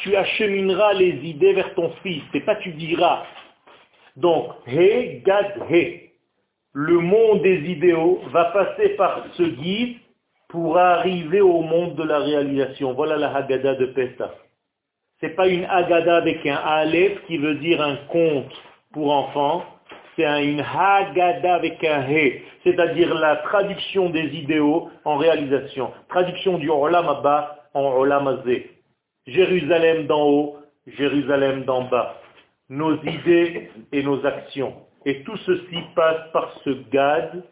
tu 0.00 0.16
achemineras 0.16 0.94
les 0.94 1.14
idées 1.24 1.52
vers 1.52 1.74
ton 1.74 1.90
fils, 2.02 2.22
c'est 2.32 2.44
pas 2.44 2.56
tu 2.56 2.70
diras. 2.72 3.24
Donc, 4.16 4.52
he, 4.66 5.22
gad. 5.24 5.54
Le 6.72 6.98
monde 6.98 7.42
des 7.42 7.70
idéaux 7.70 8.20
va 8.32 8.46
passer 8.46 8.90
par 8.90 9.24
ce 9.34 9.44
guide 9.44 9.98
pour 10.48 10.76
arriver 10.76 11.40
au 11.40 11.60
monde 11.60 11.94
de 11.94 12.02
la 12.02 12.18
réalisation. 12.18 12.94
Voilà 12.94 13.16
la 13.16 13.34
Haggadah 13.34 13.76
de 13.76 13.86
Pesach 13.86 14.30
n'est 15.24 15.30
pas 15.30 15.48
une 15.48 15.64
agada 15.64 16.16
avec 16.16 16.44
un 16.46 16.56
aleph 16.56 17.24
qui 17.26 17.38
veut 17.38 17.54
dire 17.56 17.80
un 17.80 17.96
conte 18.08 18.52
pour 18.92 19.10
enfants, 19.10 19.64
c'est 20.16 20.44
une 20.44 20.60
hagada 20.60 21.54
avec 21.54 21.82
un 21.84 22.02
he, 22.08 22.42
c'est-à-dire 22.62 23.14
la 23.14 23.36
traduction 23.36 24.10
des 24.10 24.26
idéaux 24.34 24.90
en 25.04 25.16
réalisation, 25.16 25.90
traduction 26.08 26.58
du 26.58 26.70
olam 26.70 27.06
en 27.74 27.96
olam 27.96 28.28
azé. 28.28 28.70
Jérusalem 29.26 30.06
d'en 30.06 30.28
haut, 30.28 30.56
Jérusalem 30.86 31.64
d'en 31.64 31.84
bas. 31.84 32.20
Nos 32.68 32.94
idées 33.02 33.70
et 33.92 34.02
nos 34.02 34.24
actions. 34.24 34.74
Et 35.06 35.22
tout 35.22 35.36
ceci 35.38 35.78
passe 35.94 36.30
par 36.32 36.52
ce 36.64 36.70
Gad. 36.90 37.42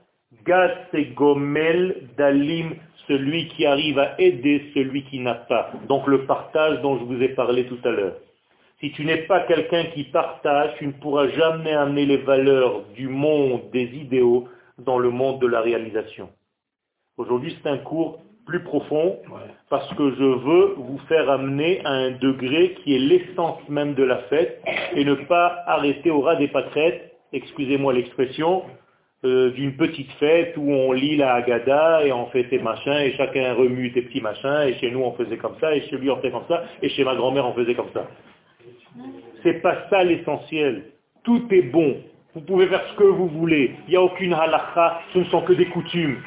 Gad 0.44 0.72
c'est 0.90 1.14
Gomel 1.14 2.08
Dalim 2.16 2.74
celui 3.08 3.48
qui 3.48 3.66
arrive 3.66 3.98
à 3.98 4.14
aider 4.18 4.70
celui 4.74 5.04
qui 5.04 5.18
n'a 5.18 5.34
pas. 5.34 5.72
Donc 5.88 6.06
le 6.06 6.24
partage 6.24 6.80
dont 6.82 6.98
je 6.98 7.04
vous 7.04 7.22
ai 7.22 7.28
parlé 7.30 7.66
tout 7.66 7.78
à 7.84 7.90
l'heure. 7.90 8.14
Si 8.82 8.90
tu 8.90 9.04
n'es 9.04 9.18
pas 9.18 9.40
quelqu'un 9.42 9.84
qui 9.94 10.02
partage, 10.02 10.74
tu 10.78 10.88
ne 10.88 10.92
pourras 10.92 11.28
jamais 11.28 11.72
amener 11.72 12.04
les 12.04 12.16
valeurs 12.16 12.82
du 12.96 13.06
monde 13.06 13.70
des 13.72 13.84
idéaux 13.84 14.48
dans 14.76 14.98
le 14.98 15.10
monde 15.10 15.40
de 15.40 15.46
la 15.46 15.60
réalisation. 15.60 16.28
Aujourd'hui, 17.16 17.56
c'est 17.62 17.68
un 17.68 17.78
cours 17.78 18.18
plus 18.44 18.64
profond 18.64 19.18
parce 19.70 19.88
que 19.94 20.10
je 20.10 20.24
veux 20.24 20.74
vous 20.76 20.98
faire 21.08 21.30
amener 21.30 21.80
à 21.84 21.90
un 21.90 22.10
degré 22.10 22.74
qui 22.82 22.96
est 22.96 22.98
l'essence 22.98 23.60
même 23.68 23.94
de 23.94 24.02
la 24.02 24.18
fête 24.24 24.60
et 24.96 25.04
ne 25.04 25.14
pas 25.14 25.62
arrêter 25.68 26.10
au 26.10 26.20
ras 26.20 26.34
des 26.34 26.48
pâquerettes, 26.48 27.14
excusez-moi 27.32 27.92
l'expression, 27.92 28.64
euh, 29.24 29.50
d'une 29.52 29.76
petite 29.76 30.10
fête 30.18 30.56
où 30.56 30.68
on 30.68 30.90
lit 30.90 31.16
la 31.16 31.34
Haggadah 31.34 32.04
et 32.04 32.12
on 32.12 32.26
fait 32.30 32.48
ses 32.50 32.58
machins 32.58 32.98
et 32.98 33.12
chacun 33.12 33.54
remue 33.54 33.92
ses 33.94 34.02
petits 34.02 34.20
machins 34.20 34.66
et 34.66 34.74
chez 34.80 34.90
nous 34.90 35.02
on 35.02 35.12
faisait 35.12 35.36
comme 35.36 35.54
ça 35.60 35.72
et 35.76 35.82
chez 35.82 35.96
lui 35.98 36.10
on 36.10 36.20
fait 36.20 36.32
comme 36.32 36.48
ça 36.48 36.64
et 36.82 36.88
chez 36.88 37.04
ma 37.04 37.14
grand-mère 37.14 37.46
on 37.46 37.52
faisait 37.52 37.76
comme 37.76 37.92
ça. 37.94 38.08
C'est 39.42 39.60
pas 39.62 39.88
ça 39.90 40.04
l'essentiel. 40.04 40.84
Tout 41.24 41.46
est 41.50 41.62
bon. 41.62 41.96
Vous 42.34 42.40
pouvez 42.40 42.66
faire 42.66 42.84
ce 42.90 42.96
que 42.96 43.04
vous 43.04 43.28
voulez. 43.28 43.74
Il 43.86 43.90
n'y 43.90 43.96
a 43.96 44.02
aucune 44.02 44.32
halakha, 44.32 45.02
ce 45.12 45.18
ne 45.18 45.24
sont 45.24 45.42
que 45.42 45.52
des 45.52 45.66
coutumes. 45.66 46.22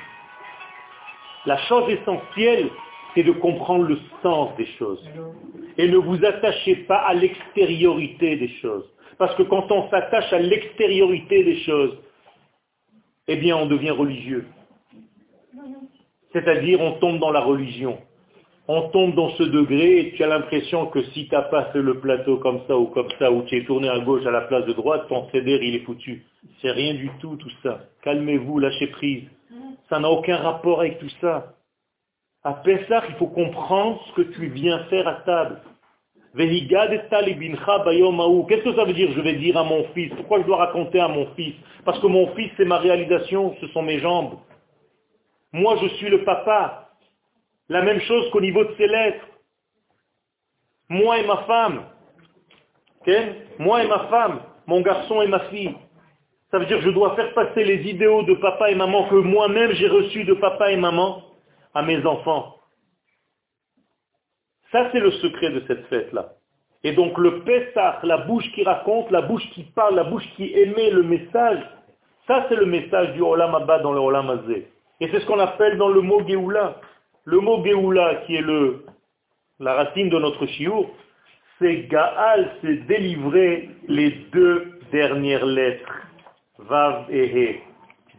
La 1.45 1.57
chose 1.57 1.89
essentielle, 1.89 2.70
c'est 3.13 3.24
de 3.24 3.32
comprendre 3.32 3.86
le 3.86 3.97
sens 4.22 4.55
des 4.57 4.66
choses. 4.78 5.03
Et 5.78 5.88
ne 5.88 5.97
vous 5.97 6.24
attachez 6.26 6.76
pas 6.76 6.97
à 6.97 7.13
l'extériorité 7.13 8.36
des 8.36 8.49
choses. 8.61 8.86
Parce 9.18 9.34
que 9.36 9.43
quand 9.43 9.72
on 9.72 9.89
s'attache 9.89 10.32
à 10.34 10.39
l'extériorité 10.39 11.43
des 11.43 11.57
choses, 11.61 11.97
eh 13.28 13.38
bien 13.38 13.55
on 13.57 13.66
devient 13.66 13.91
religieux. 13.91 14.45
C'est-à-dire 16.34 16.82
on 16.82 16.93
tombe 16.93 17.20
dans 17.20 17.32
la 17.32 17.41
religion. 17.41 17.97
On 18.68 18.89
tombe 18.89 19.13
dans 19.13 19.30
ce 19.32 19.43
degré 19.43 19.99
et 19.99 20.11
tu 20.13 20.24
as 20.24 20.28
l'impression 20.28 20.88
que 20.88 21.03
si 21.11 21.28
tu 21.28 21.36
as 21.36 21.43
passé 21.43 21.80
le 21.80 21.99
plateau 21.99 22.38
comme 22.38 22.61
ça 22.68 22.76
ou 22.76 22.88
comme 22.88 23.09
ça, 23.20 23.32
ou 23.32 23.43
tu 23.43 23.57
es 23.57 23.63
tourné 23.63 23.89
à 23.89 23.99
gauche 23.99 24.26
à 24.26 24.32
la 24.32 24.41
place 24.41 24.66
de 24.66 24.74
droite, 24.74 25.07
ton 25.07 25.30
céder 25.30 25.59
il 25.61 25.76
est 25.76 25.86
foutu. 25.86 26.26
C'est 26.61 26.72
rien 26.72 26.95
du 26.95 27.11
tout 27.20 27.36
tout 27.36 27.51
ça. 27.61 27.82
Calmez-vous, 28.01 28.59
lâchez 28.59 28.88
prise. 28.88 29.24
Ça 29.89 29.99
n'a 29.99 30.09
aucun 30.09 30.38
rapport 30.38 30.80
avec 30.80 30.97
tout 30.97 31.11
ça. 31.22 31.53
À 32.43 32.53
Pessah, 32.53 33.03
il 33.09 33.16
faut 33.16 33.28
comprendre 33.28 34.01
ce 34.07 34.22
que 34.22 34.34
tu 34.34 34.47
viens 34.47 34.80
faire 34.86 35.07
à 35.07 35.16
table. 35.26 35.61
Qu'est-ce 36.38 36.68
que 38.63 38.76
ça 38.76 38.84
veut 38.84 38.93
dire 38.93 39.11
je 39.11 39.22
vais 39.22 39.36
dire 39.36 39.57
à 39.57 39.63
mon 39.63 39.86
fils? 39.93 40.11
Pourquoi 40.16 40.41
je 40.41 40.45
dois 40.45 40.57
raconter 40.57 40.99
à 40.99 41.07
mon 41.07 41.28
fils? 41.36 41.53
Parce 41.86 41.97
que 41.99 42.07
mon 42.07 42.28
fils, 42.36 42.51
c'est 42.57 42.66
ma 42.66 42.78
réalisation, 42.78 43.55
ce 43.61 43.68
sont 43.68 43.84
mes 43.84 43.99
jambes. 43.99 44.34
Moi, 45.53 45.78
je 45.82 45.88
suis 45.95 46.09
le 46.09 46.26
papa. 46.26 46.85
La 47.70 47.82
même 47.82 47.99
chose 48.01 48.30
qu'au 48.32 48.41
niveau 48.41 48.63
de 48.63 48.76
ses 48.76 48.88
lettres. 48.88 49.26
Moi 50.89 51.20
et 51.20 51.26
ma 51.26 51.38
femme. 51.43 51.86
Moi 53.59 53.84
et 53.84 53.88
ma 53.88 54.07
femme. 54.07 54.41
Mon 54.68 54.82
garçon 54.82 55.22
et 55.22 55.28
ma 55.28 55.41
fille. 55.49 55.76
Ça 56.51 56.59
veut 56.59 56.66
dire 56.66 56.78
que 56.78 56.86
je 56.86 56.89
dois 56.91 57.16
faire 57.16 57.34
passer 57.34 57.63
les 57.63 57.89
idéaux 57.89 58.24
de 58.24 58.36
papa 58.36 58.70
et 58.72 58.76
maman 58.76 59.09
que 59.09 59.16
moi-même 59.16 59.72
j'ai 59.74 59.88
reçus 59.88 60.24
de 60.24 60.34
papa 60.36 60.72
et 60.72 60.78
maman 60.78 61.24
à 61.74 61.82
mes 61.82 62.05
enfants. 62.05 62.55
Ça, 64.72 64.89
c'est 64.91 64.99
le 64.99 65.11
secret 65.11 65.51
de 65.51 65.63
cette 65.68 65.86
fête-là. 65.88 66.34
Et 66.84 66.91
donc 66.91 67.18
le 67.18 67.41
Pessah, 67.43 67.99
la 68.03 68.18
bouche 68.18 68.49
qui 68.53 68.63
raconte, 68.63 69.09
la 69.09 69.22
bouche 69.22 69.49
qui 69.53 69.63
parle, 69.63 69.95
la 69.95 70.03
bouche 70.03 70.28
qui 70.36 70.53
émet 70.53 70.91
le 70.91 71.01
message, 71.01 71.59
ça 72.28 72.45
c'est 72.47 72.55
le 72.55 72.68
message 72.68 73.13
du 73.13 73.22
Olam 73.22 73.51
dans 73.82 73.91
le 73.91 73.99
Olam 73.99 74.30
Azé. 74.30 74.68
Et 74.99 75.09
c'est 75.09 75.20
ce 75.20 75.26
qu'on 75.26 75.39
appelle 75.39 75.78
dans 75.78 75.89
le 75.89 76.01
mot 76.01 76.22
Géoula. 76.28 76.80
Le 77.28 77.39
mot 77.39 77.63
Géoula, 77.65 78.21
qui 78.28 78.36
est 78.36 78.45
la 79.59 79.73
racine 79.73 80.09
de 80.09 80.19
notre 80.19 80.45
chiour, 80.45 80.91
c'est 81.57 81.88
Gaal, 81.88 82.51
c'est 82.61 82.86
délivrer 82.86 83.69
les 83.88 84.11
deux 84.32 84.80
dernières 84.91 85.45
lettres. 85.47 85.91
Vav 86.59 87.05
et 87.09 87.26
He. 87.26 87.61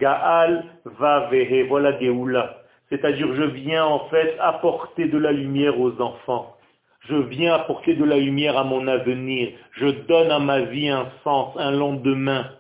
Gaal, 0.01 0.65
Vav 0.85 1.33
et 1.33 1.45
He. 1.45 1.69
Voilà 1.69 1.97
Géoula. 2.01 2.63
C'est-à-dire, 2.89 3.33
je 3.35 3.45
viens 3.45 3.85
en 3.85 4.09
fait 4.09 4.37
apporter 4.41 5.07
de 5.07 5.19
la 5.19 5.31
lumière 5.31 5.79
aux 5.79 6.01
enfants. 6.01 6.57
Je 7.09 7.15
viens 7.15 7.55
apporter 7.55 7.95
de 7.95 8.05
la 8.05 8.17
lumière 8.17 8.59
à 8.59 8.65
mon 8.65 8.89
avenir. 8.89 9.51
Je 9.73 9.87
donne 9.87 10.33
à 10.33 10.41
ma 10.41 10.63
vie 10.63 10.89
un 10.89 11.07
sens, 11.23 11.55
un 11.57 11.71
lendemain. 11.71 12.51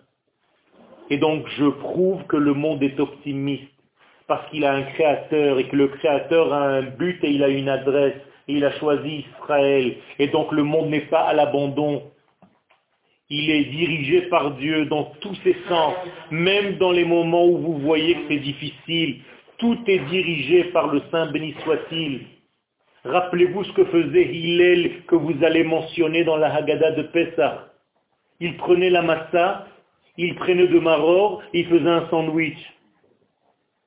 Et 1.10 1.18
donc, 1.18 1.48
je 1.58 1.66
prouve 1.66 2.22
que 2.26 2.36
le 2.36 2.54
monde 2.54 2.84
est 2.84 3.00
optimiste. 3.00 3.75
Parce 4.26 4.48
qu'il 4.50 4.64
a 4.64 4.72
un 4.72 4.82
créateur 4.82 5.58
et 5.58 5.68
que 5.68 5.76
le 5.76 5.88
créateur 5.88 6.52
a 6.52 6.62
un 6.62 6.82
but 6.82 7.22
et 7.22 7.30
il 7.30 7.44
a 7.44 7.48
une 7.48 7.68
adresse 7.68 8.16
et 8.48 8.54
il 8.54 8.64
a 8.64 8.72
choisi 8.78 9.24
Israël 9.34 9.96
et 10.18 10.28
donc 10.28 10.52
le 10.52 10.62
monde 10.62 10.88
n'est 10.88 11.08
pas 11.08 11.22
à 11.22 11.32
l'abandon. 11.32 12.02
Il 13.28 13.50
est 13.50 13.64
dirigé 13.64 14.22
par 14.22 14.52
Dieu 14.52 14.86
dans 14.86 15.04
tous 15.20 15.34
ses 15.42 15.56
sens, 15.68 15.94
même 16.30 16.76
dans 16.76 16.92
les 16.92 17.04
moments 17.04 17.44
où 17.44 17.58
vous 17.58 17.78
voyez 17.78 18.14
que 18.14 18.20
c'est 18.28 18.38
difficile. 18.38 19.20
Tout 19.58 19.78
est 19.88 19.98
dirigé 20.10 20.64
par 20.64 20.88
le 20.88 21.02
Saint 21.10 21.26
béni 21.32 21.54
soit-il. 21.64 22.20
Rappelez-vous 23.04 23.64
ce 23.64 23.72
que 23.72 23.84
faisait 23.86 24.26
Hillel 24.26 25.04
que 25.06 25.14
vous 25.14 25.44
allez 25.44 25.64
mentionner 25.64 26.24
dans 26.24 26.36
la 26.36 26.54
Haggadah 26.54 26.92
de 26.92 27.02
Pessah. 27.02 27.68
Il 28.40 28.56
prenait 28.56 28.90
la 28.90 29.02
massa, 29.02 29.66
il 30.18 30.34
prenait 30.34 30.66
de 30.66 30.78
maror, 30.78 31.42
il 31.52 31.66
faisait 31.66 31.88
un 31.88 32.08
sandwich. 32.10 32.58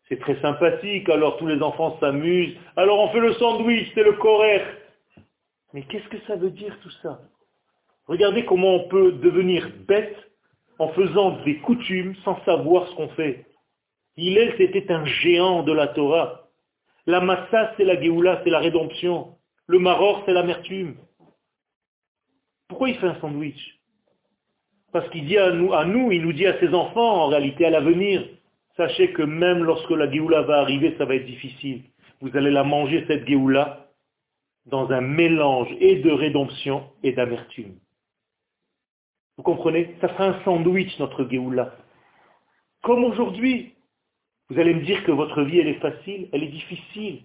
C'est 0.10 0.20
très 0.20 0.42
sympathique, 0.42 1.08
alors 1.08 1.38
tous 1.38 1.46
les 1.46 1.62
enfants 1.62 1.98
s'amusent. 2.00 2.56
Alors 2.76 3.00
on 3.00 3.10
fait 3.10 3.20
le 3.20 3.34
sandwich, 3.34 3.92
c'est 3.94 4.04
le 4.04 4.14
correct. 4.14 4.66
Mais 5.74 5.84
qu'est-ce 5.84 6.08
que 6.10 6.20
ça 6.26 6.36
veut 6.36 6.50
dire 6.50 6.76
tout 6.82 6.92
ça? 7.04 7.22
Regardez 8.08 8.44
comment 8.44 8.74
on 8.74 8.88
peut 8.88 9.12
devenir 9.12 9.70
bête 9.88 10.18
en 10.80 10.90
faisant 10.90 11.44
des 11.44 11.58
coutumes 11.58 12.16
sans 12.24 12.44
savoir 12.44 12.88
ce 12.88 12.96
qu'on 12.96 13.10
fait. 13.10 13.46
est, 14.18 14.58
c'était 14.58 14.92
un 14.92 15.06
géant 15.06 15.62
de 15.62 15.74
la 15.74 15.90
Torah. 15.90 16.48
La 17.06 17.22
massa, 17.22 17.74
c'est 17.78 17.84
la 17.84 18.02
Géoula, 18.02 18.42
c'est 18.44 18.50
la 18.50 18.60
rédemption. 18.60 19.36
Le 19.68 19.78
maror, 19.78 20.24
c'est 20.26 20.34
l'amertume. 20.34 20.96
Pourquoi 22.68 22.90
il 22.90 22.98
fait 22.98 23.08
un 23.08 23.20
sandwich? 23.20 23.80
Parce 24.92 25.08
qu'il 25.10 25.28
dit 25.28 25.38
à 25.38 25.52
nous, 25.52 26.12
il 26.12 26.22
nous 26.24 26.34
dit 26.34 26.48
à 26.48 26.60
ses 26.60 26.74
enfants, 26.74 27.26
en 27.26 27.28
réalité 27.28 27.66
à 27.66 27.70
l'avenir, 27.70 28.28
sachez 28.80 29.12
que 29.12 29.24
même 29.24 29.64
lorsque 29.64 29.92
la 29.92 30.10
Géoula 30.10 30.44
va 30.44 30.62
arriver, 30.62 30.96
ça 30.98 31.04
va 31.04 31.16
être 31.16 31.26
difficile. 31.26 31.84
Vous 32.22 32.36
allez 32.38 32.50
la 32.50 32.64
manger, 32.64 33.04
cette 33.08 33.28
Géoula, 33.28 33.92
dans 34.68 34.90
un 34.92 35.02
mélange 35.02 35.68
et 35.82 35.98
de 35.98 36.10
rédemption 36.10 36.90
et 37.04 37.12
d'amertume. 37.12 37.76
Vous 39.36 39.44
comprenez? 39.44 39.96
Ça 40.00 40.08
sera 40.08 40.28
un 40.28 40.44
sandwich, 40.46 40.98
notre 40.98 41.28
Géoula. 41.30 41.76
Comme 42.82 43.04
aujourd'hui. 43.04 43.74
Vous 44.50 44.60
allez 44.60 44.74
me 44.74 44.82
dire 44.82 45.04
que 45.04 45.12
votre 45.12 45.44
vie, 45.44 45.60
elle 45.60 45.68
est 45.68 45.82
facile, 45.82 46.30
elle 46.32 46.44
est 46.44 46.48
difficile. 46.48 47.24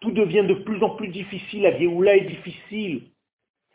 Tout 0.00 0.10
devient 0.10 0.44
de 0.46 0.54
plus 0.54 0.82
en 0.82 0.90
plus 0.90 1.08
difficile. 1.08 1.62
La 1.62 1.78
Géoula 1.78 2.16
est 2.16 2.28
difficile. 2.28 3.04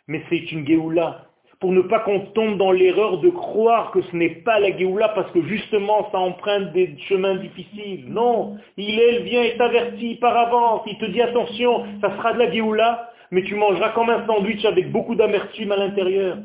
Mais 0.07 0.23
c'est 0.29 0.51
une 0.51 0.67
Géoula 0.67 1.29
pour 1.59 1.71
ne 1.71 1.81
pas 1.81 1.99
qu'on 1.99 2.19
tombe 2.33 2.57
dans 2.57 2.71
l'erreur 2.71 3.19
de 3.19 3.29
croire 3.29 3.91
que 3.91 4.01
ce 4.01 4.15
n'est 4.15 4.41
pas 4.43 4.59
la 4.59 4.77
Géoula 4.77 5.09
parce 5.09 5.31
que 5.31 5.41
justement 5.43 6.09
ça 6.11 6.19
emprunte 6.19 6.73
des 6.73 6.95
chemins 7.07 7.35
difficiles. 7.35 8.05
Non, 8.07 8.57
il 8.77 8.99
est, 8.99 9.19
vient 9.19 9.43
et 9.43 9.57
t'avertit 9.57 10.15
par 10.15 10.35
avance, 10.35 10.81
il 10.87 10.97
te 10.97 11.05
dit 11.05 11.21
attention, 11.21 11.85
ça 12.01 12.15
sera 12.17 12.33
de 12.33 12.39
la 12.39 12.51
Géoula, 12.51 13.09
mais 13.31 13.43
tu 13.43 13.55
mangeras 13.55 13.89
comme 13.89 14.09
un 14.09 14.25
sandwich 14.25 14.65
avec 14.65 14.91
beaucoup 14.91 15.15
d'amertume 15.15 15.71
à 15.71 15.77
l'intérieur. 15.77 16.37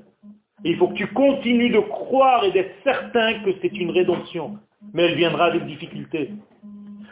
il 0.64 0.76
faut 0.76 0.88
que 0.88 0.94
tu 0.94 1.06
continues 1.08 1.70
de 1.70 1.80
croire 1.80 2.44
et 2.44 2.52
d'être 2.52 2.74
certain 2.84 3.40
que 3.44 3.50
c'est 3.60 3.76
une 3.76 3.90
rédemption, 3.90 4.58
mais 4.92 5.04
elle 5.04 5.16
viendra 5.16 5.46
avec 5.46 5.66
difficulté. 5.66 6.30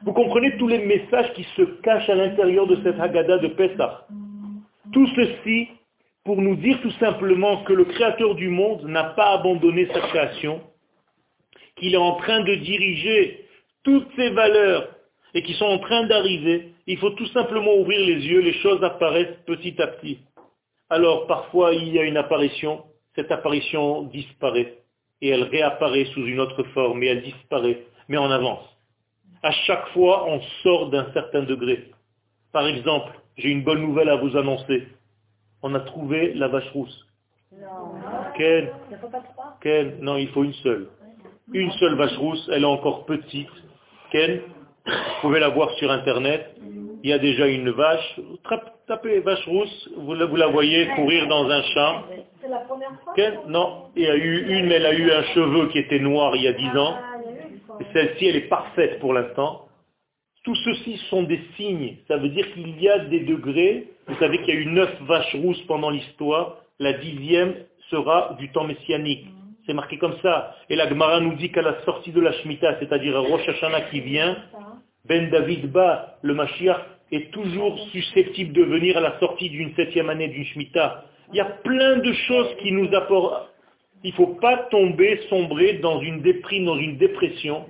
Vous 0.05 0.13
comprenez 0.13 0.57
tous 0.57 0.69
les 0.69 0.79
messages 0.79 1.33
qui 1.35 1.45
se 1.57 1.63
cachent 1.83 2.09
à 2.09 2.15
l'intérieur 2.15 2.67
de 2.67 2.77
cette 2.83 3.01
Haggadah 3.01 3.39
de 3.39 3.49
Pessah. 3.49 4.07
Tout 4.93 5.07
ceci 5.09 5.69
pour 6.29 6.43
nous 6.43 6.57
dire 6.57 6.79
tout 6.83 6.91
simplement 7.01 7.64
que 7.64 7.72
le 7.72 7.87
Créateur 7.87 8.35
du 8.35 8.51
monde 8.51 8.83
n'a 8.85 9.05
pas 9.05 9.33
abandonné 9.33 9.87
sa 9.87 10.01
création, 10.01 10.61
qu'il 11.76 11.95
est 11.95 11.97
en 11.97 12.16
train 12.16 12.41
de 12.41 12.55
diriger 12.57 13.47
toutes 13.83 14.07
ces 14.14 14.29
valeurs 14.29 14.91
et 15.33 15.43
qui 15.43 15.55
sont 15.55 15.64
en 15.64 15.79
train 15.79 16.07
d'arriver. 16.07 16.74
Il 16.87 16.99
faut 16.99 17.12
tout 17.12 17.29
simplement 17.29 17.74
ouvrir 17.76 18.01
les 18.01 18.26
yeux, 18.26 18.41
les 18.41 18.53
choses 18.61 18.85
apparaissent 18.85 19.39
petit 19.47 19.81
à 19.81 19.87
petit. 19.87 20.18
Alors 20.91 21.26
parfois 21.26 21.72
il 21.72 21.89
y 21.95 21.99
a 21.99 22.03
une 22.03 22.18
apparition, 22.18 22.85
cette 23.14 23.33
apparition 23.33 24.03
disparaît 24.03 24.74
et 25.22 25.31
elle 25.31 25.45
réapparaît 25.45 26.11
sous 26.12 26.26
une 26.26 26.41
autre 26.41 26.62
forme 26.74 27.03
et 27.05 27.07
elle 27.07 27.22
disparaît, 27.22 27.87
mais 28.07 28.18
on 28.18 28.31
avance. 28.31 28.68
À 29.43 29.51
chaque 29.51 29.89
fois 29.95 30.26
on 30.29 30.43
sort 30.62 30.91
d'un 30.91 31.11
certain 31.14 31.45
degré. 31.45 31.87
Par 32.53 32.66
exemple, 32.66 33.18
j'ai 33.39 33.49
une 33.49 33.64
bonne 33.64 33.81
nouvelle 33.81 34.11
à 34.11 34.16
vous 34.16 34.37
annoncer 34.37 34.89
on 35.63 35.75
a 35.75 35.81
trouvé 35.81 36.35
la 36.35 36.49
vache 36.49 36.71
rousse. 36.73 37.07
Non. 37.53 37.67
Quelle 38.37 38.73
Quelle 39.61 39.99
Non, 40.01 40.17
il 40.17 40.29
faut 40.29 40.45
une 40.45 40.55
seule. 40.55 40.89
Une 41.53 41.71
seule 41.73 41.95
vache 41.95 42.17
rousse, 42.19 42.49
elle 42.53 42.63
est 42.63 42.67
encore 42.67 43.07
petite. 43.07 43.49
Quelle 44.11 44.43
Vous 44.87 44.93
pouvez 45.23 45.41
la 45.41 45.49
voir 45.49 45.71
sur 45.73 45.91
Internet. 45.91 46.55
Il 47.03 47.11
y 47.11 47.13
a 47.13 47.19
déjà 47.19 47.47
une 47.47 47.71
vache. 47.71 48.21
Tapez 48.87 49.21
vache 49.21 49.47
rousse, 49.47 49.91
vous 49.97 50.15
la, 50.15 50.27
vous 50.27 50.37
la 50.37 50.49
voyez 50.49 50.89
courir 50.97 51.27
dans 51.29 51.49
un 51.49 51.63
champ. 51.63 52.05
C'est 52.41 52.49
la 52.49 52.61
première 52.61 52.99
fois 53.03 53.15
Non, 53.47 53.91
il 53.97 54.03
y 54.03 54.09
a 54.09 54.17
eu 54.17 54.59
une, 54.59 54.73
elle 54.73 54.87
a 54.87 54.95
eu 54.95 55.11
un 55.11 55.23
cheveu 55.35 55.69
qui 55.69 55.79
était 55.79 55.99
noir 55.99 56.35
il 56.37 56.43
y 56.43 56.49
a 56.49 56.53
dix 56.53 56.71
ans. 56.77 56.95
Ah, 56.97 57.85
celle-ci, 57.93 58.27
elle 58.27 58.37
est 58.37 58.49
parfaite 58.49 58.99
pour 59.01 59.13
l'instant. 59.13 59.69
Tout 60.45 60.55
ceci 60.55 60.97
sont 61.11 61.23
des 61.25 61.41
signes. 61.57 61.97
Ça 62.09 62.17
veut 62.17 62.31
dire 62.31 62.51
qu'il 62.53 62.81
y 62.81 62.89
a 62.89 63.01
des 63.01 63.21
degrés. 63.21 63.89
Vous 64.09 64.17
savez 64.19 64.39
qu'il 64.39 64.55
y 64.55 64.57
a 64.57 64.61
eu 64.61 64.67
neuf 64.67 64.91
vaches 65.03 65.35
rousses 65.35 65.61
pendant 65.67 65.91
l'histoire. 65.91 66.57
La 66.79 66.95
dixième 66.95 67.55
sera 67.91 68.37
du 68.39 68.51
temps 68.51 68.65
messianique. 68.65 69.27
C'est 69.67 69.75
marqué 69.75 69.99
comme 69.99 70.17
ça. 70.23 70.55
Et 70.71 70.77
la 70.77 70.89
Gemara 70.89 71.21
nous 71.21 71.35
dit 71.35 71.53
qu'à 71.53 71.61
la 71.61 71.83
sortie 71.85 72.11
de 72.11 72.21
la 72.21 72.33
Shemitah, 72.33 72.79
c'est-à-dire 72.79 73.17
à 73.17 73.21
Rosh 73.21 73.47
Hashanah 73.47 73.83
qui 73.91 74.01
vient, 74.01 74.37
Ben 75.05 75.29
David 75.29 75.71
Ba, 75.71 76.17
le 76.23 76.33
Mashiach, 76.33 76.81
est 77.13 77.31
toujours 77.33 77.79
susceptible 77.91 78.55
de 78.55 78.63
venir 78.63 78.97
à 78.97 79.01
la 79.01 79.19
sortie 79.21 79.51
d'une 79.51 79.75
septième 79.75 80.09
année 80.09 80.29
d'une 80.29 80.45
Shemitah. 80.45 81.05
Il 81.33 81.37
y 81.37 81.41
a 81.41 81.45
plein 81.45 81.99
de 81.99 82.13
choses 82.13 82.49
qui 82.63 82.73
nous 82.73 82.89
apportent. 82.95 83.51
Il 84.05 84.11
ne 84.11 84.17
faut 84.17 84.39
pas 84.41 84.57
tomber, 84.71 85.21
sombrer 85.29 85.75
dans 85.75 86.01
une 86.01 86.23
déprime, 86.23 86.65
dans 86.65 86.79
une 86.79 86.97
dépression. 86.97 87.67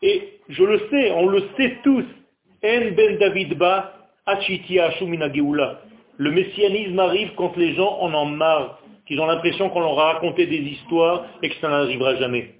Et 0.00 0.40
je 0.48 0.62
le 0.64 0.78
sais, 0.90 1.10
on 1.12 1.26
le 1.26 1.42
sait 1.58 1.76
tous. 1.82 2.04
En 2.64 2.90
ben 2.96 3.18
David 3.18 3.58
ba 3.58 3.93
Le 6.16 6.30
messianisme 6.30 6.98
arrive 6.98 7.34
quand 7.36 7.56
les 7.56 7.74
gens 7.74 7.98
en 8.00 8.14
ont 8.14 8.26
marre, 8.26 8.80
qu'ils 9.06 9.20
ont 9.20 9.26
l'impression 9.26 9.68
qu'on 9.68 9.80
leur 9.80 9.98
a 9.98 10.12
raconté 10.14 10.46
des 10.46 10.56
histoires 10.56 11.26
et 11.42 11.50
que 11.50 11.56
ça 11.56 11.68
n'arrivera 11.68 12.16
jamais. 12.16 12.54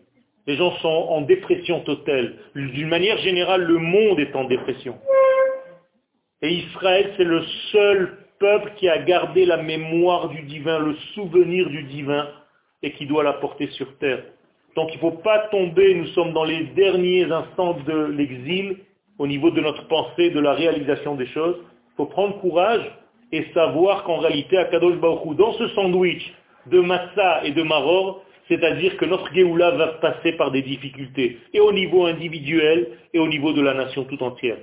Les 0.47 0.57
gens 0.57 0.73
sont 0.79 0.89
en 0.89 1.23
dépression 1.23 1.81
totale. 1.81 2.35
D'une 2.55 2.89
manière 2.89 3.17
générale, 3.19 3.63
le 3.63 3.79
monde 3.79 4.21
est 4.21 4.37
en 4.37 4.45
dépression. 4.45 4.97
Et 6.43 6.53
Israël, 6.53 7.15
c'est 7.17 7.25
le 7.25 7.43
seul 7.73 8.19
peuple 8.39 8.73
qui 8.77 8.89
a 8.89 8.99
gardé 8.99 9.47
la 9.47 9.57
mémoire 9.57 10.29
du 10.29 10.43
divin, 10.43 10.79
le 10.79 10.95
souvenir 11.15 11.71
du 11.71 11.85
divin, 11.85 12.29
et 12.83 12.93
qui 12.93 13.07
doit 13.07 13.25
la 13.25 13.33
porter 13.35 13.69
sur 13.69 13.97
terre. 13.97 14.23
Donc 14.77 14.91
il 14.93 14.97
ne 14.97 15.01
faut 15.01 15.13
pas 15.13 15.49
tomber, 15.51 15.95
nous 15.95 16.09
sommes 16.09 16.35
dans 16.35 16.45
les 16.45 16.65
derniers 16.75 17.25
instants 17.25 17.79
de 17.87 18.05
l'exil, 18.07 18.77
au 19.19 19.27
niveau 19.27 19.51
de 19.51 19.61
notre 19.61 19.87
pensée, 19.89 20.31
de 20.31 20.41
la 20.41 20.53
réalisation 20.53 21.15
des 21.15 21.27
choses. 21.27 21.57
Il 21.93 21.97
faut 21.97 22.07
prendre 22.07 22.41
courage 22.41 22.83
et 23.33 23.47
savoir 23.55 24.05
qu'en 24.05 24.19
réalité, 24.19 24.57
à 24.57 24.65
Kadosh 24.65 24.97
Baruch 24.97 25.37
dans 25.37 25.53
ce 25.55 25.69
sandwich 25.69 26.35
de 26.67 26.81
massa 26.81 27.45
et 27.45 27.53
de 27.53 27.63
maror, 27.63 28.23
c'est-à-dire 28.49 28.97
que 28.97 29.05
notre 29.05 29.33
Géoula 29.33 29.71
va 29.73 29.87
passer 29.95 30.33
par 30.33 30.51
des 30.51 30.63
difficultés, 30.63 31.39
et 31.53 31.61
au 31.61 31.73
niveau 31.73 32.05
individuel, 32.07 32.99
et 33.13 33.19
au 33.19 33.27
niveau 33.27 33.53
de 33.53 33.63
la 33.63 33.75
nation 33.75 34.05
tout 34.05 34.23
entière. 34.23 34.59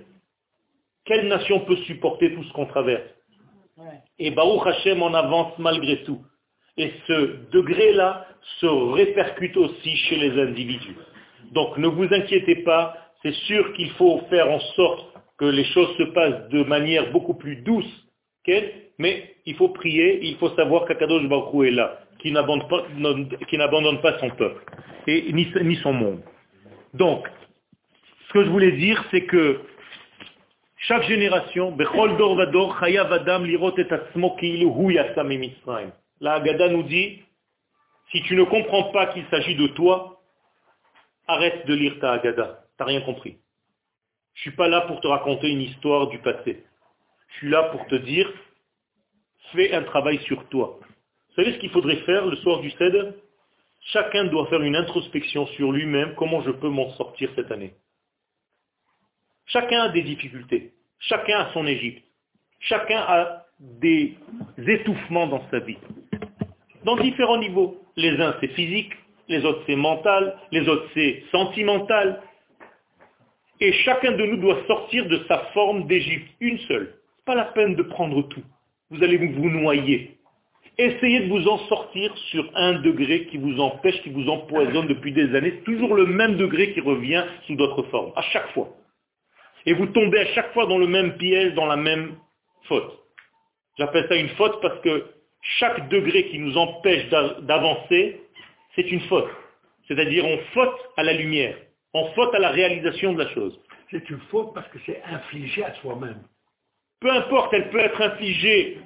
Quelle 1.05 1.27
nation 1.27 1.61
peut 1.61 1.77
supporter 1.77 2.33
tout 2.33 2.43
ce 2.43 2.53
qu'on 2.53 2.65
traverse? 2.65 3.03
Et 4.19 4.31
Baruch 4.31 4.67
Hashem 4.67 5.01
en 5.01 5.13
avance 5.13 5.57
malgré 5.57 6.03
tout. 6.03 6.19
Et 6.77 6.91
ce 7.07 7.49
degré-là 7.51 8.27
se 8.59 8.65
répercute 8.65 9.57
aussi 9.57 9.95
chez 9.95 10.15
les 10.17 10.39
individus. 10.41 10.95
Donc 11.51 11.77
ne 11.77 11.87
vous 11.87 12.07
inquiétez 12.11 12.57
pas, 12.57 12.95
c'est 13.23 13.33
sûr 13.33 13.73
qu'il 13.73 13.91
faut 13.91 14.21
faire 14.29 14.49
en 14.49 14.59
sorte 14.59 15.05
que 15.37 15.45
les 15.45 15.65
choses 15.65 15.95
se 15.97 16.03
passent 16.03 16.49
de 16.49 16.63
manière 16.63 17.11
beaucoup 17.11 17.33
plus 17.33 17.57
douce, 17.57 18.07
mais 18.97 19.35
il 19.45 19.55
faut 19.55 19.69
prier, 19.69 20.19
il 20.23 20.37
faut 20.37 20.49
savoir 20.55 20.85
qu'Akadosh 20.85 21.27
Baruch 21.27 21.67
est 21.67 21.71
là, 21.71 21.99
qui 22.19 22.31
n'abandonne 22.31 24.01
pas, 24.01 24.19
son 24.19 24.29
peuple, 24.31 24.63
et 25.07 25.31
ni, 25.33 25.75
son 25.77 25.93
monde. 25.93 26.21
Donc, 26.93 27.27
ce 28.27 28.33
que 28.33 28.43
je 28.43 28.49
voulais 28.49 28.73
dire, 28.73 29.03
c'est 29.11 29.25
que 29.25 29.61
chaque 30.77 31.03
génération, 31.03 31.75
la 36.21 36.33
Haggadah 36.33 36.69
nous 36.69 36.83
dit, 36.83 37.21
si 38.11 38.21
tu 38.23 38.35
ne 38.35 38.43
comprends 38.43 38.91
pas 38.91 39.07
qu'il 39.07 39.25
s'agit 39.31 39.55
de 39.55 39.67
toi, 39.67 40.21
arrête 41.27 41.65
de 41.65 41.73
lire 41.73 41.99
ta 41.99 42.13
Haggadah. 42.13 42.60
Tu 42.81 42.85
n'as 42.87 42.97
rien 42.97 43.01
compris. 43.01 43.37
Je 44.33 44.41
suis 44.41 44.55
pas 44.55 44.67
là 44.67 44.81
pour 44.81 45.01
te 45.01 45.07
raconter 45.07 45.49
une 45.49 45.61
histoire 45.61 46.07
du 46.07 46.17
passé. 46.17 46.63
Je 47.29 47.37
suis 47.37 47.49
là 47.49 47.65
pour 47.65 47.85
te 47.85 47.93
dire, 47.93 48.27
fais 49.51 49.71
un 49.73 49.83
travail 49.83 50.17
sur 50.23 50.49
toi. 50.49 50.79
Vous 50.81 51.35
savez 51.35 51.53
ce 51.53 51.59
qu'il 51.59 51.69
faudrait 51.69 51.97
faire 51.97 52.25
le 52.25 52.35
soir 52.37 52.59
du 52.59 52.71
Seder 52.71 53.11
Chacun 53.93 54.25
doit 54.25 54.47
faire 54.47 54.63
une 54.63 54.75
introspection 54.75 55.45
sur 55.47 55.71
lui-même, 55.71 56.15
comment 56.15 56.41
je 56.41 56.49
peux 56.49 56.69
m'en 56.69 56.89
sortir 56.93 57.29
cette 57.35 57.51
année. 57.51 57.75
Chacun 59.45 59.83
a 59.83 59.89
des 59.89 60.01
difficultés. 60.01 60.73
Chacun 60.97 61.37
a 61.37 61.53
son 61.53 61.67
Égypte. 61.67 62.03
Chacun 62.61 62.97
a 62.97 63.45
des 63.59 64.17
étouffements 64.57 65.27
dans 65.27 65.47
sa 65.51 65.59
vie. 65.59 65.77
Dans 66.83 66.95
différents 66.95 67.37
niveaux. 67.37 67.79
Les 67.95 68.19
uns 68.19 68.35
c'est 68.41 68.53
physique, 68.53 68.93
les 69.27 69.45
autres 69.45 69.61
c'est 69.67 69.75
mental, 69.75 70.35
les 70.51 70.67
autres 70.67 70.89
c'est 70.95 71.23
sentimental. 71.31 72.23
Et 73.61 73.71
chacun 73.71 74.13
de 74.13 74.25
nous 74.25 74.37
doit 74.37 74.57
sortir 74.65 75.05
de 75.05 75.23
sa 75.27 75.37
forme 75.53 75.85
d'Égypte, 75.85 76.27
une 76.39 76.57
seule. 76.61 76.95
Pas 77.25 77.35
la 77.35 77.45
peine 77.45 77.75
de 77.75 77.83
prendre 77.83 78.23
tout. 78.23 78.43
Vous 78.89 79.03
allez 79.03 79.17
vous 79.17 79.49
noyer. 79.49 80.17
Essayez 80.79 81.21
de 81.21 81.29
vous 81.29 81.47
en 81.47 81.59
sortir 81.67 82.11
sur 82.31 82.49
un 82.55 82.81
degré 82.81 83.27
qui 83.27 83.37
vous 83.37 83.59
empêche, 83.59 84.01
qui 84.01 84.09
vous 84.09 84.27
empoisonne 84.29 84.87
depuis 84.87 85.11
des 85.11 85.35
années, 85.35 85.59
toujours 85.63 85.93
le 85.93 86.07
même 86.07 86.37
degré 86.37 86.73
qui 86.73 86.81
revient 86.81 87.23
sous 87.45 87.55
d'autres 87.55 87.83
formes, 87.83 88.11
à 88.15 88.23
chaque 88.23 88.51
fois. 88.53 88.69
Et 89.67 89.73
vous 89.73 89.85
tombez 89.87 90.19
à 90.19 90.25
chaque 90.33 90.53
fois 90.53 90.65
dans 90.65 90.79
le 90.79 90.87
même 90.87 91.17
piège, 91.17 91.53
dans 91.53 91.67
la 91.67 91.75
même 91.77 92.15
faute. 92.63 92.97
J'appelle 93.77 94.07
ça 94.09 94.15
une 94.15 94.29
faute 94.29 94.59
parce 94.61 94.79
que 94.79 95.05
chaque 95.59 95.87
degré 95.89 96.29
qui 96.29 96.39
nous 96.39 96.57
empêche 96.57 97.07
d'avancer, 97.09 98.21
c'est 98.75 98.91
une 98.91 99.01
faute. 99.01 99.29
C'est-à-dire 99.87 100.25
on 100.25 100.37
faute 100.53 100.79
à 100.97 101.03
la 101.03 101.13
lumière, 101.13 101.55
on 101.93 102.05
faute 102.13 102.33
à 102.33 102.39
la 102.39 102.49
réalisation 102.49 103.13
de 103.13 103.23
la 103.23 103.29
chose. 103.29 103.59
C'est 103.89 104.09
une 104.09 104.19
faute 104.29 104.53
parce 104.53 104.67
que 104.69 104.79
c'est 104.85 105.01
infligé 105.03 105.63
à 105.63 105.73
soi-même. 105.75 106.21
Peu 106.99 107.11
importe, 107.11 107.53
elle 107.53 107.69
peut 107.69 107.79
être 107.79 108.01
infligée, 108.01 108.77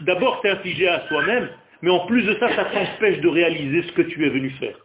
d'abord 0.00 0.38
c'est 0.42 0.50
infligé 0.50 0.88
à 0.88 1.06
soi-même, 1.08 1.50
mais 1.80 1.90
en 1.90 2.06
plus 2.06 2.22
de 2.22 2.34
ça, 2.34 2.54
ça 2.54 2.66
t'empêche 2.66 3.20
de 3.20 3.28
réaliser 3.28 3.82
ce 3.88 3.92
que 3.92 4.02
tu 4.02 4.26
es 4.26 4.28
venu 4.28 4.50
faire. 4.50 4.76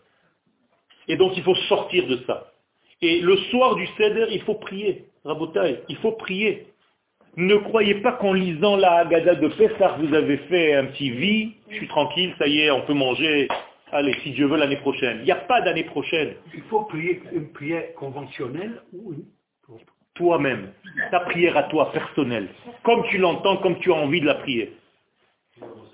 Et 1.08 1.18
donc 1.18 1.36
il 1.38 1.44
faut 1.44 1.56
sortir 1.68 2.08
de 2.08 2.18
ça. 2.26 2.52
Et 3.02 3.22
le 3.22 3.38
soir 3.52 3.76
du 3.76 3.86
Seder, 3.98 4.28
il 4.32 4.42
faut 4.42 4.56
prier. 4.56 5.06
Rabotaï, 5.24 5.82
il 5.90 5.98
faut 5.98 6.14
prier. 6.14 6.68
Ne 7.36 7.56
croyez 7.58 7.96
pas 7.96 8.14
qu'en 8.14 8.34
lisant 8.34 8.78
la 8.78 8.94
Haggadah 9.00 9.36
de 9.36 9.48
Pessah, 9.50 9.98
vous 10.00 10.12
avez 10.16 10.38
fait 10.50 10.74
un 10.74 10.86
petit 10.86 11.12
vie, 11.12 11.54
je 11.70 11.76
suis 11.76 11.88
tranquille, 11.88 12.34
ça 12.40 12.48
y 12.48 12.62
est, 12.62 12.72
on 12.72 12.82
peut 12.82 12.96
manger, 12.96 13.48
allez, 13.92 14.14
si 14.24 14.32
Dieu 14.32 14.48
veut, 14.48 14.58
l'année 14.58 14.78
prochaine. 14.78 15.20
Il 15.20 15.26
n'y 15.26 15.32
a 15.32 15.36
pas 15.36 15.62
d'année 15.62 15.84
prochaine. 15.84 16.36
Il 16.54 16.62
faut 16.64 16.84
prier 16.84 17.22
une 17.34 17.52
prière 17.52 17.94
conventionnelle 17.96 18.82
ou 18.94 19.14
une 19.14 19.26
toi-même, 20.18 20.74
ta 21.12 21.22
prière 21.22 21.56
à 21.56 21.64
toi 21.64 21.92
personnelle, 21.92 22.50
comme 22.84 23.04
tu 23.10 23.18
l'entends, 23.18 23.58
comme 23.58 23.80
tu 23.80 23.92
as 23.92 23.96
envie 23.96 24.20
de 24.20 24.26
la 24.26 24.36
prier. 24.36 24.74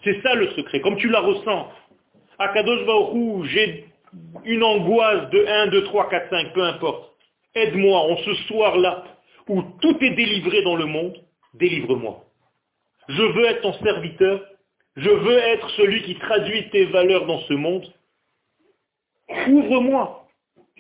C'est 0.04 0.22
ça 0.22 0.34
le 0.34 0.50
secret, 0.52 0.82
comme 0.82 0.98
tu 0.98 1.10
la 1.10 1.20
ressens. 1.20 1.70
À 2.40 2.50
Kadosh 2.50 2.86
Baruch 2.86 3.46
j'ai 3.50 3.86
une 4.46 4.64
angoisse 4.64 5.30
de 5.30 5.46
1, 5.46 5.68
2, 5.68 5.84
3, 5.84 6.10
4, 6.10 6.30
5, 6.30 6.54
peu 6.54 6.64
importe. 6.64 7.14
Aide-moi 7.56 8.00
en 8.00 8.18
ce 8.18 8.34
soir-là 8.48 9.04
où 9.48 9.62
tout 9.82 9.98
est 10.02 10.12
délivré 10.12 10.64
dans 10.64 10.76
le 10.76 10.86
monde, 10.86 11.18
délivre-moi. 11.54 12.24
Je 13.10 13.22
veux 13.22 13.46
être 13.46 13.62
ton 13.62 13.74
serviteur, 13.74 14.42
je 14.96 15.10
veux 15.10 15.38
être 15.38 15.70
celui 15.72 16.04
qui 16.04 16.16
traduit 16.16 16.70
tes 16.70 16.86
valeurs 16.86 17.26
dans 17.26 17.40
ce 17.42 17.54
monde. 17.54 17.86
Ouvre-moi. 19.48 20.28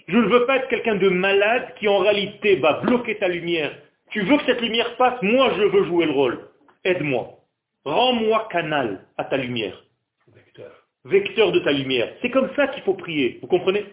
Je 0.07 0.17
ne 0.17 0.27
veux 0.27 0.45
pas 0.45 0.57
être 0.57 0.67
quelqu'un 0.67 0.95
de 0.95 1.09
malade 1.09 1.73
qui 1.79 1.87
en 1.87 1.99
réalité 1.99 2.57
va 2.57 2.81
bloquer 2.81 3.17
ta 3.17 3.27
lumière. 3.27 3.75
Tu 4.11 4.21
veux 4.21 4.37
que 4.37 4.45
cette 4.45 4.61
lumière 4.61 4.95
passe, 4.97 5.21
moi 5.21 5.51
je 5.57 5.63
veux 5.63 5.85
jouer 5.85 6.05
le 6.05 6.11
rôle. 6.11 6.47
Aide-moi. 6.83 7.39
Rends-moi 7.85 8.47
canal 8.51 9.05
à 9.17 9.25
ta 9.25 9.37
lumière. 9.37 9.83
Vecteur. 10.27 10.71
Vecteur 11.05 11.51
de 11.51 11.59
ta 11.59 11.71
lumière. 11.71 12.13
C'est 12.21 12.29
comme 12.29 12.53
ça 12.55 12.67
qu'il 12.67 12.83
faut 12.83 12.93
prier. 12.93 13.39
Vous 13.41 13.47
comprenez? 13.47 13.85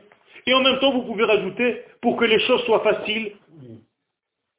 Et 0.47 0.55
en 0.55 0.62
même 0.62 0.79
temps, 0.79 0.93
vous 0.93 1.03
pouvez 1.03 1.25
rajouter, 1.25 1.83
pour 2.01 2.16
que 2.16 2.25
les 2.25 2.39
choses 2.41 2.62
soient 2.64 2.83
faciles, 2.83 3.33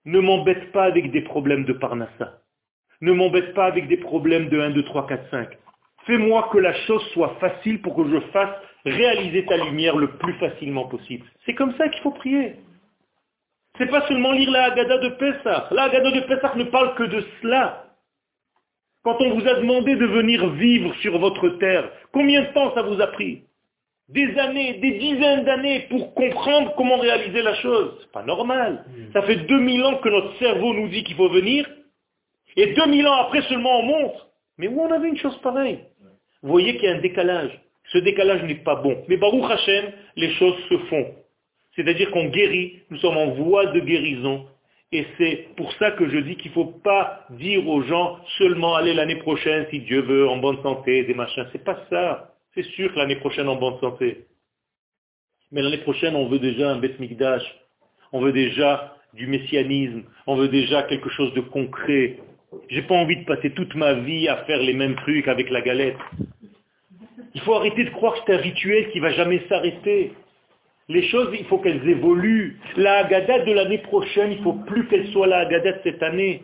ne 0.05 0.19
m'embête 0.19 0.71
pas 0.71 0.83
avec 0.83 1.11
des 1.11 1.21
problèmes 1.21 1.65
de 1.65 1.73
Parnassa. 1.73 2.41
Ne 3.01 3.13
m'embête 3.13 3.53
pas 3.53 3.65
avec 3.65 3.87
des 3.87 3.97
problèmes 3.97 4.49
de 4.49 4.59
1, 4.59 4.71
2, 4.71 4.83
3, 4.83 5.07
4, 5.07 5.29
5. 5.31 5.49
Fais-moi 6.05 6.49
que 6.51 6.57
la 6.57 6.73
chose 6.85 7.03
soit 7.13 7.35
facile 7.39 7.81
pour 7.81 7.95
que 7.95 8.09
je 8.09 8.19
fasse 8.31 8.55
réaliser 8.85 9.45
ta 9.45 9.57
lumière 9.57 9.95
le 9.97 10.11
plus 10.17 10.33
facilement 10.33 10.85
possible. 10.85 11.25
C'est 11.45 11.53
comme 11.53 11.73
ça 11.77 11.89
qu'il 11.89 12.01
faut 12.01 12.11
prier. 12.11 12.55
C'est 13.77 13.89
pas 13.89 14.07
seulement 14.07 14.31
lire 14.33 14.51
la 14.51 14.65
Haggadah 14.65 14.97
de 14.97 15.09
Pessah. 15.09 15.67
La 15.71 15.83
Haggadah 15.83 16.11
de 16.11 16.19
Pessah 16.21 16.53
ne 16.55 16.65
parle 16.65 16.95
que 16.95 17.03
de 17.03 17.23
cela. 17.41 17.85
Quand 19.03 19.19
on 19.19 19.31
vous 19.31 19.47
a 19.47 19.55
demandé 19.55 19.95
de 19.95 20.05
venir 20.05 20.47
vivre 20.51 20.93
sur 21.01 21.17
votre 21.17 21.49
terre, 21.57 21.89
combien 22.11 22.41
de 22.41 22.53
temps 22.53 22.73
ça 22.75 22.83
vous 22.83 23.01
a 23.01 23.07
pris? 23.07 23.43
Des 24.09 24.37
années, 24.37 24.73
des 24.75 24.91
dizaines 24.99 25.45
d'années 25.45 25.87
pour 25.89 26.13
comprendre 26.13 26.73
comment 26.75 26.97
réaliser 26.97 27.41
la 27.41 27.55
chose. 27.55 27.97
C'est 28.01 28.11
pas 28.11 28.23
normal. 28.23 28.85
Ça 29.13 29.21
fait 29.23 29.37
2000 29.37 29.83
ans 29.85 29.97
que 29.97 30.09
notre 30.09 30.37
cerveau 30.37 30.73
nous 30.73 30.89
dit 30.89 31.03
qu'il 31.03 31.15
faut 31.15 31.29
venir, 31.29 31.67
et 32.55 32.73
2000 32.73 33.07
ans 33.07 33.21
après 33.21 33.41
seulement 33.43 33.79
on 33.79 33.83
monte. 33.83 34.27
Mais 34.57 34.67
où 34.67 34.81
on 34.81 34.91
avait 34.91 35.09
une 35.09 35.17
chose 35.17 35.37
pareille? 35.41 35.79
Vous 36.43 36.51
voyez 36.51 36.75
qu'il 36.75 36.85
y 36.85 36.87
a 36.87 36.95
un 36.95 37.01
décalage. 37.01 37.59
Ce 37.91 37.97
décalage 37.97 38.43
n'est 38.43 38.55
pas 38.55 38.75
bon. 38.75 39.03
Mais 39.07 39.17
Baruch 39.17 39.49
Hashem, 39.49 39.91
les 40.15 40.31
choses 40.33 40.55
se 40.69 40.77
font. 40.89 41.15
C'est-à-dire 41.75 42.11
qu'on 42.11 42.25
guérit, 42.29 42.79
nous 42.89 42.97
sommes 42.97 43.17
en 43.17 43.31
voie 43.31 43.67
de 43.67 43.79
guérison. 43.79 44.45
Et 44.91 45.05
c'est 45.17 45.47
pour 45.55 45.71
ça 45.73 45.91
que 45.91 46.09
je 46.09 46.17
dis 46.17 46.35
qu'il 46.35 46.51
ne 46.51 46.55
faut 46.55 46.65
pas 46.65 47.25
dire 47.29 47.65
aux 47.67 47.81
gens 47.83 48.19
seulement 48.37 48.75
aller 48.75 48.93
l'année 48.93 49.15
prochaine, 49.17 49.65
si 49.69 49.79
Dieu 49.79 50.01
veut, 50.01 50.27
en 50.27 50.37
bonne 50.37 50.61
santé, 50.61 51.03
des 51.05 51.13
machins. 51.13 51.47
C'est 51.53 51.63
pas 51.63 51.79
ça. 51.89 52.35
C'est 52.53 52.63
sûr 52.63 52.93
que 52.93 52.99
l'année 52.99 53.15
prochaine 53.15 53.47
en 53.47 53.55
bonne 53.55 53.79
santé. 53.79 54.25
Mais 55.51 55.61
l'année 55.61 55.77
prochaine, 55.77 56.15
on 56.15 56.27
veut 56.27 56.39
déjà 56.39 56.71
un 56.71 56.77
Beth. 56.77 56.97
On 58.11 58.19
veut 58.19 58.33
déjà 58.33 58.95
du 59.13 59.27
messianisme. 59.27 60.03
On 60.27 60.35
veut 60.35 60.49
déjà 60.49 60.83
quelque 60.83 61.09
chose 61.09 61.33
de 61.33 61.41
concret. 61.41 62.19
J'ai 62.69 62.81
pas 62.81 62.95
envie 62.95 63.17
de 63.17 63.25
passer 63.25 63.51
toute 63.51 63.75
ma 63.75 63.93
vie 63.93 64.27
à 64.27 64.37
faire 64.45 64.59
les 64.59 64.73
mêmes 64.73 64.95
trucs 64.95 65.27
avec 65.27 65.49
la 65.49 65.61
galette. 65.61 65.97
Il 67.33 67.41
faut 67.41 67.53
arrêter 67.53 67.85
de 67.85 67.89
croire 67.91 68.13
que 68.13 68.19
c'est 68.25 68.33
un 68.33 68.41
rituel 68.41 68.91
qui 68.91 68.99
va 68.99 69.11
jamais 69.11 69.41
s'arrêter. 69.47 70.11
Les 70.89 71.03
choses, 71.07 71.29
il 71.37 71.45
faut 71.45 71.59
qu'elles 71.59 71.87
évoluent. 71.87 72.59
La 72.75 72.99
Haggadah 72.99 73.45
de 73.45 73.53
l'année 73.53 73.77
prochaine, 73.77 74.33
il 74.33 74.43
faut 74.43 74.53
plus 74.53 74.85
qu'elle 74.87 75.07
soit 75.07 75.27
la 75.27 75.39
Haggadah 75.39 75.73
de 75.73 75.79
cette 75.83 76.03
année. 76.03 76.43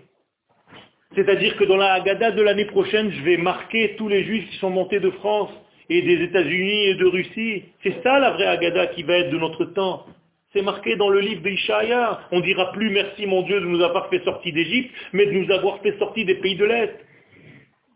C'est-à-dire 1.15 1.57
que 1.57 1.65
dans 1.65 1.75
la 1.75 1.93
Haggadah 1.93 2.31
de 2.31 2.41
l'année 2.41 2.65
prochaine, 2.65 3.11
je 3.11 3.21
vais 3.23 3.37
marquer 3.37 3.95
tous 3.97 4.07
les 4.07 4.23
juifs 4.23 4.49
qui 4.49 4.57
sont 4.57 4.69
montés 4.69 5.01
de 5.01 5.09
France 5.09 5.51
et 5.89 6.01
des 6.01 6.23
États-Unis 6.23 6.85
et 6.85 6.95
de 6.95 7.05
Russie. 7.05 7.63
C'est 7.83 8.01
ça 8.03 8.19
la 8.19 8.31
vraie 8.31 8.47
Haggadah 8.47 8.87
qui 8.87 9.03
va 9.03 9.17
être 9.17 9.31
de 9.31 9.37
notre 9.37 9.65
temps. 9.65 10.05
C'est 10.53 10.61
marqué 10.61 10.95
dans 10.95 11.09
le 11.09 11.19
livre 11.19 11.41
d'Ishaïa. 11.41 12.21
On 12.31 12.37
ne 12.37 12.43
dira 12.43 12.71
plus 12.71 12.89
merci 12.89 13.25
mon 13.25 13.41
Dieu 13.41 13.59
de 13.59 13.65
nous 13.65 13.81
avoir 13.81 14.09
fait 14.09 14.23
sortir 14.23 14.53
d'Égypte, 14.53 14.93
mais 15.13 15.25
de 15.25 15.31
nous 15.31 15.51
avoir 15.51 15.79
fait 15.81 15.97
sortir 15.99 16.25
des 16.25 16.35
pays 16.35 16.55
de 16.55 16.65
l'Est 16.65 16.95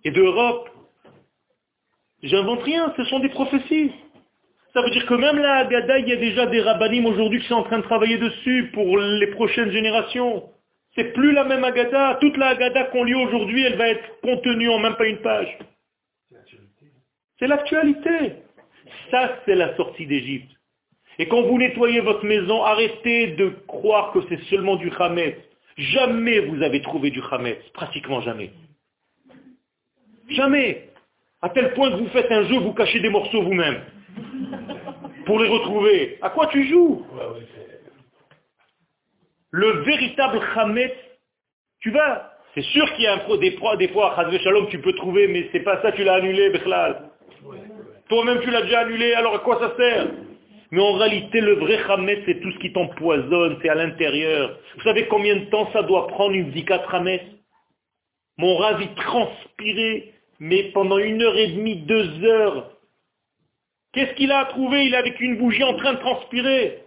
et 0.03 0.11
d'Europe. 0.11 0.69
J'invente 2.23 2.61
rien, 2.63 2.93
ce 2.97 3.03
sont 3.05 3.19
des 3.19 3.29
prophéties. 3.29 3.91
Ça 4.73 4.81
veut 4.81 4.89
dire 4.91 5.05
que 5.05 5.13
même 5.13 5.37
la 5.37 5.57
Haggadah, 5.57 5.99
il 5.99 6.09
y 6.09 6.13
a 6.13 6.17
déjà 6.17 6.45
des 6.45 6.61
rabbinim 6.61 7.05
aujourd'hui 7.05 7.41
qui 7.41 7.47
sont 7.47 7.55
en 7.55 7.63
train 7.63 7.79
de 7.79 7.83
travailler 7.83 8.17
dessus 8.17 8.69
pour 8.73 8.97
les 8.97 9.27
prochaines 9.27 9.71
générations. 9.71 10.49
C'est 10.95 11.13
plus 11.13 11.31
la 11.33 11.43
même 11.43 11.63
Haggadah. 11.63 12.19
Toute 12.21 12.37
la 12.37 12.49
Haggadah 12.49 12.85
qu'on 12.85 13.03
lit 13.03 13.15
aujourd'hui, 13.15 13.63
elle 13.63 13.77
va 13.77 13.89
être 13.89 14.19
contenue 14.21 14.69
en 14.69 14.79
même 14.79 14.95
pas 14.95 15.07
une 15.07 15.21
page. 15.21 15.57
C'est 17.39 17.47
l'actualité. 17.47 18.33
Ça, 19.09 19.39
c'est 19.45 19.55
la 19.55 19.75
sortie 19.75 20.05
d'Égypte. 20.05 20.51
Et 21.21 21.27
quand 21.27 21.43
vous 21.43 21.59
nettoyez 21.59 21.99
votre 21.99 22.25
maison, 22.25 22.63
arrêtez 22.63 23.27
de 23.35 23.49
croire 23.67 24.11
que 24.11 24.21
c'est 24.27 24.41
seulement 24.45 24.75
du 24.75 24.91
Hametz. 24.97 25.37
Jamais 25.77 26.39
vous 26.39 26.63
avez 26.63 26.81
trouvé 26.81 27.11
du 27.11 27.21
Hametz. 27.29 27.61
Pratiquement 27.75 28.21
jamais. 28.21 28.49
Jamais. 30.29 30.89
À 31.43 31.49
tel 31.49 31.75
point 31.75 31.91
que 31.91 31.97
vous 31.97 32.07
faites 32.07 32.31
un 32.31 32.45
jeu, 32.45 32.57
vous 32.57 32.73
cachez 32.73 32.99
des 33.01 33.09
morceaux 33.09 33.43
vous-même. 33.43 33.81
Pour 35.27 35.39
les 35.39 35.47
retrouver. 35.47 36.17
À 36.23 36.31
quoi 36.31 36.47
tu 36.47 36.67
joues 36.67 37.05
Le 39.51 39.83
véritable 39.83 40.39
Hametz, 40.55 40.95
tu 41.81 41.91
vas. 41.91 42.31
C'est 42.55 42.63
sûr 42.63 42.91
qu'il 42.93 43.03
y 43.03 43.07
a 43.07 43.13
un, 43.13 43.37
des, 43.37 43.55
des 43.77 43.87
fois, 43.89 44.19
à 44.19 44.39
Shalom, 44.39 44.69
tu 44.69 44.79
peux 44.79 44.93
trouver, 44.93 45.27
mais 45.27 45.49
c'est 45.51 45.59
pas 45.59 45.83
ça, 45.83 45.91
tu 45.91 46.03
l'as 46.03 46.15
annulé, 46.15 46.49
Bechlal. 46.49 47.11
Toi-même, 48.09 48.39
tu 48.41 48.49
l'as 48.49 48.63
déjà 48.63 48.79
annulé, 48.79 49.13
alors 49.13 49.35
à 49.35 49.39
quoi 49.39 49.59
ça 49.59 49.75
sert 49.77 50.07
Mais 50.71 50.81
en 50.81 50.93
réalité, 50.93 51.41
le 51.41 51.55
vrai 51.55 51.79
Hametz, 51.89 52.23
c'est 52.25 52.39
tout 52.41 52.51
ce 52.51 52.59
qui 52.59 52.71
t'empoisonne, 52.71 53.57
c'est 53.61 53.69
à 53.69 53.75
l'intérieur. 53.75 54.57
Vous 54.77 54.83
savez 54.83 55.07
combien 55.07 55.35
de 55.35 55.45
temps 55.45 55.69
ça 55.73 55.83
doit 55.83 56.07
prendre 56.07 56.33
une 56.33 56.53
Zikat 56.53 56.83
Hametz 56.91 57.23
Mon 58.37 58.55
ravi 58.57 58.87
transpirer 58.95 60.13
mais 60.41 60.71
pendant 60.73 60.97
une 60.97 61.21
heure 61.21 61.37
et 61.37 61.49
demie, 61.49 61.75
deux 61.75 62.25
heures, 62.25 62.71
qu'est-ce 63.93 64.15
qu'il 64.15 64.31
a 64.31 64.45
trouvé 64.45 64.85
Il 64.85 64.95
est 64.95 64.97
avec 64.97 65.21
une 65.21 65.37
bougie 65.37 65.63
en 65.63 65.75
train 65.75 65.93
de 65.93 65.99
transpirer. 65.99 66.83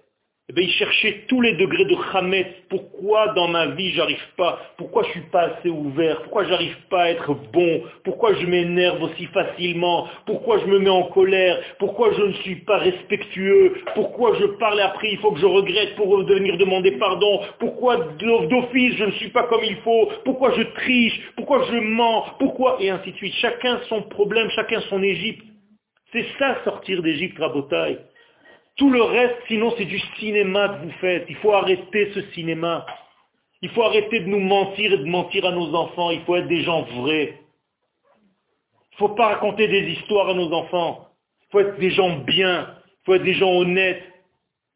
Eh 0.51 0.53
bien, 0.53 0.65
il 0.65 0.73
cherchait 0.73 1.25
tous 1.27 1.41
les 1.41 1.55
degrés 1.55 1.87
de 1.87 1.97
Hametz. 2.13 2.47
Pourquoi 2.69 3.29
dans 3.29 3.49
ma 3.49 3.69
vie 3.69 3.93
j'arrive 3.93 4.27
pas? 4.37 4.61
Pourquoi 4.77 5.03
je 5.05 5.11
suis 5.13 5.31
pas 5.33 5.45
assez 5.45 5.71
ouvert? 5.71 6.21
Pourquoi 6.21 6.45
j'arrive 6.45 6.77
pas 6.91 7.05
à 7.05 7.11
être 7.13 7.33
bon? 7.51 7.83
Pourquoi 8.05 8.35
je 8.35 8.45
m'énerve 8.45 9.03
aussi 9.03 9.25
facilement? 9.27 10.07
Pourquoi 10.27 10.59
je 10.59 10.67
me 10.67 10.79
mets 10.81 10.91
en 10.91 11.05
colère? 11.05 11.59
Pourquoi 11.79 12.13
je 12.13 12.23
ne 12.25 12.33
suis 12.35 12.57
pas 12.57 12.77
respectueux? 12.77 13.73
Pourquoi 13.95 14.35
je 14.39 14.45
parle 14.59 14.81
après 14.81 15.09
il 15.13 15.19
faut 15.19 15.33
que 15.33 15.41
je 15.41 15.47
regrette 15.47 15.97
pour 15.97 16.23
venir 16.23 16.59
demander 16.59 16.93
pardon? 16.99 17.41
Pourquoi 17.59 17.97
d'office 17.97 18.97
je 18.97 19.05
ne 19.05 19.13
suis 19.13 19.31
pas 19.31 19.45
comme 19.45 19.65
il 19.65 19.77
faut? 19.77 20.11
Pourquoi 20.27 20.53
je 20.59 20.63
triche? 20.63 21.19
Pourquoi 21.37 21.65
je 21.71 21.77
mens? 21.79 22.27
Pourquoi? 22.39 22.77
Et 22.81 22.91
ainsi 22.91 23.13
de 23.13 23.17
suite. 23.17 23.35
Chacun 23.37 23.81
son 23.89 24.03
problème, 24.03 24.51
chacun 24.51 24.83
son 24.91 25.03
Égypte. 25.03 25.47
C'est 26.13 26.27
ça 26.39 26.63
sortir 26.65 27.03
d'Égypte, 27.03 27.39
Rabotaille. 27.39 27.99
Tout 28.77 28.91
le 28.91 29.03
reste, 29.03 29.37
sinon, 29.47 29.73
c'est 29.79 29.85
du 29.85 30.01
cinéma 30.19 30.69
que 30.69 30.85
vous 30.85 30.93
faites. 31.01 31.27
Il 31.29 31.37
faut 31.37 31.53
arrêter 31.53 32.11
ce 32.13 32.23
cinéma. 32.33 32.85
Il 33.63 33.71
faut 33.71 33.83
arrêter 33.83 34.21
de 34.21 34.27
nous 34.27 34.41
mentir 34.41 34.93
et 34.93 34.99
de 34.99 35.05
mentir 35.05 35.47
à 35.47 35.53
nos 35.53 35.75
enfants. 35.75 36.11
Il 36.11 36.23
faut 36.23 36.37
être 36.37 36.49
des 36.49 36.63
gens 36.63 36.83
vrais. 36.83 37.39
Il 38.95 38.95
ne 38.95 39.09
faut 39.09 39.15
pas 39.15 39.29
raconter 39.29 39.69
des 39.69 39.93
histoires 39.93 40.29
à 40.29 40.35
nos 40.35 40.53
enfants. 40.53 41.09
Il 41.43 41.47
faut 41.53 41.61
être 41.61 41.79
des 41.79 41.91
gens 41.91 42.19
bien. 42.19 42.75
Il 42.87 43.05
faut 43.07 43.15
être 43.15 43.23
des 43.23 43.35
gens 43.35 43.53
honnêtes. 43.53 44.03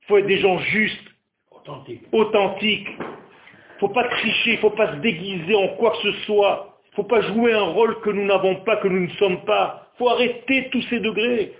Il 0.02 0.06
faut 0.06 0.18
être 0.18 0.26
des 0.26 0.38
gens 0.38 0.58
justes. 0.58 1.08
Authentiques. 1.50 2.02
Authentiques. 2.12 2.88
Il 2.88 3.74
ne 3.74 3.78
faut 3.80 3.88
pas 3.88 4.08
tricher. 4.08 4.50
Il 4.50 4.54
ne 4.54 4.60
faut 4.60 4.70
pas 4.70 4.92
se 4.94 5.00
déguiser 5.00 5.54
en 5.56 5.68
quoi 5.76 5.90
que 5.90 6.12
ce 6.12 6.12
soit. 6.24 6.78
Il 6.86 6.90
ne 6.90 6.96
faut 6.96 7.08
pas 7.08 7.20
jouer 7.20 7.52
un 7.52 7.72
rôle 7.72 8.00
que 8.00 8.10
nous 8.10 8.24
n'avons 8.24 8.56
pas, 8.62 8.76
que 8.76 8.88
nous 8.88 9.06
ne 9.06 9.12
sommes 9.14 9.44
pas. 9.44 9.90
Il 9.94 9.98
faut 9.98 10.08
arrêter 10.08 10.68
tous 10.70 10.82
ces 10.82 11.00
degrés. 11.00 11.52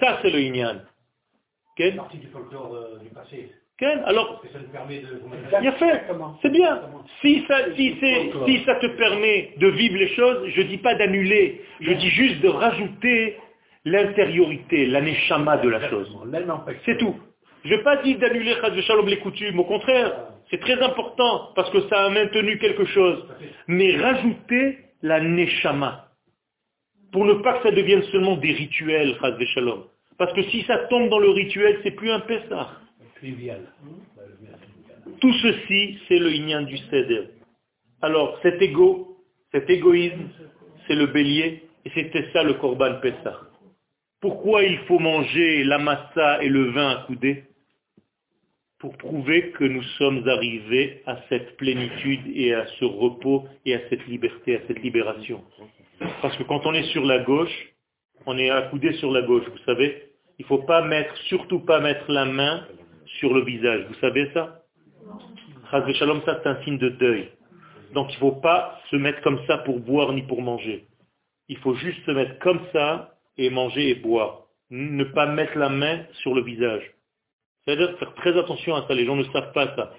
Ça, 0.00 0.18
c'est 0.22 0.30
le 0.30 0.40
Inyan. 0.40 0.80
Quelle 1.76 1.96
partie 1.96 2.18
du 2.18 2.26
folklore 2.28 2.74
euh, 2.74 2.98
du 2.98 3.10
passé. 3.10 3.50
Alors, 4.06 4.42
ça 4.52 4.58
nous 4.58 4.68
permet 4.68 4.98
de... 4.98 5.22
Il 5.62 5.68
a 5.68 5.72
fait. 5.72 6.02
C'est 6.42 6.50
bien. 6.50 6.80
Si 7.20 7.44
ça, 7.46 7.58
si, 7.76 7.94
si 8.00 8.64
ça 8.64 8.74
te 8.76 8.86
permet 8.86 9.52
de 9.56 9.68
vivre 9.68 9.96
les 9.96 10.08
choses, 10.08 10.48
je 10.48 10.62
ne 10.62 10.66
dis 10.66 10.78
pas 10.78 10.96
d'annuler, 10.96 11.62
je 11.80 11.92
dis 11.92 12.10
juste 12.10 12.40
de 12.40 12.48
rajouter 12.48 13.36
l'intériorité, 13.84 14.86
l'aneshama 14.86 15.58
de 15.58 15.68
la 15.68 15.88
chose. 15.88 16.12
C'est 16.84 16.98
tout. 16.98 17.14
Je 17.64 17.74
n'ai 17.74 17.82
pas 17.82 17.96
dit 17.98 18.16
d'annuler 18.16 18.56
Shalom 18.82 19.06
les 19.06 19.18
coutumes, 19.18 19.58
au 19.60 19.64
contraire, 19.64 20.12
c'est 20.50 20.60
très 20.60 20.80
important 20.82 21.50
parce 21.54 21.70
que 21.70 21.82
ça 21.88 22.06
a 22.06 22.10
maintenu 22.10 22.58
quelque 22.58 22.84
chose. 22.86 23.28
Mais 23.68 23.96
rajouter 23.96 24.78
la 25.02 25.20
neshama 25.20 26.07
pour 27.12 27.24
ne 27.24 27.34
pas 27.34 27.58
que 27.58 27.68
ça 27.68 27.74
devienne 27.74 28.02
seulement 28.04 28.36
des 28.36 28.52
rituels, 28.52 29.16
Shalom. 29.54 29.84
Parce 30.18 30.32
que 30.32 30.42
si 30.44 30.62
ça 30.62 30.78
tombe 30.90 31.08
dans 31.08 31.18
le 31.18 31.30
rituel, 31.30 31.78
c'est 31.82 31.92
plus 31.92 32.10
un 32.10 32.20
Pessah. 32.20 32.70
Tout 35.20 35.32
ceci, 35.34 35.98
c'est 36.08 36.18
le 36.18 36.32
Inyan 36.32 36.62
du 36.62 36.76
Seder. 36.76 37.28
Alors, 38.02 38.38
cet 38.42 38.60
égo, 38.60 39.16
cet 39.52 39.68
égoïsme, 39.70 40.28
c'est 40.86 40.94
le 40.94 41.06
bélier, 41.06 41.62
et 41.84 41.90
c'était 41.94 42.30
ça 42.32 42.42
le 42.42 42.54
Korban 42.54 43.00
Pessah. 43.00 43.40
Pourquoi 44.20 44.64
il 44.64 44.78
faut 44.80 44.98
manger 44.98 45.64
la 45.64 45.78
massa 45.78 46.42
et 46.42 46.48
le 46.48 46.70
vin 46.70 46.90
à 46.90 46.96
couder 47.06 47.44
Pour 48.78 48.96
prouver 48.96 49.50
que 49.50 49.64
nous 49.64 49.82
sommes 49.98 50.28
arrivés 50.28 51.02
à 51.06 51.18
cette 51.28 51.56
plénitude 51.56 52.20
et 52.32 52.54
à 52.54 52.64
ce 52.78 52.84
repos 52.84 53.48
et 53.64 53.74
à 53.74 53.80
cette 53.88 54.06
liberté, 54.06 54.56
à 54.56 54.60
cette 54.68 54.80
libération. 54.82 55.42
Parce 56.22 56.36
que 56.36 56.44
quand 56.44 56.64
on 56.64 56.72
est 56.74 56.90
sur 56.92 57.04
la 57.04 57.18
gauche, 57.18 57.74
on 58.26 58.38
est 58.38 58.50
accoudé 58.50 58.92
sur 58.94 59.10
la 59.10 59.22
gauche, 59.22 59.44
vous 59.50 59.64
savez. 59.66 60.04
Il 60.38 60.42
ne 60.42 60.46
faut 60.46 60.62
pas 60.62 60.82
mettre, 60.82 61.16
surtout 61.28 61.58
pas 61.58 61.80
mettre 61.80 62.10
la 62.10 62.24
main 62.24 62.68
sur 63.18 63.34
le 63.34 63.42
visage. 63.44 63.84
Vous 63.88 63.94
savez 63.94 64.30
ça? 64.32 64.62
Shalom, 65.70 66.22
ça 66.24 66.40
c'est 66.42 66.48
un 66.48 66.62
signe 66.62 66.78
de 66.78 66.90
deuil. 66.90 67.28
Donc 67.94 68.10
il 68.10 68.14
ne 68.14 68.20
faut 68.20 68.40
pas 68.40 68.80
se 68.90 68.96
mettre 68.96 69.20
comme 69.22 69.40
ça 69.46 69.58
pour 69.58 69.80
boire 69.80 70.12
ni 70.12 70.22
pour 70.22 70.40
manger. 70.40 70.86
Il 71.48 71.56
faut 71.58 71.74
juste 71.74 72.04
se 72.06 72.12
mettre 72.12 72.38
comme 72.38 72.60
ça 72.72 73.16
et 73.36 73.50
manger 73.50 73.90
et 73.90 73.94
boire. 73.96 74.42
Ne 74.70 75.04
pas 75.04 75.26
mettre 75.26 75.58
la 75.58 75.68
main 75.68 76.04
sur 76.22 76.34
le 76.34 76.42
visage. 76.42 76.82
C'est-à-dire 77.68 77.98
faire 77.98 78.14
très 78.14 78.34
attention 78.38 78.76
à 78.76 78.88
ça, 78.88 78.94
les 78.94 79.04
gens 79.04 79.14
ne 79.14 79.24
savent 79.24 79.52
pas 79.52 79.76
ça. 79.76 79.92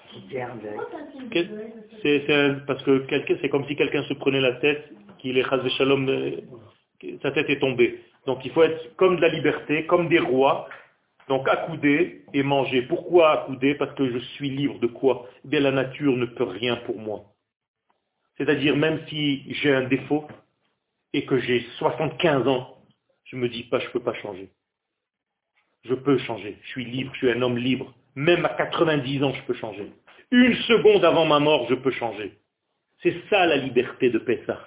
C'est 2.01 2.65
parce 2.65 2.81
que 2.81 3.05
c'est 3.39 3.49
comme 3.49 3.63
si 3.67 3.75
quelqu'un 3.75 4.01
se 4.05 4.15
prenait 4.15 4.41
la 4.41 4.53
tête 4.53 4.89
qu'il 5.19 5.37
est 5.37 5.43
Shalom, 5.77 6.09
euh, 6.09 6.31
sa 7.21 7.29
tête 7.29 7.47
est 7.47 7.59
tombée. 7.59 7.99
Donc 8.25 8.43
il 8.43 8.49
faut 8.53 8.63
être 8.63 8.95
comme 8.95 9.17
de 9.17 9.21
la 9.21 9.27
liberté, 9.27 9.85
comme 9.85 10.09
des 10.09 10.17
rois, 10.17 10.67
donc 11.27 11.47
accoudé 11.47 12.23
et 12.33 12.41
manger. 12.41 12.81
Pourquoi 12.81 13.43
accoudé? 13.43 13.75
Parce 13.75 13.93
que 13.93 14.11
je 14.11 14.17
suis 14.17 14.49
libre 14.49 14.79
de 14.79 14.87
quoi? 14.87 15.27
Eh 15.45 15.49
bien 15.49 15.59
la 15.59 15.71
nature 15.71 16.17
ne 16.17 16.25
peut 16.25 16.45
rien 16.45 16.77
pour 16.87 16.97
moi. 16.97 17.25
C'est-à-dire 18.39 18.75
même 18.77 19.01
si 19.09 19.43
j'ai 19.61 19.75
un 19.75 19.83
défaut 19.83 20.25
et 21.13 21.23
que 21.23 21.37
j'ai 21.37 21.67
75 21.77 22.47
ans, 22.47 22.79
je 23.25 23.35
ne 23.35 23.41
me 23.41 23.47
dis 23.47 23.65
pas 23.65 23.77
je 23.77 23.85
ne 23.85 23.91
peux 23.91 24.01
pas 24.01 24.15
changer. 24.15 24.49
Je 25.83 25.93
peux 25.93 26.17
changer. 26.19 26.57
Je 26.63 26.67
suis 26.69 26.85
libre, 26.85 27.11
je 27.13 27.17
suis 27.19 27.31
un 27.31 27.41
homme 27.41 27.57
libre. 27.57 27.93
Même 28.15 28.45
à 28.45 28.49
90 28.49 29.23
ans, 29.23 29.33
je 29.33 29.41
peux 29.43 29.53
changer. 29.53 29.91
Une 30.31 30.55
seconde 30.55 31.05
avant 31.05 31.25
ma 31.25 31.39
mort, 31.39 31.67
je 31.69 31.75
peux 31.75 31.91
changer. 31.91 32.33
C'est 33.01 33.15
ça 33.29 33.45
la 33.45 33.57
liberté 33.57 34.09
de 34.09 34.19
Pessah. 34.19 34.59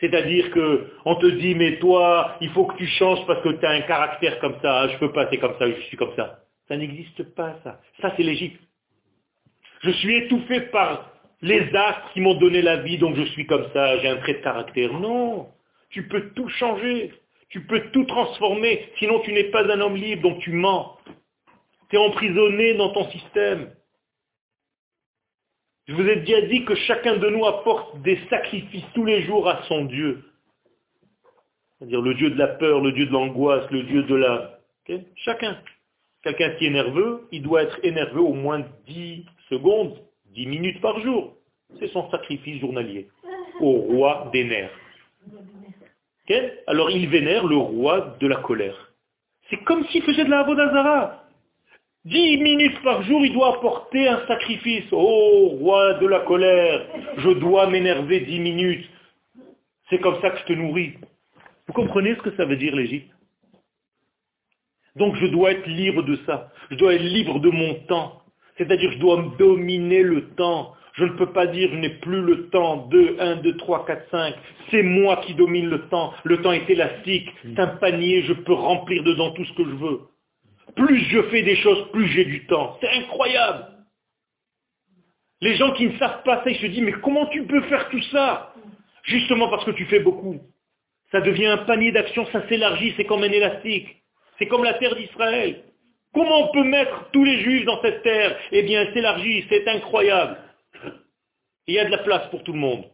C'est-à-dire 0.00 0.50
que 0.50 0.92
on 1.04 1.14
te 1.16 1.26
dit, 1.26 1.54
mais 1.54 1.78
toi, 1.78 2.36
il 2.40 2.50
faut 2.50 2.64
que 2.66 2.76
tu 2.76 2.86
changes 2.86 3.24
parce 3.26 3.42
que 3.42 3.50
tu 3.50 3.66
as 3.66 3.70
un 3.70 3.82
caractère 3.82 4.38
comme 4.40 4.56
ça, 4.62 4.88
je 4.88 4.98
peux 4.98 5.12
pas, 5.12 5.28
c'est 5.30 5.38
comme 5.38 5.56
ça, 5.58 5.68
je 5.68 5.80
suis 5.82 5.96
comme 5.96 6.14
ça. 6.16 6.40
Ça 6.68 6.76
n'existe 6.76 7.22
pas, 7.34 7.58
ça. 7.64 7.80
Ça, 8.00 8.12
c'est 8.16 8.22
l'Égypte. 8.22 8.60
Je 9.82 9.90
suis 9.90 10.16
étouffé 10.16 10.60
par 10.72 11.10
les 11.42 11.74
astres 11.74 12.12
qui 12.12 12.20
m'ont 12.20 12.34
donné 12.34 12.62
la 12.62 12.76
vie, 12.76 12.98
donc 12.98 13.16
je 13.16 13.24
suis 13.24 13.46
comme 13.46 13.66
ça, 13.72 13.98
j'ai 13.98 14.08
un 14.08 14.16
trait 14.16 14.34
de 14.34 14.42
caractère. 14.42 14.92
Non, 14.92 15.48
tu 15.90 16.06
peux 16.06 16.30
tout 16.30 16.48
changer, 16.48 17.12
tu 17.50 17.66
peux 17.66 17.90
tout 17.90 18.04
transformer, 18.04 18.88
sinon 18.98 19.20
tu 19.20 19.32
n'es 19.32 19.44
pas 19.44 19.64
un 19.64 19.80
homme 19.80 19.96
libre, 19.96 20.22
donc 20.22 20.38
tu 20.40 20.52
mens. 20.52 20.96
Tu 21.90 21.96
es 21.96 21.98
emprisonné 21.98 22.74
dans 22.74 22.90
ton 22.90 23.10
système. 23.10 23.72
Je 25.88 25.94
vous 25.94 26.08
ai 26.08 26.16
déjà 26.16 26.42
dit 26.42 26.64
que 26.64 26.76
chacun 26.76 27.16
de 27.16 27.28
nous 27.28 27.44
apporte 27.44 28.00
des 28.02 28.18
sacrifices 28.30 28.84
tous 28.94 29.04
les 29.04 29.22
jours 29.22 29.48
à 29.48 29.64
son 29.64 29.84
Dieu. 29.86 30.22
C'est-à-dire 31.78 32.00
le 32.00 32.14
Dieu 32.14 32.30
de 32.30 32.38
la 32.38 32.46
peur, 32.46 32.80
le 32.80 32.92
Dieu 32.92 33.06
de 33.06 33.12
l'angoisse, 33.12 33.68
le 33.70 33.82
Dieu 33.82 34.04
de 34.04 34.14
la... 34.14 34.60
Chacun. 35.16 35.60
Quelqu'un 36.22 36.50
qui 36.50 36.66
est 36.66 36.70
nerveux, 36.70 37.26
il 37.32 37.42
doit 37.42 37.62
être 37.62 37.78
énervé 37.82 38.20
au 38.20 38.34
moins 38.34 38.64
10 38.86 39.24
secondes, 39.48 39.98
10 40.26 40.46
minutes 40.46 40.80
par 40.80 41.00
jour. 41.00 41.34
C'est 41.80 41.88
son 41.88 42.08
sacrifice 42.10 42.60
journalier 42.60 43.08
au 43.60 43.72
roi 43.72 44.28
des 44.32 44.44
nerfs. 44.44 44.70
Alors 46.66 46.90
il 46.90 47.08
vénère 47.08 47.46
le 47.46 47.56
roi 47.56 48.16
de 48.20 48.26
la 48.26 48.36
colère. 48.36 48.92
C'est 49.48 49.62
comme 49.64 49.84
s'il 49.86 50.02
faisait 50.02 50.24
de 50.24 50.30
la 50.30 50.40
Avodazara. 50.40 51.24
Dix 52.04 52.38
minutes 52.38 52.82
par 52.82 53.02
jour, 53.02 53.24
il 53.26 53.32
doit 53.32 53.56
apporter 53.56 54.08
un 54.08 54.26
sacrifice. 54.26 54.86
Oh, 54.92 55.56
roi 55.58 55.94
de 55.94 56.06
la 56.06 56.20
colère, 56.20 56.86
je 57.18 57.30
dois 57.30 57.68
m'énerver 57.68 58.20
dix 58.20 58.38
minutes. 58.38 58.88
C'est 59.90 59.98
comme 59.98 60.20
ça 60.22 60.30
que 60.30 60.38
je 60.38 60.44
te 60.44 60.52
nourris. 60.52 60.94
Vous 61.66 61.72
comprenez 61.72 62.14
ce 62.14 62.22
que 62.22 62.36
ça 62.36 62.44
veut 62.46 62.56
dire 62.56 62.74
l'Égypte? 62.74 63.10
Donc 64.96 65.16
je 65.16 65.26
dois 65.26 65.52
être 65.52 65.66
libre 65.66 66.02
de 66.02 66.16
ça. 66.26 66.52
Je 66.70 66.76
dois 66.76 66.94
être 66.94 67.02
libre 67.02 67.38
de 67.40 67.50
mon 67.50 67.74
temps. 67.86 68.22
C'est-à-dire 68.56 68.92
je 68.92 68.98
dois 68.98 69.34
dominer 69.38 70.02
le 70.02 70.28
temps. 70.30 70.74
Je 70.94 71.04
ne 71.04 71.10
peux 71.10 71.32
pas 71.32 71.46
dire 71.46 71.70
je 71.72 71.76
n'ai 71.76 71.90
plus 71.90 72.20
le 72.20 72.48
temps. 72.50 72.88
2, 72.88 73.16
1, 73.18 73.36
2, 73.36 73.56
3, 73.56 73.86
4, 73.86 74.10
5. 74.10 74.34
C'est 74.70 74.82
moi 74.82 75.18
qui 75.18 75.34
domine 75.34 75.68
le 75.68 75.88
temps. 75.88 76.12
Le 76.24 76.42
temps 76.42 76.52
est 76.52 76.68
élastique. 76.68 77.28
C'est 77.42 77.58
un 77.58 77.68
panier. 77.68 78.22
Je 78.22 78.32
peux 78.32 78.52
remplir 78.52 79.02
dedans 79.02 79.30
tout 79.32 79.44
ce 79.44 79.52
que 79.54 79.64
je 79.64 79.76
veux. 79.76 80.00
Plus 80.76 80.98
je 81.10 81.22
fais 81.24 81.42
des 81.42 81.56
choses, 81.56 81.90
plus 81.92 82.06
j'ai 82.08 82.24
du 82.24 82.46
temps. 82.46 82.78
C'est 82.80 82.90
incroyable. 82.90 83.66
Les 85.40 85.56
gens 85.56 85.72
qui 85.72 85.86
ne 85.86 85.98
savent 85.98 86.22
pas 86.22 86.44
ça, 86.44 86.50
ils 86.50 86.58
se 86.58 86.66
disent, 86.66 86.82
mais 86.82 86.92
comment 86.92 87.26
tu 87.26 87.44
peux 87.44 87.62
faire 87.62 87.88
tout 87.88 88.02
ça? 88.12 88.54
Justement 89.04 89.48
parce 89.48 89.64
que 89.64 89.70
tu 89.70 89.86
fais 89.86 90.00
beaucoup. 90.00 90.38
Ça 91.10 91.20
devient 91.20 91.46
un 91.46 91.58
panier 91.58 91.92
d'action, 91.92 92.26
ça 92.26 92.46
s'élargit, 92.48 92.94
c'est 92.96 93.04
comme 93.04 93.22
un 93.22 93.32
élastique. 93.32 93.88
C'est 94.38 94.46
comme 94.46 94.64
la 94.64 94.74
terre 94.74 94.94
d'Israël. 94.94 95.64
Comment 96.12 96.48
on 96.48 96.52
peut 96.52 96.64
mettre 96.64 97.10
tous 97.12 97.24
les 97.24 97.40
juifs 97.40 97.64
dans 97.64 97.80
cette 97.82 98.02
terre? 98.02 98.36
Eh 98.52 98.62
bien, 98.62 98.82
elle 98.82 98.92
s'élargit, 98.92 99.44
c'est 99.48 99.66
incroyable. 99.68 100.36
Il 101.70 101.74
y 101.74 101.78
a 101.78 101.84
de 101.84 101.90
la 101.90 101.98
place 101.98 102.28
pour 102.30 102.42
tout 102.42 102.52
le 102.52 102.58
monde. 102.58 102.84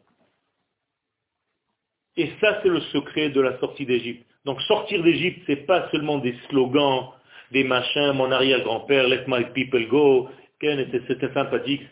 Et 2.16 2.30
ça, 2.40 2.60
c'est 2.62 2.68
le 2.68 2.80
secret 2.80 3.30
de 3.30 3.40
la 3.40 3.58
sortie 3.58 3.86
d'Égypte. 3.86 4.26
Donc 4.44 4.60
sortir 4.62 5.02
d'Égypte, 5.02 5.42
ce 5.46 5.52
n'est 5.52 5.64
pas 5.64 5.90
seulement 5.90 6.18
des 6.18 6.36
slogans, 6.48 7.08
des 7.52 7.64
machins, 7.64 8.12
mon 8.12 8.30
arrière-grand-père, 8.30 9.08
let 9.08 9.24
my 9.28 9.44
people 9.54 9.86
go, 9.88 10.28
c'était 10.60 11.32
sympathique. 11.32 11.82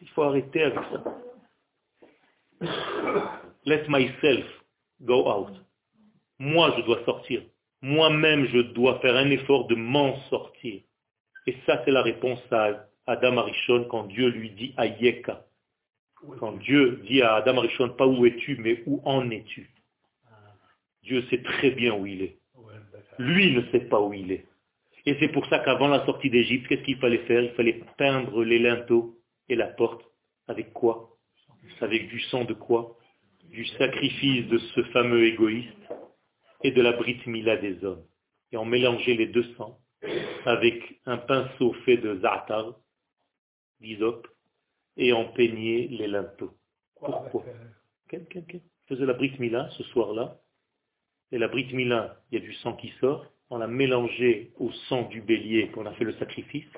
Il 0.00 0.08
faut 0.10 0.22
arrêter 0.22 0.62
avec 0.62 0.78
ça. 0.92 1.04
Let 3.64 3.84
myself 3.88 4.46
go 5.00 5.28
out. 5.28 5.52
Moi, 6.38 6.74
je 6.76 6.82
dois 6.82 7.04
sortir. 7.04 7.42
Moi-même, 7.80 8.46
je 8.46 8.58
dois 8.72 9.00
faire 9.00 9.16
un 9.16 9.30
effort 9.30 9.66
de 9.66 9.74
m'en 9.74 10.16
sortir. 10.30 10.80
Et 11.48 11.56
ça, 11.66 11.82
c'est 11.84 11.90
la 11.90 12.02
réponse 12.02 12.40
à 12.52 12.86
Adam 13.06 13.38
Arishon 13.38 13.86
quand 13.90 14.04
Dieu 14.04 14.28
lui 14.28 14.50
dit 14.50 14.74
Ayeka. 14.76 15.44
Quand 16.38 16.52
Dieu 16.52 17.02
dit 17.08 17.22
à 17.22 17.34
Adam 17.34 17.58
Arishon, 17.58 17.90
pas 17.90 18.06
où 18.06 18.24
es-tu, 18.26 18.56
mais 18.56 18.82
où 18.86 19.00
en 19.04 19.30
es-tu? 19.30 19.70
Dieu 21.02 21.22
sait 21.30 21.42
très 21.42 21.70
bien 21.70 21.94
où 21.94 22.06
il 22.06 22.22
est. 22.22 22.38
Lui 23.18 23.52
ne 23.52 23.62
sait 23.70 23.86
pas 23.88 24.00
où 24.00 24.14
il 24.14 24.30
est. 24.30 24.46
Et 25.04 25.16
c'est 25.18 25.28
pour 25.28 25.46
ça 25.46 25.58
qu'avant 25.58 25.88
la 25.88 26.06
sortie 26.06 26.30
d'Égypte, 26.30 26.68
qu'est-ce 26.68 26.82
qu'il 26.82 26.98
fallait 26.98 27.26
faire? 27.26 27.42
Il 27.42 27.50
fallait 27.52 27.80
peindre 27.98 28.44
les 28.44 28.60
linteaux 28.60 29.18
et 29.48 29.56
la 29.56 29.66
porte. 29.66 30.04
Avec 30.46 30.72
quoi? 30.72 31.16
Avec 31.80 32.08
du 32.08 32.20
sang 32.20 32.44
de 32.44 32.54
quoi? 32.54 32.96
Du 33.50 33.64
sacrifice 33.66 34.46
de 34.46 34.58
ce 34.58 34.82
fameux 34.84 35.24
égoïste 35.26 35.92
et 36.62 36.70
de 36.70 36.80
la 36.80 36.92
brite 36.92 37.26
mila 37.26 37.56
des 37.56 37.84
hommes. 37.84 38.04
Et 38.52 38.56
on 38.56 38.64
mélangeait 38.64 39.14
les 39.14 39.26
deux 39.26 39.44
sangs 39.56 39.78
avec 40.44 41.00
un 41.06 41.18
pinceau 41.18 41.72
fait 41.84 41.96
de 41.96 42.18
za'atar, 42.20 42.74
d'isop, 43.80 44.26
et 44.96 45.12
on 45.12 45.32
peignait 45.32 45.88
les 45.90 46.06
linteaux. 46.06 46.52
Pourquoi 46.98 47.44
Quelqu'un 48.08 48.42
faisait 48.88 49.06
la 49.06 49.14
brite 49.14 49.38
mila 49.38 49.68
ce 49.70 49.82
soir-là, 49.84 50.36
et 51.30 51.38
la 51.38 51.48
brite 51.48 51.72
mila, 51.72 52.16
il 52.30 52.38
y 52.38 52.42
a 52.42 52.44
du 52.44 52.52
sang 52.54 52.74
qui 52.74 52.92
sort, 53.00 53.26
on 53.48 53.58
l'a 53.58 53.66
mélangé 53.66 54.52
au 54.58 54.70
sang 54.88 55.02
du 55.08 55.20
bélier 55.20 55.68
qu'on 55.68 55.86
a 55.86 55.92
fait 55.92 56.04
le 56.04 56.14
sacrifice, 56.14 56.68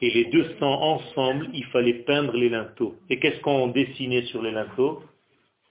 et 0.00 0.10
les 0.10 0.24
deux 0.26 0.56
sangs 0.58 0.80
ensemble, 0.80 1.48
il 1.52 1.64
fallait 1.66 2.04
peindre 2.04 2.32
les 2.36 2.48
linteaux. 2.48 2.96
Et 3.08 3.18
qu'est-ce 3.18 3.40
qu'on 3.40 3.68
dessinait 3.68 4.24
sur 4.26 4.42
les 4.42 4.50
linteaux? 4.50 5.02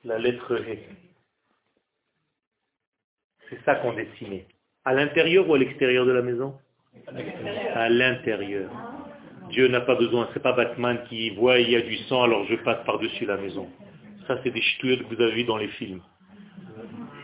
La 0.03 0.19
lettre 0.19 0.55
He. 0.55 0.79
C'est 3.49 3.63
ça 3.63 3.75
qu'on 3.75 3.93
dessinait. 3.93 4.47
À 4.83 4.93
l'intérieur 4.93 5.47
ou 5.49 5.53
à 5.55 5.57
l'extérieur 5.59 6.05
de 6.05 6.11
la 6.11 6.21
maison? 6.21 6.55
À 7.73 7.89
l'intérieur. 7.89 8.71
Dieu 9.49 9.67
n'a 9.67 9.81
pas 9.81 9.95
besoin, 9.95 10.27
c'est 10.33 10.41
pas 10.41 10.53
Batman 10.53 11.03
qui 11.07 11.29
voit 11.31 11.59
il 11.59 11.69
y 11.69 11.75
a 11.75 11.81
du 11.81 11.97
sang, 12.09 12.23
alors 12.23 12.45
je 12.45 12.55
passe 12.55 12.83
par-dessus 12.85 13.25
la 13.25 13.37
maison. 13.37 13.69
Ça, 14.27 14.39
c'est 14.43 14.51
des 14.51 14.61
ch'touilles 14.61 14.99
que 14.99 15.13
vous 15.13 15.21
avez 15.21 15.33
vu 15.33 15.43
dans 15.43 15.57
les 15.57 15.67
films. 15.67 16.01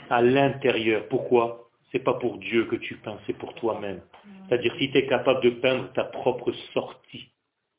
À 0.09 0.22
l'intérieur. 0.22 1.07
Pourquoi? 1.09 1.69
C'est 1.91 2.03
pas 2.03 2.13
pour 2.13 2.38
Dieu 2.38 2.65
que 2.65 2.76
tu 2.76 2.95
peins, 2.97 3.17
c'est 3.26 3.38
pour 3.38 3.53
toi-même. 3.55 4.01
C'est-à-dire 4.47 4.74
si 4.78 4.91
tu 4.91 4.97
es 4.97 5.07
capable 5.07 5.41
de 5.41 5.49
peindre 5.49 5.91
ta 5.93 6.03
propre 6.03 6.51
sortie, 6.74 7.30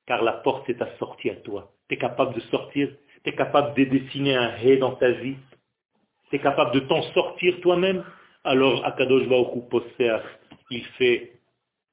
car 0.07 0.23
la 0.23 0.33
porte 0.33 0.65
c'est 0.67 0.79
ta 0.79 0.89
sortie 0.99 1.31
à 1.31 1.37
toi. 1.37 1.73
Tu 1.89 1.95
es 1.95 1.99
capable 1.99 2.35
de 2.35 2.41
sortir, 2.41 2.89
tu 3.25 3.31
es 3.31 3.35
capable 3.35 3.75
de 3.75 3.85
dessiner 3.85 4.35
un 4.35 4.57
hé 4.57 4.77
dans 4.77 4.93
ta 4.93 5.11
vie, 5.11 5.37
tu 6.31 6.37
es 6.37 6.39
capable 6.41 6.73
de 6.73 6.81
t'en 6.81 7.03
sortir 7.15 7.61
toi-même, 7.61 8.05
alors 8.45 8.85
Akadosh 8.85 9.29
Baruch 9.29 9.49
il 10.71 10.85
fait, 10.99 11.33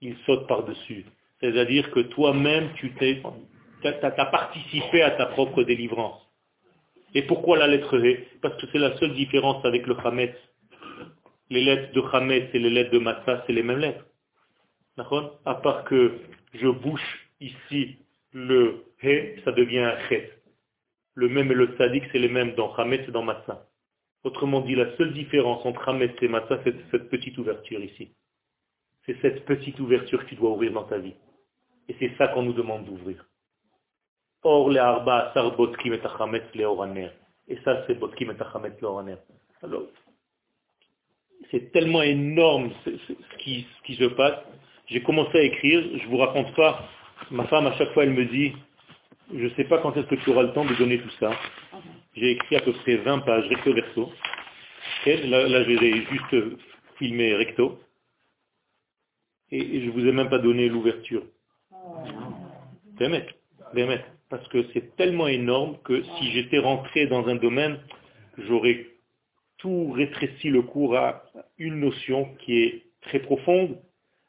il 0.01 0.15
saute 0.25 0.47
par-dessus. 0.47 1.05
C'est-à-dire 1.41 1.89
que 1.91 2.01
toi-même, 2.01 2.73
tu 2.75 2.93
t'es, 2.95 3.21
as, 3.83 4.25
participé 4.25 5.01
à 5.01 5.11
ta 5.11 5.27
propre 5.27 5.63
délivrance. 5.63 6.21
Et 7.15 7.23
pourquoi 7.23 7.57
la 7.57 7.67
lettre 7.67 7.97
V 7.97 8.27
Parce 8.41 8.59
que 8.61 8.67
c'est 8.71 8.77
la 8.77 8.95
seule 8.97 9.13
différence 9.13 9.63
avec 9.65 9.87
le 9.87 9.95
Hametz. 10.03 10.35
Les 11.49 11.63
lettres 11.63 11.93
de 11.93 12.01
Hametz 12.01 12.49
et 12.53 12.59
les 12.59 12.69
lettres 12.69 12.91
de 12.91 12.99
Matzah, 12.99 13.43
c'est 13.47 13.53
les 13.53 13.63
mêmes 13.63 13.79
lettres. 13.79 14.05
D'accord? 14.97 15.39
À 15.45 15.55
part 15.55 15.85
que 15.85 16.19
je 16.53 16.67
bouche 16.67 17.29
ici 17.39 17.97
le 18.33 18.83
He, 19.01 19.41
ça 19.43 19.51
devient 19.53 19.79
un 19.79 19.97
Chet. 20.07 20.31
Le 21.15 21.29
même 21.29 21.51
et 21.51 21.55
le 21.55 21.75
Sadik, 21.77 22.03
c'est 22.11 22.19
les 22.19 22.29
mêmes 22.29 22.53
dans 22.55 22.73
Hametz 22.75 23.07
et 23.07 23.11
dans 23.11 23.23
Matzah. 23.23 23.65
Autrement 24.23 24.61
dit, 24.61 24.75
la 24.75 24.95
seule 24.97 25.13
différence 25.13 25.65
entre 25.65 25.87
Hametz 25.87 26.15
et 26.21 26.27
Matzah, 26.27 26.59
c'est 26.65 26.75
cette 26.91 27.09
petite 27.09 27.37
ouverture 27.37 27.79
ici. 27.79 28.11
C'est 29.05 29.19
cette 29.21 29.45
petite 29.45 29.79
ouverture 29.79 30.23
que 30.23 30.29
tu 30.29 30.35
dois 30.35 30.51
ouvrir 30.51 30.73
dans 30.73 30.83
ta 30.83 30.99
vie. 30.99 31.15
Et 31.89 31.95
c'est 31.99 32.15
ça 32.17 32.29
qu'on 32.29 32.43
nous 32.43 32.53
demande 32.53 32.85
d'ouvrir. 32.85 33.25
Or, 34.43 34.69
les 34.69 34.79
arba, 34.79 35.31
sar 35.33 35.55
botkim 35.57 35.93
et 35.93 36.57
leoraner. 36.57 37.09
Et 37.47 37.57
ça, 37.65 37.83
c'est 37.85 37.95
botkim 37.95 38.31
et 38.31 38.41
achametz 38.41 38.79
leoraner. 38.79 39.17
Alors, 39.63 39.83
c'est 41.51 41.71
tellement 41.71 42.03
énorme 42.03 42.71
ce, 42.85 42.91
qui, 43.39 43.67
ce 43.77 43.83
qui 43.85 43.95
se 43.95 44.05
passe. 44.05 44.39
J'ai 44.87 45.01
commencé 45.01 45.37
à 45.37 45.41
écrire, 45.41 45.83
je 45.99 46.07
vous 46.07 46.17
raconte 46.17 46.53
pas. 46.55 46.87
Ma 47.31 47.45
femme, 47.45 47.67
à 47.67 47.73
chaque 47.73 47.91
fois, 47.93 48.03
elle 48.03 48.13
me 48.13 48.25
dit, 48.25 48.53
je 49.33 49.45
ne 49.45 49.49
sais 49.51 49.65
pas 49.65 49.79
quand 49.79 49.95
est-ce 49.97 50.07
que 50.07 50.15
tu 50.15 50.29
auras 50.29 50.43
le 50.43 50.53
temps 50.53 50.65
de 50.65 50.75
donner 50.75 50.99
tout 50.99 51.11
ça. 51.19 51.31
J'ai 52.15 52.31
écrit 52.31 52.55
à 52.55 52.61
peu 52.61 52.73
près 52.73 52.97
20 52.97 53.19
pages, 53.19 53.47
recto 53.47 53.73
verso. 53.73 54.11
Là, 55.05 55.63
je 55.63 55.79
vais 55.79 56.05
juste 56.05 56.59
filmer 56.97 57.35
recto. 57.35 57.79
Et, 59.51 59.81
je 59.81 59.85
ne 59.87 59.91
vous 59.91 60.05
ai 60.05 60.11
même 60.11 60.29
pas 60.29 60.39
donné 60.39 60.69
l'ouverture. 60.69 61.23
Parce 64.29 64.47
que 64.49 64.65
c'est 64.73 64.95
tellement 64.95 65.27
énorme 65.27 65.77
que 65.83 66.03
si 66.03 66.31
j'étais 66.31 66.59
rentré 66.59 67.07
dans 67.07 67.27
un 67.27 67.35
domaine, 67.35 67.79
j'aurais 68.37 68.85
tout 69.57 69.91
rétréci 69.91 70.49
le 70.49 70.61
cours 70.61 70.95
à 70.95 71.23
une 71.57 71.79
notion 71.79 72.29
qui 72.39 72.61
est 72.61 72.83
très 73.01 73.19
profonde, 73.19 73.77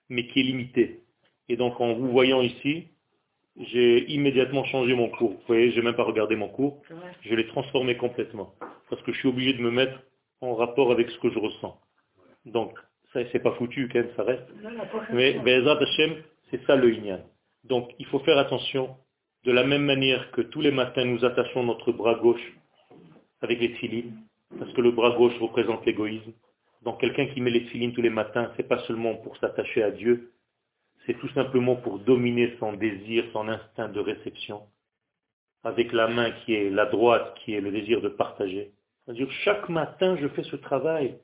mais 0.08 0.26
qui 0.26 0.40
est 0.40 0.44
limitée. 0.44 1.00
Et 1.48 1.56
donc 1.56 1.80
en 1.80 1.94
vous 1.94 2.08
voyant 2.10 2.40
ici, 2.42 2.88
j'ai 3.56 4.10
immédiatement 4.10 4.64
changé 4.64 4.94
mon 4.94 5.08
cours. 5.08 5.32
Vous 5.32 5.46
voyez, 5.46 5.70
je 5.72 5.76
n'ai 5.76 5.86
même 5.86 5.96
pas 5.96 6.04
regardé 6.04 6.36
mon 6.36 6.48
cours. 6.48 6.82
Je 7.22 7.34
l'ai 7.34 7.46
transformé 7.48 7.96
complètement. 7.96 8.54
Parce 8.88 9.02
que 9.02 9.12
je 9.12 9.18
suis 9.18 9.28
obligé 9.28 9.52
de 9.52 9.62
me 9.62 9.70
mettre 9.70 10.00
en 10.40 10.54
rapport 10.54 10.90
avec 10.92 11.10
ce 11.10 11.18
que 11.18 11.30
je 11.30 11.38
ressens. 11.38 11.78
Donc, 12.46 12.72
ça, 13.12 13.20
c'est 13.32 13.40
pas 13.40 13.52
foutu, 13.52 13.88
quand 13.92 14.02
ça 14.16 14.22
reste. 14.22 14.46
Mais, 15.12 15.38
c'est 16.50 16.64
ça 16.66 16.76
le 16.76 16.92
Inyan. 16.94 17.20
Donc, 17.64 17.90
il 17.98 18.06
faut 18.06 18.20
faire 18.20 18.38
attention. 18.38 18.96
De 19.44 19.52
la 19.52 19.64
même 19.64 19.84
manière 19.84 20.30
que 20.32 20.42
tous 20.42 20.60
les 20.60 20.70
matins, 20.70 21.04
nous 21.04 21.24
attachons 21.24 21.64
notre 21.64 21.92
bras 21.92 22.14
gauche 22.16 22.52
avec 23.40 23.58
les 23.58 23.70
filines, 23.76 24.18
parce 24.58 24.72
que 24.72 24.80
le 24.80 24.90
bras 24.90 25.16
gauche 25.16 25.38
représente 25.38 25.84
l'égoïsme. 25.86 26.32
Donc, 26.82 27.00
quelqu'un 27.00 27.26
qui 27.26 27.40
met 27.40 27.50
les 27.50 27.66
filines 27.66 27.92
tous 27.92 28.02
les 28.02 28.10
matins, 28.10 28.52
c'est 28.56 28.68
pas 28.68 28.80
seulement 28.80 29.14
pour 29.16 29.36
s'attacher 29.38 29.82
à 29.82 29.90
Dieu, 29.90 30.32
c'est 31.06 31.18
tout 31.18 31.28
simplement 31.30 31.76
pour 31.76 31.98
dominer 31.98 32.54
son 32.58 32.74
désir, 32.74 33.24
son 33.32 33.48
instinct 33.48 33.88
de 33.88 34.00
réception, 34.00 34.62
avec 35.64 35.92
la 35.92 36.08
main 36.08 36.30
qui 36.30 36.54
est 36.54 36.70
la 36.70 36.86
droite, 36.86 37.34
qui 37.44 37.54
est 37.54 37.60
le 37.60 37.70
désir 37.70 38.00
de 38.00 38.08
partager. 38.08 38.72
Chaque 39.44 39.68
matin, 39.68 40.16
je 40.20 40.28
fais 40.28 40.42
ce 40.44 40.56
travail. 40.56 41.18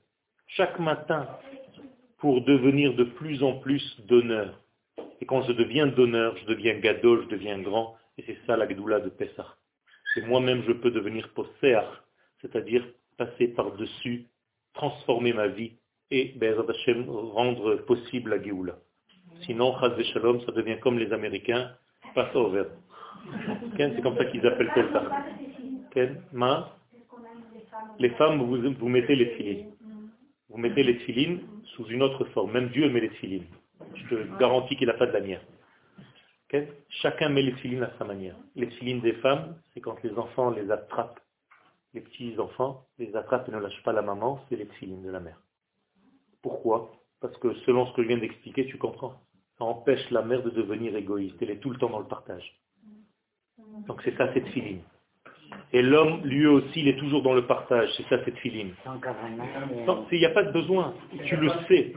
Chaque 0.49 0.79
matin, 0.79 1.29
pour 2.19 2.43
devenir 2.43 2.95
de 2.95 3.05
plus 3.05 3.43
en 3.43 3.59
plus 3.59 4.01
donneur. 4.07 4.59
Et 5.21 5.27
quand 5.27 5.43
je 5.43 5.53
deviens 5.53 5.87
donneur, 5.87 6.37
je 6.37 6.47
deviens 6.47 6.79
gadol, 6.79 7.25
je 7.25 7.29
deviens 7.29 7.59
grand, 7.61 7.97
et 8.19 8.25
c'est 8.27 8.39
ça 8.47 8.57
la 8.57 8.67
gdoula 8.67 9.01
de 9.01 9.09
Pessah. 9.09 9.57
Et 10.17 10.23
moi-même, 10.23 10.63
je 10.67 10.73
peux 10.73 10.91
devenir 10.91 11.29
posséar, 11.35 12.05
c'est-à-dire 12.41 12.87
passer 13.17 13.49
par-dessus, 13.49 14.27
transformer 14.75 15.33
ma 15.33 15.49
vie 15.49 15.73
et 16.11 16.35
rendre 17.09 17.77
possible 17.87 18.31
la 18.31 18.43
Géoula. 18.43 18.77
Sinon, 19.43 19.75
Chaz 19.81 20.01
Shalom, 20.13 20.41
ça 20.43 20.53
devient 20.53 20.79
comme 20.81 20.99
les 20.99 21.13
Américains, 21.13 21.73
passe 22.15 22.35
au 22.35 22.51
vert. 22.51 22.67
C'est 23.77 24.03
comme 24.03 24.17
ça 24.17 24.25
qu'ils 24.27 24.47
appellent 24.47 24.73
Pessah. 24.73 25.27
Les 27.99 28.11
femmes, 28.11 28.43
vous, 28.43 28.75
vous 28.79 28.89
mettez 28.89 29.17
les 29.17 29.27
filets 29.37 29.67
vous 30.49 30.59
mettez 30.59 30.83
les 30.83 30.95
filines 31.01 31.41
sous 31.75 31.87
une 31.87 32.03
autre 32.03 32.25
forme. 32.27 32.53
Même 32.53 32.69
Dieu 32.69 32.89
met 32.89 33.01
les 33.01 33.11
filines. 33.11 33.47
Je 33.97 34.09
te 34.15 34.39
garantis 34.39 34.77
qu'il 34.77 34.87
n'a 34.87 34.95
pas 34.95 35.07
de 35.07 35.13
manière. 35.13 35.41
Chacun 36.89 37.29
met 37.29 37.43
les 37.43 37.53
filines 37.53 37.83
à 37.83 37.93
sa 37.99 38.05
manière. 38.05 38.37
Les 38.55 38.69
filines 38.71 39.01
des 39.01 39.15
femmes, 39.15 39.57
c'est 39.73 39.81
quand 39.81 40.03
les 40.03 40.17
enfants 40.17 40.51
les 40.51 40.71
attrapent. 40.71 41.21
Les 41.93 42.01
petits-enfants 42.01 42.87
les 42.99 43.15
attrapent 43.17 43.49
et 43.49 43.53
ne 43.53 43.59
lâchent 43.59 43.83
pas 43.83 43.93
la 43.93 44.03
maman, 44.03 44.41
c'est 44.49 44.57
les 44.57 44.67
filines 44.67 45.03
de 45.03 45.11
la 45.11 45.21
mère. 45.21 45.41
Pourquoi? 46.43 46.93
Parce 47.21 47.37
que 47.39 47.55
selon 47.67 47.87
ce 47.87 47.93
que 47.95 48.03
je 48.03 48.09
viens 48.09 48.19
d'expliquer, 48.19 48.67
tu 48.67 48.79
comprends. 48.79 49.21
Ça 49.59 49.65
empêche 49.65 50.11
la 50.11 50.23
mère 50.23 50.43
de 50.43 50.51
devenir 50.51 50.95
égoïste. 50.95 51.37
Elle 51.41 51.51
est 51.51 51.59
tout 51.59 51.71
le 51.71 51.79
temps 51.79 51.91
dans 51.91 51.99
le 51.99 52.07
partage. 52.07 52.55
Donc 53.87 54.01
c'est 54.05 54.17
ça 54.17 54.33
cette 54.35 54.47
filine. 54.49 54.83
Et 55.73 55.83
l'homme, 55.83 56.23
lui 56.25 56.47
aussi, 56.47 56.81
il 56.81 56.89
est 56.89 56.99
toujours 56.99 57.23
dans 57.23 57.35
le 57.35 57.47
partage. 57.47 57.89
C'est 57.97 58.07
ça 58.09 58.25
cette 58.25 58.37
filine. 58.39 58.75
Il 60.13 60.19
n'y 60.19 60.27
a 60.27 60.31
pas 60.31 60.43
de 60.43 60.53
besoin. 60.53 60.95
Tu 61.25 61.37
le 61.37 61.51
sais. 61.69 61.93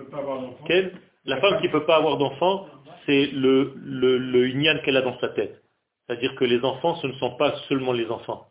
La 1.25 1.39
femme 1.41 1.59
qui 1.59 1.67
ne 1.67 1.71
peut 1.71 1.85
pas 1.85 1.97
avoir 1.97 2.17
d'enfant, 2.17 2.67
c'est 3.05 3.27
le, 3.27 3.73
le, 3.77 4.17
le 4.17 4.83
qu'elle 4.83 4.97
a 4.97 5.01
dans 5.01 5.19
sa 5.19 5.29
tête. 5.29 5.61
C'est-à-dire 6.05 6.35
que 6.35 6.45
les 6.45 6.63
enfants, 6.63 6.95
ce 6.95 7.07
ne 7.07 7.13
sont 7.13 7.35
pas 7.35 7.55
seulement 7.67 7.93
les 7.93 8.09
enfants. 8.09 8.47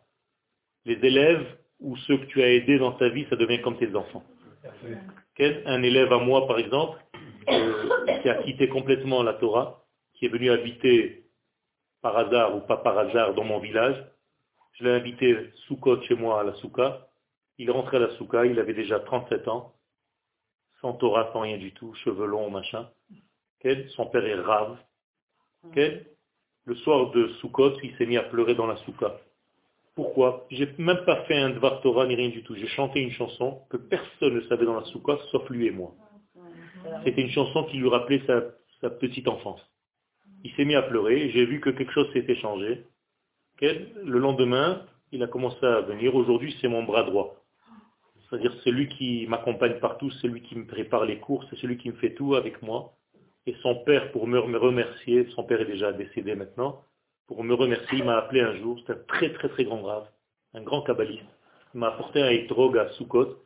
Les 0.85 0.99
élèves 1.05 1.45
ou 1.79 1.95
ceux 1.97 2.17
que 2.17 2.25
tu 2.25 2.41
as 2.41 2.53
aidés 2.53 2.77
dans 2.77 2.93
ta 2.93 3.09
vie, 3.09 3.25
ça 3.29 3.35
devient 3.35 3.61
comme 3.61 3.77
tes 3.77 3.93
enfants. 3.95 4.23
Un 5.39 5.83
élève 5.83 6.11
à 6.11 6.19
moi, 6.19 6.47
par 6.47 6.59
exemple, 6.59 6.97
euh, 7.49 8.21
qui 8.21 8.29
a 8.29 8.43
quitté 8.43 8.67
complètement 8.67 9.23
la 9.23 9.33
Torah, 9.33 9.85
qui 10.13 10.25
est 10.25 10.29
venu 10.29 10.51
habiter 10.51 11.25
par 12.01 12.17
hasard 12.17 12.55
ou 12.55 12.61
pas 12.61 12.77
par 12.77 12.97
hasard 12.97 13.33
dans 13.33 13.45
mon 13.45 13.59
village, 13.59 13.95
je 14.73 14.83
l'ai 14.83 14.91
invité 14.91 15.49
Soukot 15.67 16.01
chez 16.03 16.15
moi 16.15 16.41
à 16.41 16.43
la 16.43 16.53
Souka. 16.55 17.07
Il 17.57 17.71
rentré 17.71 17.97
à 17.97 18.01
la 18.01 18.09
Souka, 18.11 18.45
il 18.45 18.59
avait 18.59 18.73
déjà 18.73 18.99
37 18.99 19.47
ans, 19.47 19.73
sans 20.81 20.93
Torah, 20.93 21.29
sans 21.33 21.41
rien 21.41 21.57
du 21.57 21.73
tout, 21.73 21.93
cheveux 21.95 22.25
longs, 22.25 22.49
machin. 22.49 22.89
Son 23.95 24.05
père 24.07 24.25
est 24.25 24.35
rave, 24.35 24.77
Le 25.73 26.75
soir 26.75 27.11
de 27.11 27.27
Sukkot, 27.41 27.77
il 27.83 27.95
s'est 27.97 28.05
mis 28.05 28.17
à 28.17 28.23
pleurer 28.23 28.55
dans 28.55 28.67
la 28.67 28.77
souka. 28.77 29.19
Pourquoi? 29.95 30.45
J'ai 30.49 30.69
même 30.77 31.03
pas 31.05 31.23
fait 31.25 31.35
un 31.35 31.49
Dvar 31.49 31.81
Torah 31.81 32.05
ni 32.05 32.15
rien 32.15 32.29
du 32.29 32.43
tout. 32.43 32.55
J'ai 32.55 32.67
chanté 32.67 33.01
une 33.01 33.11
chanson 33.11 33.61
que 33.69 33.75
personne 33.75 34.35
ne 34.35 34.41
savait 34.41 34.65
dans 34.65 34.79
la 34.79 34.85
souka, 34.85 35.17
sauf 35.31 35.49
lui 35.49 35.67
et 35.67 35.71
moi. 35.71 35.93
C'était 37.03 37.21
une 37.21 37.31
chanson 37.31 37.65
qui 37.65 37.77
lui 37.77 37.89
rappelait 37.89 38.21
sa, 38.25 38.89
petite 38.89 39.27
enfance. 39.27 39.59
Il 40.45 40.51
s'est 40.53 40.63
mis 40.63 40.75
à 40.75 40.83
pleurer, 40.83 41.31
j'ai 41.31 41.45
vu 41.45 41.59
que 41.59 41.69
quelque 41.69 41.91
chose 41.91 42.09
s'était 42.13 42.37
changé. 42.37 42.85
Le 43.61 44.19
lendemain, 44.19 44.85
il 45.11 45.21
a 45.21 45.27
commencé 45.27 45.65
à 45.65 45.81
venir. 45.81 46.15
Aujourd'hui, 46.15 46.55
c'est 46.61 46.69
mon 46.69 46.83
bras 46.83 47.03
droit. 47.03 47.35
C'est-à-dire 48.29 48.53
c'est 48.63 48.71
lui 48.71 48.87
qui 48.87 49.25
m'accompagne 49.27 49.79
partout, 49.79 50.11
c'est 50.21 50.27
lui 50.27 50.41
qui 50.41 50.55
me 50.55 50.65
prépare 50.65 51.05
les 51.05 51.17
courses, 51.19 51.47
c'est 51.49 51.57
celui 51.57 51.77
qui 51.77 51.89
me 51.89 51.95
fait 51.95 52.13
tout 52.13 52.35
avec 52.35 52.61
moi. 52.61 52.93
Et 53.45 53.55
son 53.63 53.75
père, 53.83 54.11
pour 54.11 54.27
me 54.27 54.39
remercier, 54.39 55.27
son 55.35 55.43
père 55.43 55.61
est 55.61 55.65
déjà 55.65 55.91
décédé 55.93 56.35
maintenant, 56.35 56.83
pour 57.29 57.43
me 57.43 57.53
remercier, 57.53 57.99
il 57.99 58.03
m'a 58.03 58.17
appelé 58.17 58.41
un 58.41 58.55
jour, 58.55 58.79
c'est 58.85 58.93
un 58.93 58.99
très 59.07 59.31
très 59.33 59.49
très 59.49 59.63
grand 59.63 59.81
grave, 59.81 60.07
un 60.55 60.63
grand 60.63 60.81
kabbaliste. 60.81 61.23
Il 61.75 61.79
m'a 61.79 61.89
apporté 61.89 62.21
un 62.23 62.29
étrog 62.29 62.75
à 62.77 62.89
Soukot. 62.93 63.37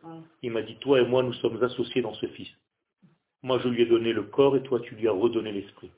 Il 0.41 0.51
m'a 0.51 0.61
dit, 0.61 0.75
toi 0.77 1.01
et 1.01 1.05
moi, 1.05 1.21
nous 1.21 1.33
sommes 1.33 1.61
associés 1.61 2.01
dans 2.01 2.13
ce 2.13 2.25
fils. 2.27 2.47
Moi, 3.41 3.59
je 3.59 3.67
lui 3.67 3.81
ai 3.81 3.85
donné 3.85 4.13
le 4.13 4.23
corps 4.23 4.55
et 4.55 4.63
toi, 4.63 4.79
tu 4.79 4.95
lui 4.95 5.09
as 5.09 5.11
redonné 5.11 5.51
l'esprit. 5.51 5.91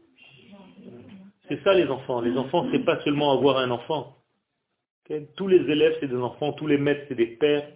C'est 1.48 1.64
ça 1.64 1.76
les 1.76 1.88
enfants. 1.88 2.22
Les 2.22 2.36
enfants, 2.36 2.68
c'est 2.72 2.84
pas 2.84 3.00
seulement 3.04 3.32
avoir 3.32 3.58
un 3.58 3.70
enfant. 3.70 4.18
Tous 5.36 5.48
les 5.48 5.58
élèves, 5.58 5.96
c'est 6.00 6.08
des 6.08 6.18
enfants, 6.18 6.54
tous 6.54 6.66
les 6.66 6.80
maîtres, 6.80 7.06
c'est 7.08 7.16
des 7.16 7.28
pères. 7.28 7.72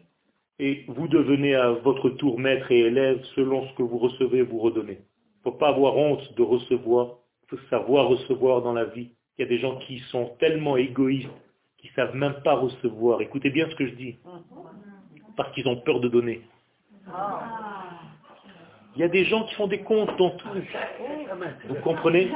Et 0.59 0.83
vous 0.89 1.07
devenez 1.07 1.55
à 1.55 1.71
votre 1.71 2.09
tour 2.09 2.37
maître 2.37 2.71
et 2.71 2.79
élève 2.79 3.23
selon 3.35 3.67
ce 3.67 3.73
que 3.75 3.83
vous 3.83 3.97
recevez, 3.97 4.41
vous 4.41 4.59
redonnez. 4.59 4.99
Il 4.99 5.49
ne 5.49 5.51
faut 5.51 5.57
pas 5.57 5.69
avoir 5.69 5.95
honte 5.95 6.33
de 6.35 6.43
recevoir. 6.43 7.15
Il 7.43 7.57
faut 7.57 7.67
savoir 7.69 8.09
recevoir 8.09 8.61
dans 8.61 8.73
la 8.73 8.85
vie. 8.85 9.11
Il 9.37 9.43
y 9.43 9.45
a 9.45 9.47
des 9.47 9.59
gens 9.59 9.77
qui 9.77 9.99
sont 10.11 10.31
tellement 10.39 10.75
égoïstes 10.75 11.29
qu'ils 11.77 11.91
ne 11.91 11.95
savent 11.95 12.15
même 12.15 12.41
pas 12.43 12.55
recevoir. 12.55 13.21
Écoutez 13.21 13.49
bien 13.49 13.69
ce 13.69 13.75
que 13.75 13.87
je 13.87 13.95
dis. 13.95 14.17
Parce 15.37 15.53
qu'ils 15.53 15.67
ont 15.67 15.77
peur 15.77 16.01
de 16.01 16.09
donner. 16.09 16.41
Il 18.99 19.03
y 19.03 19.05
a 19.05 19.07
des 19.07 19.23
gens 19.23 19.43
qui 19.43 19.55
font 19.55 19.67
des 19.67 19.79
comptes 19.79 20.17
dans 20.17 20.31
tout. 20.31 20.49
Vous 21.69 21.75
comprenez 21.75 22.29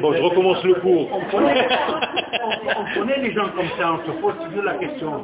Bon, 0.00 0.12
je 0.12 0.20
recommence 0.20 0.64
le 0.64 0.74
cours. 0.74 1.08
On 1.12 1.24
connaît, 1.30 3.20
les 3.20 3.32
gens 3.32 3.48
comme 3.50 3.68
ça, 3.78 3.92
on 3.92 3.98
se 4.04 4.20
pose 4.20 4.34
toujours 4.44 4.64
la 4.64 4.74
question. 4.74 5.22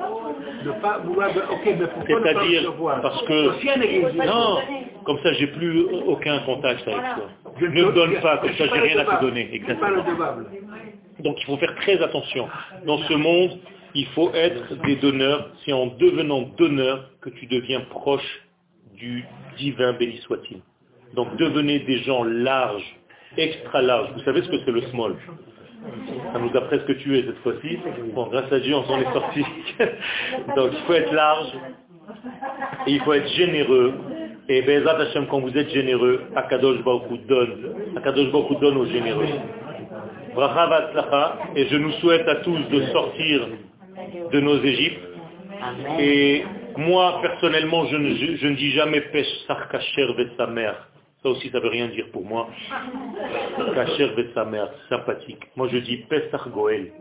De 0.64 0.70
pas 0.80 0.98
vouloir, 0.98 1.30
ok, 1.30 1.64
mais 1.64 1.86
pourquoi 1.88 2.22
C'est-à-dire, 2.22 2.72
parce 3.02 3.22
que, 3.24 4.24
non, 4.24 4.60
comme 5.02 5.18
ça, 5.18 5.32
j'ai 5.32 5.48
plus 5.48 5.82
aucun 6.06 6.38
contact 6.46 6.86
avec 6.86 7.00
toi. 7.00 7.28
Je 7.58 7.66
ne 7.66 7.90
donne 7.90 8.20
pas, 8.20 8.38
comme 8.38 8.54
ça, 8.54 8.64
j'ai 8.72 8.80
rien 8.80 8.98
à 9.00 9.16
te 9.16 9.20
donner. 9.20 9.52
Exactement. 9.52 10.04
Donc, 11.18 11.40
il 11.40 11.44
faut 11.44 11.56
faire 11.56 11.74
très 11.74 12.00
attention. 12.00 12.48
Dans 12.86 12.98
ce 12.98 13.14
monde, 13.14 13.58
il 13.96 14.06
faut 14.14 14.30
être 14.32 14.76
des 14.86 14.94
donneurs. 14.94 15.50
C'est 15.64 15.72
en 15.72 15.86
devenant 15.86 16.42
donneur 16.56 17.10
que 17.20 17.30
tu 17.30 17.46
deviens 17.46 17.80
proche 17.90 18.42
du 18.96 19.24
divin, 19.58 19.92
béni 19.94 20.18
soit-il. 20.18 20.60
Donc 21.14 21.36
devenez 21.36 21.80
des 21.80 21.98
gens 21.98 22.24
larges, 22.24 22.96
extra 23.36 23.82
larges. 23.82 24.10
Vous 24.14 24.22
savez 24.22 24.42
ce 24.42 24.48
que 24.48 24.58
c'est 24.64 24.70
le 24.70 24.82
small? 24.82 25.16
Ça 26.32 26.38
nous 26.38 26.56
a 26.56 26.60
presque 26.62 26.96
tués 26.98 27.24
cette 27.26 27.38
fois-ci. 27.38 27.78
Bon, 28.14 28.28
grâce 28.28 28.50
à 28.52 28.60
Dieu, 28.60 28.74
on 28.74 28.84
s'en 28.84 29.00
est 29.00 29.12
sorti. 29.12 29.44
Donc 30.56 30.70
il 30.72 30.78
faut 30.86 30.94
être 30.94 31.12
large, 31.12 31.52
et 32.86 32.92
il 32.92 33.00
faut 33.00 33.12
être 33.12 33.28
généreux. 33.34 33.94
Et 34.48 34.62
Bezat 34.62 34.98
Hashem, 34.98 35.26
quand 35.28 35.40
vous 35.40 35.56
êtes 35.56 35.70
généreux, 35.70 36.22
Akadosh 36.34 36.82
Baruch 36.82 37.26
donne. 37.26 37.74
Akadosh 37.96 38.30
Baruch 38.32 38.60
donne 38.60 38.76
aux 38.76 38.86
généreux. 38.86 39.26
Et 41.56 41.66
je 41.66 41.76
nous 41.76 41.92
souhaite 41.92 42.26
à 42.28 42.36
tous 42.36 42.58
de 42.70 42.82
sortir 42.86 43.48
de 44.32 44.40
nos 44.40 44.62
Égyptes. 44.62 45.06
Et 46.00 46.44
moi, 46.76 47.20
personnellement, 47.22 47.86
je 47.86 47.96
ne, 47.96 48.54
dis 48.54 48.70
jamais 48.72 49.00
Pessar 49.00 49.68
Kacher 49.68 50.06
sa 50.36 50.46
mère. 50.46 50.88
Ça 51.22 51.28
aussi, 51.28 51.50
ça 51.50 51.58
ne 51.58 51.62
veut 51.62 51.70
rien 51.70 51.88
dire 51.88 52.06
pour 52.12 52.24
moi. 52.24 52.48
Kacher 53.74 54.10
sa 54.34 54.44
mère, 54.44 54.68
sympathique. 54.88 55.42
Moi, 55.56 55.68
je 55.72 55.78
dis 55.78 55.98
Pessar 56.08 56.48
Goel. 56.50 56.92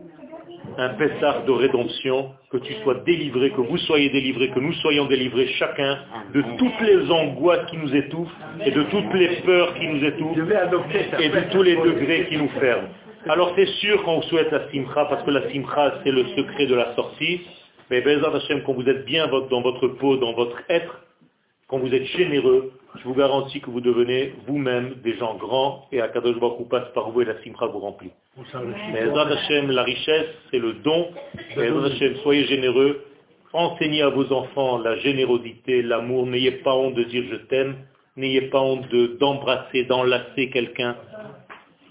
Un 0.78 0.90
Pessar 0.90 1.44
de 1.44 1.50
rédemption, 1.50 2.30
que 2.50 2.58
tu 2.58 2.72
sois 2.82 2.94
délivré, 3.06 3.50
que 3.50 3.60
vous 3.60 3.78
soyez 3.78 4.10
délivrés, 4.10 4.50
que 4.50 4.60
nous 4.60 4.72
soyons 4.74 5.06
délivrés 5.06 5.48
chacun 5.58 5.98
de 6.32 6.42
toutes 6.56 6.80
les 6.82 7.10
angoisses 7.10 7.68
qui 7.68 7.76
nous 7.78 7.94
étouffent 7.94 8.34
et 8.64 8.70
de 8.70 8.82
toutes 8.84 9.12
les 9.14 9.40
peurs 9.44 9.74
qui 9.74 9.88
nous 9.88 10.04
étouffent 10.04 10.38
et 10.38 11.28
de 11.28 11.50
tous 11.50 11.62
les 11.62 11.76
degrés 11.76 12.26
qui 12.28 12.36
nous 12.36 12.48
ferment. 12.60 12.88
Alors 13.28 13.52
c'est 13.54 13.66
sûr 13.66 14.02
qu'on 14.02 14.20
souhaite 14.22 14.50
la 14.50 14.68
simcha, 14.70 15.04
parce 15.04 15.22
que 15.22 15.30
la 15.30 15.48
simcha, 15.50 15.94
c'est 16.02 16.10
le 16.10 16.26
secret 16.36 16.66
de 16.66 16.74
la 16.74 16.94
sortie, 16.96 17.40
mais 17.92 18.00
Bezat 18.00 18.34
Hashem, 18.34 18.62
quand 18.62 18.72
vous 18.72 18.88
êtes 18.88 19.04
bien 19.04 19.28
dans 19.28 19.60
votre 19.60 19.86
peau, 19.86 20.16
dans 20.16 20.32
votre 20.32 20.56
être, 20.70 21.04
quand 21.68 21.76
vous 21.76 21.92
êtes 21.92 22.06
généreux, 22.06 22.72
je 22.96 23.04
vous 23.04 23.12
garantis 23.14 23.60
que 23.60 23.68
vous 23.68 23.82
devenez 23.82 24.32
vous-même 24.46 24.94
des 25.04 25.14
gens 25.18 25.34
grands 25.34 25.86
et 25.92 26.00
Akadosh 26.00 26.40
Baruch 26.40 26.66
passe 26.70 26.90
par 26.94 27.10
vous 27.10 27.20
et 27.20 27.26
la 27.26 27.38
simcha 27.42 27.66
vous 27.66 27.80
remplit. 27.80 28.10
Mais 28.94 29.02
Hashem, 29.02 29.70
la 29.72 29.82
richesse, 29.82 30.28
c'est 30.50 30.58
le 30.58 30.72
don. 30.72 31.08
Bezat 31.54 31.92
Hashem, 31.92 32.16
soyez 32.22 32.46
généreux. 32.46 33.04
Enseignez 33.52 34.00
à 34.00 34.08
vos 34.08 34.32
enfants 34.32 34.78
la 34.78 34.96
générosité, 34.96 35.82
l'amour. 35.82 36.26
N'ayez 36.26 36.52
pas 36.52 36.74
honte 36.74 36.94
de 36.94 37.02
dire 37.02 37.24
je 37.30 37.36
t'aime. 37.36 37.76
N'ayez 38.16 38.48
pas 38.48 38.62
honte 38.62 38.86
d'embrasser, 39.20 39.84
d'enlacer 39.84 40.48
quelqu'un. 40.48 40.96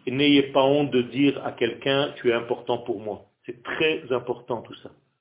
Et 0.07 0.11
n'ayez 0.11 0.51
pas 0.51 0.63
honte 0.63 0.89
de 0.89 1.03
dire 1.03 1.39
à 1.45 1.51
quelqu'un 1.51 2.11
tu 2.15 2.31
es 2.31 2.33
important 2.33 2.79
pour 2.79 2.99
moi. 2.99 3.21
C'est 3.45 3.61
très 3.61 4.11
important 4.11 4.63
tout 4.63 4.73
ça. 4.81 4.89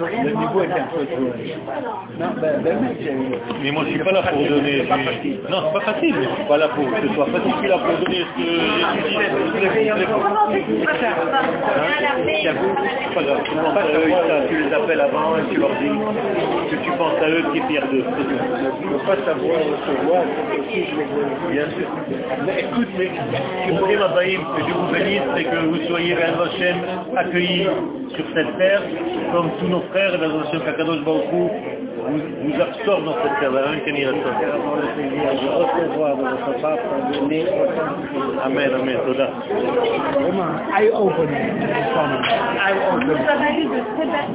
Le 0.00 0.30
niveau 0.30 0.62
est 0.62 0.72
un 0.72 0.86
peu 0.86 1.04
trop 1.04 1.20
Non, 2.18 2.30
ben, 2.40 2.62
ben, 2.62 2.78
mais 3.62 3.70
moi 3.70 3.84
je 3.84 3.90
suis 3.90 3.98
pas 3.98 4.12
là 4.12 4.22
pour 4.22 4.38
donner. 4.48 4.82
Non, 5.50 5.62
c'est 5.66 5.72
pas 5.72 5.92
facile, 5.92 6.14
mais 6.18 6.24
je 6.24 6.34
suis 6.34 6.44
pas 6.44 6.56
là 6.56 6.68
pour 6.68 6.90
que 6.90 7.08
ce 7.08 7.14
soit 7.14 7.26
facile. 7.26 7.52
Je 7.52 7.58
suis 7.58 7.68
là 7.68 7.78
pour 7.78 7.98
donner 7.98 8.24
ce 8.24 8.34
que 8.36 8.46
j'ai 9.74 9.92
C'est 13.04 13.14
pas 13.14 13.22
grave. 13.22 14.39
Tu 14.50 14.56
les 14.56 14.72
appelles 14.74 15.00
avant 15.00 15.38
et 15.38 15.44
tu 15.52 15.60
leur 15.60 15.70
dis 15.80 15.88
que 16.70 16.76
tu 16.82 16.90
penses 16.98 17.22
à 17.22 17.28
eux, 17.28 17.44
qui 17.52 17.58
est 17.58 17.66
fier 17.68 17.82
d'eux. 17.90 18.04
Je 18.04 18.86
ne 18.86 18.92
peux 18.92 19.04
pas 19.06 19.16
savoir 19.24 19.58
recevoir, 19.58 20.22
si 20.68 20.86
je 20.86 20.94
les 20.96 21.52
Bien 21.52 21.66
sûr. 21.70 21.88
Mais 22.44 22.60
écoute, 22.62 22.88
mais 22.98 23.96
Abaïm, 24.02 24.40
que 24.56 24.62
je 24.66 24.72
vous 24.74 24.92
bénisse 24.92 25.22
et 25.38 25.44
que 25.44 25.56
vous 25.66 25.86
soyez 25.86 26.14
vers 26.14 26.40
Hachem 26.40 26.76
accueillis 27.16 27.68
sur 28.14 28.24
cette 28.34 28.58
terre, 28.58 28.82
comme 29.32 29.50
tous 29.60 29.68
nos 29.68 29.82
frères, 29.92 30.14
et 30.14 30.18
la 30.18 30.26
Hashem 30.26 30.60
Kakadosh 30.64 31.04
Baruch 31.04 31.24
vous, 31.30 31.50
vous 32.42 32.60
absorbe 32.60 33.04
dans 33.04 33.14
cette 33.22 33.38
terre, 33.40 33.52
la 33.52 33.70
même 33.70 33.80
recevoir 35.46 36.16
de 36.16 36.22
votre 36.22 37.20
donner 37.20 37.46
Amen, 38.44 38.70
Amen, 38.74 38.98
Toda. 39.06 39.28
Vraiment. 40.14 40.50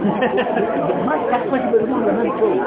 Moi, 0.00 1.14
chaque 1.30 1.48
fois 1.48 1.58
que 1.58 1.64
je 1.64 1.70
me 1.70 1.80
demande 1.82 2.06
la 2.06 2.12
même 2.12 2.32
chose. 2.38 2.58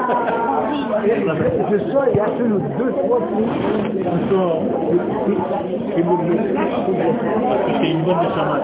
Je 1.70 1.78
sors, 1.90 2.04
il 2.12 2.16
y 2.16 2.20
a 2.20 2.26
seulement 2.38 2.60
deux, 2.78 2.92
trois 2.92 3.18
Parce 7.24 7.62
que 7.64 7.72
c'est 7.80 7.90
une 7.90 8.02
bonne 8.02 8.18
de 8.18 8.28
chaman. 8.34 8.60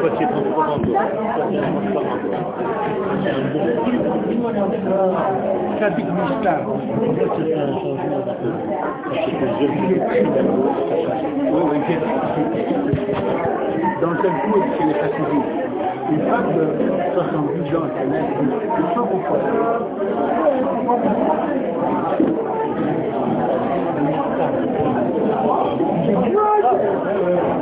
Toi, 0.00 0.10
tu 0.16 0.22
es 0.22 0.26
33 0.26 0.66
ans, 0.66 0.78
toi. 0.78 1.00
C'est 5.78 5.84
un 5.84 5.90
bon 5.90 6.04
Mishtar. 6.14 6.60
C'est 7.36 7.54
un 7.54 7.72
changement 7.72 8.18
de 8.18 8.24
Parce 8.24 9.24
que 9.24 9.38
je 9.38 9.66
Oui, 11.50 11.62
oui, 11.70 11.78
Dans 14.00 14.10
le 14.10 14.16
seul 14.16 14.30
coup, 14.30 14.60
c'est 14.78 14.86
les 14.86 14.94
fatigués 14.94 15.87
une 16.10 16.20
femme 16.22 16.54
de 16.54 16.64
70 17.14 17.76
ans 17.76 17.88
qui 17.92 17.98
a 17.98 18.04
je. 18.04 19.28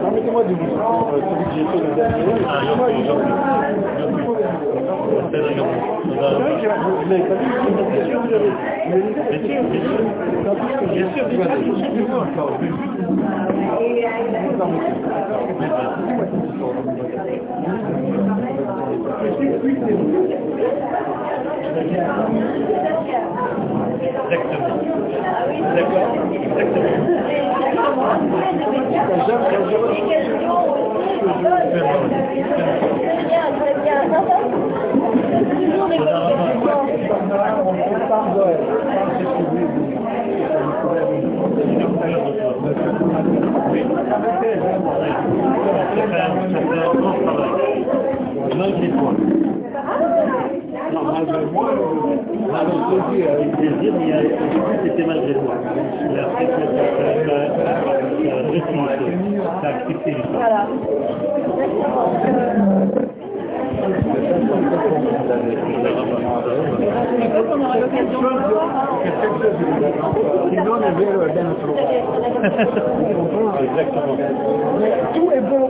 Permettez-moi 0.03 0.43
de 0.45 0.55
vous 0.55 0.57
que 0.57 1.51
j'ai 1.55 1.65
fait 1.65 1.81
le 1.81 1.91
dernier. 1.95 2.25
Bien 10.93 11.07
sûr, 11.13 11.27
bien 11.29 11.45
sûr. 11.45 11.67
Exactement. 19.27 19.67
D'accord 25.75 26.17
Exactement 47.19 47.66
malgré 48.57 48.89
toi. 48.89 49.13
Malgré 50.93 51.45
moi, 51.53 51.71
malgré 52.51 52.79
toi, 52.79 52.99
avec 53.33 53.51
plaisir, 53.57 53.93
mais 53.99 54.13
début, 54.23 54.63
c'était 54.85 55.07
malgré 55.07 55.35
toi. 55.35 55.55
Mais 56.13 56.21
après, 56.21 56.47
accepté 59.63 60.17
Exactement. 73.63 74.17
Mais 74.79 74.93
tout 75.15 75.31
est 75.33 75.41
beau. 75.41 75.67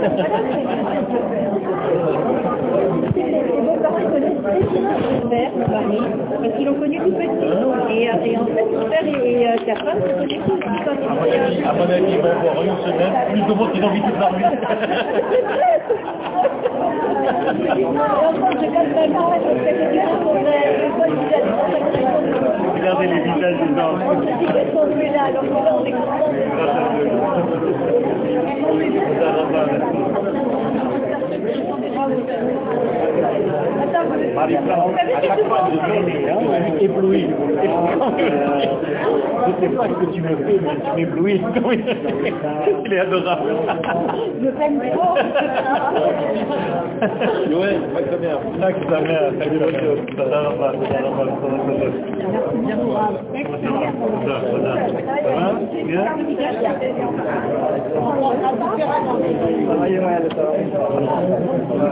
Thank 0.02 1.46
you. 1.46 1.51
Père, 5.28 5.50
mon 5.56 5.68
mari, 5.68 5.98
parce 6.40 6.54
qu'ils 6.56 6.66
l'ont 6.66 6.74
connu 6.74 6.98
tout 6.98 7.12
petit. 7.12 7.92
Et, 7.92 8.02
et 8.04 8.10
en 8.38 8.46
fait, 8.46 8.68
père 8.90 9.06
et 9.06 9.46
sa 9.66 9.74
femme 9.76 10.00
se 10.00 10.08
connaissaient 10.12 10.40
tous 10.46 10.58
quand 10.60 10.92
À 10.92 10.96
ils 11.02 11.08
mon 11.08 11.24
étaient 11.24 11.38
avis, 11.38 11.62
à 11.62 11.72
mon 11.72 11.82
avis, 11.82 12.12
ils 12.12 12.20
vont 12.20 12.30
avoir 12.30 12.64
une 12.64 12.78
semaine, 12.84 13.14
plus 13.30 13.42
de 13.42 13.52
monde 13.54 13.72
qu'ils 13.72 13.84
ont 13.84 13.88
envie 13.88 14.02
a 14.02 14.06
des 18.80 19.08
Regardez 22.74 23.06
les 23.06 23.20
visages 23.20 23.58
des 23.58 23.74
gens. 23.76 23.94
On 24.04 24.22
est 30.26 30.41
à 34.38 35.20
chaque 35.22 35.38
je 35.72 36.84
ébloui. 36.84 37.26
Je 39.42 39.48
ne 39.48 39.54
sais 39.60 39.76
pas 39.76 39.86
ce 39.88 39.94
que 39.94 40.06
tu 40.12 40.20
me 40.22 40.28
fais, 40.28 40.58
mais 40.62 40.76
tu 40.84 40.90
m'éblouis. 40.96 41.40
Il 42.84 42.92
est 42.92 43.00
adorable. 43.00 43.50
Je 44.42 44.48
t'aime 44.48 44.80
trop. 44.92 45.14
Pas 47.92 48.02
que 48.02 48.08
mère. 48.18 48.38
Pas 48.60 48.72
que 48.72 48.84
ta 48.84 49.00
mère. 49.00 49.32
Que 49.32 49.44
ta 49.44 49.46
ta 49.46 49.66
mère. 49.72 49.96
Ça 50.16 50.24
va 50.24 50.72
Ça 60.72 61.74
va 61.76 61.91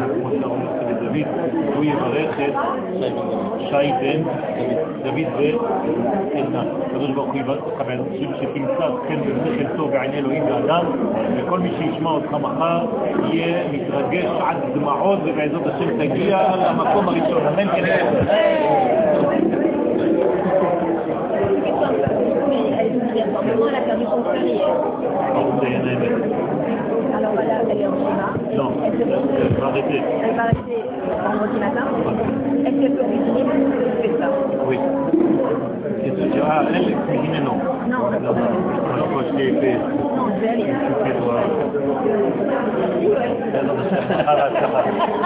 ברכה 0.00 0.30
תיתן 0.78 1.06
דמי. 1.06 1.24
הוא 1.76 1.84
יברך 1.84 2.40
את 2.40 2.54
שי 3.58 3.92
בן 4.00 4.22
דוד 5.02 5.26
ואלנה. 5.36 6.62
הקדוש 6.86 7.10
ברוך 7.10 7.32
הוא 7.34 7.84
באנשים 7.86 8.30
שתמצא 8.40 8.88
כן 9.08 9.20
בשכל 9.20 9.76
טוב 9.76 9.90
בעיני 9.90 10.18
אלוהים 10.18 10.44
ואדם 10.44 10.84
וכל 11.36 11.58
מי 11.58 11.70
שישמע 11.78 12.10
אותך 12.10 12.32
מחר 12.32 12.86
יהיה 13.32 13.68
מתרגש 13.72 14.30
עד 14.40 14.56
דמעות 14.74 15.18
ובעזרת 15.24 15.66
השם 15.66 15.98
תגיע 15.98 16.38
למקום 16.56 17.08
הראשון. 17.08 17.46
אמן 17.46 17.68
כן. 17.68 18.06
Apparemment, 23.26 23.74
elle 25.74 26.85
elle 27.70 27.80
est 27.80 27.86
en. 27.86 27.90
Non, 28.56 28.70
elle 28.84 29.58
va 29.58 29.66
arrêter. 29.66 30.02
Elle 30.22 30.34
vendredi 31.22 31.58
matin. 31.58 31.84
Est-ce 32.64 32.76
qu'elle 32.80 32.92
peut 32.92 33.04
cuisiner 33.04 33.42
que 33.42 33.56
je 34.02 34.18
ça 34.18 34.28
Oui. 34.66 34.78
Ah, 36.48 36.62
elle, 36.74 37.40
non. 37.44 37.56
Non, 37.88 38.10
non, 38.10 38.20
non. 38.20 39.06
Moi, 39.12 39.22
je. 39.32 39.72
Non, 40.16 40.28
vais 40.40 40.52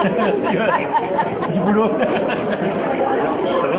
Du 1.53 1.59
boulot. 1.59 1.89
Ça 3.45 3.67
va? 3.67 3.77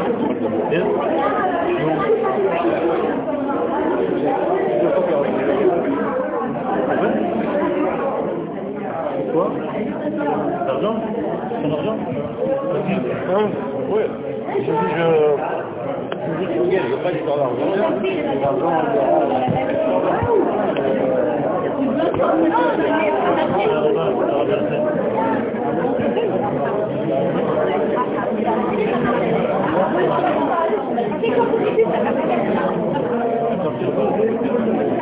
Quoi 9.43 9.52
L'argent 10.66 10.97
Son 11.62 11.73
argent 11.73 11.98
Hein 13.31 13.51
Oui. 13.90 14.02
Je 14.56 14.60
dis, 14.60 14.70
je... 14.97 15.06
Je 16.40 16.47
dis, 16.70 17.02
pas 17.02 17.10
d'histoire 17.12 17.39
d'argent. 17.39 17.56
Thank 33.74 34.86
you. 34.86 35.02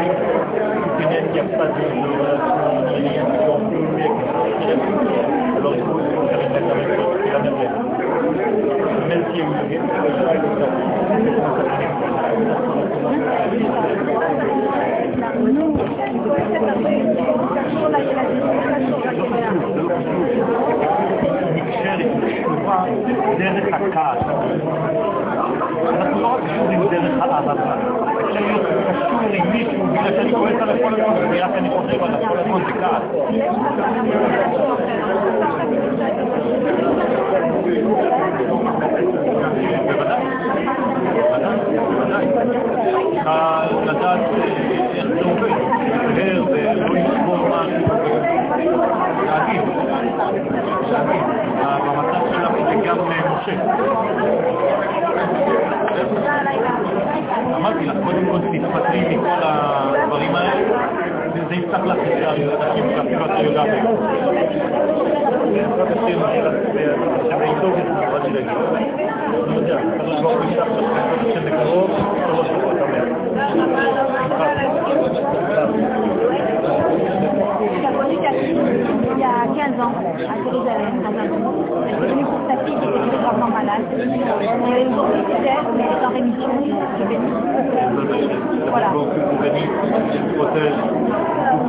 داخل 23.39 23.73
حكار 23.73 24.17
نحن 25.99 26.21
نقعد 26.21 26.41
داخل 26.91 27.21
حلقة 27.21 27.70
עם 29.33 29.51
מישהו 29.51 29.87
בגלל 29.87 30.11
שאני 30.15 30.33
כועס 30.33 30.61
עליו 30.61 30.75
כל 30.83 30.93
הזמן, 30.93 31.25
ובגלל 31.25 31.49
שאני 31.55 31.69
חושב 31.69 32.03
עליו 32.03 32.19
כל 32.29 32.37
הזמן 32.37 32.63
זה 32.65 32.71
כעס. 32.71 33.03
בוודאי, 39.87 40.25
בוודאי. 41.91 42.25
צריכה 43.21 43.65
לדעת 43.85 44.19
איך 44.93 45.07
זה 45.07 45.21
עובד, 45.23 45.49
להר 46.15 46.43
ולא 46.51 46.95
לשבור 46.95 47.47
משהו, 47.47 47.95
להגיד, 49.25 49.61
להגיד. 50.91 51.23
במצב 51.85 52.21
שלך 52.31 52.51
זה 52.65 52.75
גם 52.85 52.97
משה. 53.07 53.55
אמרתי 57.55 57.85
לך, 57.85 57.95
קודם 58.03 58.25
כל 58.31 58.39
תתפטרי 58.39 59.10
Il 61.53 61.57
y 79.19 79.23
a 79.23 79.45
15 79.55 79.79
ans, 79.79 79.93
à 80.17 80.35
Jérusalem, 80.43 81.03
dans 81.03 81.09
un 81.09 81.27
Elle 81.85 81.93
est 81.93 82.07
venue 82.07 82.25
pour 82.25 82.39
sa 82.47 82.55
fille 82.63 82.75
qui 82.75 82.87
était 82.87 83.17
gravement 83.21 83.49
malade. 83.49 83.83
Il 83.91 83.99
y 83.99 84.23
avait 84.71 84.83
une 84.83 84.95
grosse 84.95 85.09
mais 85.75 85.89
en 86.05 86.09
rémission. 86.09 86.49
Bon, 88.93 89.05
que 89.05 89.19
vous 89.19 89.37
bénisse, 89.41 89.69
je 90.13 90.19
protège 90.35 90.73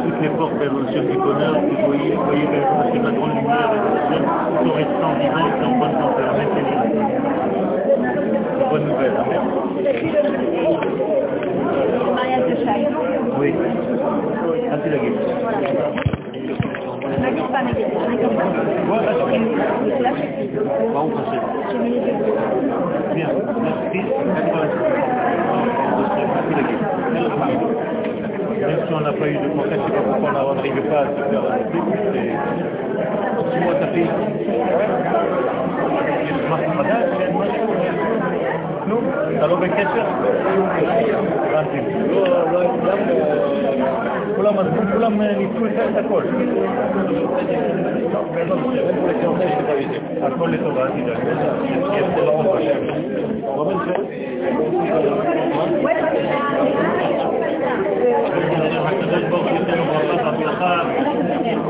toutes 0.02 0.20
les 0.20 0.28
portes 0.30 0.54
vers 0.54 0.72
le 0.72 0.86
ciel 0.88 1.06
du 1.06 1.16
bonheur, 1.16 1.54
que 1.54 1.60
vous 1.60 1.86
voyez, 1.86 2.14
voyez 2.16 2.46
vers 2.46 2.66
le 2.78 2.90
ciel 2.90 3.02
la 3.02 3.10
grande 3.12 3.34
lumière, 3.36 3.70
vers 3.70 3.84
le 3.84 3.90
ciel, 4.08 4.22
tout 4.58 4.68
en 4.68 4.74
restant 4.74 5.12
vivant 5.20 5.46
et 5.48 5.64
en 5.64 5.78
bonne 5.78 5.96
santé. 6.00 6.22
Amen. 6.30 6.48
Bonne 8.70 8.86
nouvelle, 8.88 9.16
Amen. 9.16 9.42
Mariage 12.14 12.44
de. 12.48 12.54
Oui. 13.38 13.50
La. 14.70 14.76
Ne 17.18 17.42
pas. 17.52 17.62
Là, 20.00 20.10
je 20.16 20.22
suis. 20.42 20.71
כולם 44.36 44.58
עזבו, 44.58 44.80
כולם 44.92 45.22
ניצחו 45.22 45.66
את 45.66 46.04
הכל. 46.04 46.22
הכל 50.22 50.48
לטובה, 50.48 50.86
אל 50.86 50.90
תדאג. 50.90 51.52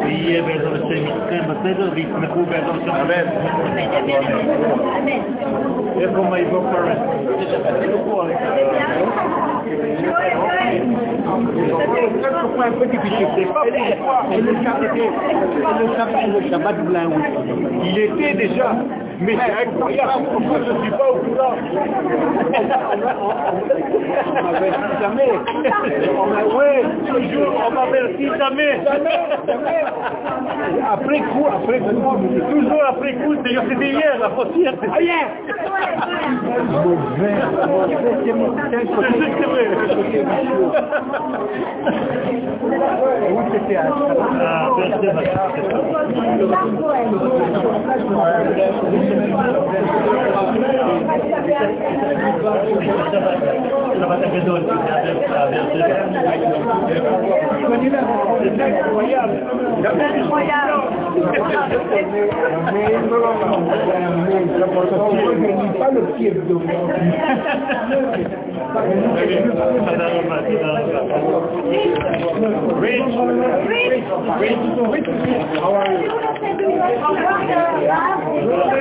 ויהיה 0.05 0.43
בעזרת 0.43 0.83
השם 0.85 1.07
איתכם 1.07 1.43
בסדר 1.49 1.91
ויתמכו 1.95 2.45
בעזרת 2.45 2.75
השם. 2.83 2.91
אמן. 2.91 3.27
איפה 6.01 6.23
מייבור 6.31 6.65
פרנט? 6.73 6.99
Pourquoi 12.43 12.65
un 12.67 12.73
petit 12.73 12.99
fichier 12.99 13.27
C'est 13.37 13.45
pas 13.47 13.63
pourquoi. 13.63 14.25
Et 14.33 14.41
le 14.41 14.55
Shabbat, 14.63 14.97
et 14.97 16.27
le 16.27 16.51
Shabbat, 16.51 16.77
le. 16.85 17.23
Il 17.85 17.99
était 17.99 18.35
déjà. 18.35 18.77
Mais 19.21 19.37
c'est 19.37 19.53
incroyable, 19.69 20.25
pourquoi 20.33 20.59
je 20.67 20.73
ne 20.73 20.79
suis 20.83 20.91
pas 20.91 21.11
au 21.11 21.17
courant 21.17 21.55
On 24.39 24.43
m'avertit 24.43 24.97
jamais. 25.01 25.33
On 26.19 26.27
m'a, 26.27 26.43
ouais, 26.57 26.83
toujours, 27.07 27.53
on 27.67 27.71
m'avertit 27.73 28.31
jamais. 28.39 28.81
Après 30.93 31.21
coup, 31.21 31.47
après 31.47 31.79
coup, 31.79 31.93
Toujours 32.51 32.85
après 32.89 33.13
coup, 33.15 33.35
c'était 33.45 33.91
hier, 33.91 34.19
la 34.21 34.31
faussière. 34.31 34.75
Ah, 34.93 35.01
hier 35.01 35.29
Mauvais, 36.71 37.37
mauvais, 37.69 38.17
c'est 38.25 38.33
mon 38.33 38.53
c'était 43.53 43.77
à 43.77 43.85
Ah, 44.41 44.69
Rich, 72.83 73.15
Rich, 74.41 74.59
Rich, 74.91 75.07
how 75.61 75.75
are 75.75 75.93